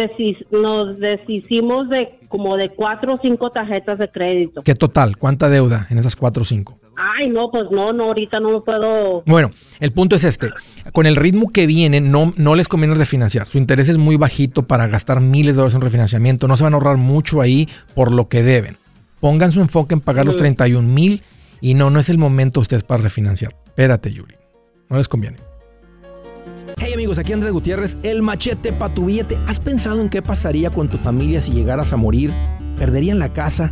nos 0.51 0.99
deshicimos 0.99 1.88
de 1.88 2.20
como 2.28 2.57
de 2.57 2.68
cuatro 2.68 3.14
o 3.14 3.20
cinco 3.22 3.49
tarjetas 3.51 3.97
de 3.97 4.09
crédito. 4.09 4.61
¿Qué 4.64 4.76
total? 4.76 5.16
¿Cuánta 5.16 5.47
deuda 5.47 5.88
en 5.89 5.99
esas 5.99 6.18
cuatro 6.18 6.41
o 6.41 6.45
cinco? 6.45 6.78
Ay, 7.24 7.30
no, 7.30 7.49
pues 7.49 7.71
no, 7.71 7.93
no, 7.93 8.05
ahorita 8.05 8.41
no 8.41 8.63
puedo. 8.63 9.24
Bueno, 9.26 9.51
el 9.80 9.91
punto 9.91 10.17
es 10.17 10.26
este. 10.26 10.49
Con 10.91 11.05
el 11.05 11.15
ritmo 11.15 11.51
que 11.51 11.67
viene, 11.67 12.01
no, 12.01 12.34
no 12.36 12.55
les 12.55 12.67
conviene 12.67 12.95
refinanciar. 12.95 13.47
Su 13.47 13.57
interés 13.57 13.88
es 13.88 13.97
muy 13.97 14.17
bajito 14.17 14.63
para 14.63 14.88
gastar 14.88 15.21
miles 15.21 15.53
de 15.53 15.57
dólares 15.57 15.76
en 15.76 15.82
refinanciamiento. 15.82 16.49
No 16.49 16.57
se 16.57 16.63
van 16.63 16.74
a 16.74 16.78
ahorrar 16.78 16.97
mucho 16.97 17.39
ahí 17.39 17.69
por 17.95 18.11
lo 18.11 18.28
que 18.28 18.43
deben. 18.43 18.76
Pongan 19.21 19.53
su 19.53 19.61
enfoque 19.61 19.93
en 19.93 20.01
pagar 20.01 20.26
los 20.26 20.36
31 20.36 20.86
mil 20.86 21.24
y 21.61 21.76
no, 21.76 21.89
no 21.89 21.99
es 21.99 22.09
el 22.09 22.17
momento 22.17 22.59
ustedes 22.59 22.84
para 22.84 23.01
refinanciar. 23.01 23.55
Espérate, 23.67 24.11
Yuri. 24.11 24.36
No 24.89 24.97
les 24.97 25.07
conviene. 25.07 25.38
Hey 26.78 26.91
amigos, 26.93 27.17
aquí 27.19 27.32
Andrés 27.32 27.53
Gutiérrez, 27.53 27.95
el 28.03 28.21
machete 28.21 28.74
para 28.74 28.93
tu 28.93 29.05
billete. 29.05 29.38
¿Has 29.47 29.61
pensado 29.61 30.01
en 30.01 30.09
qué 30.09 30.21
pasaría 30.21 30.71
con 30.71 30.89
tu 30.89 30.97
familia 30.97 31.39
si 31.39 31.53
llegaras 31.53 31.93
a 31.93 31.95
morir? 31.95 32.34
¿Perderían 32.78 33.19
la 33.19 33.32
casa? 33.32 33.71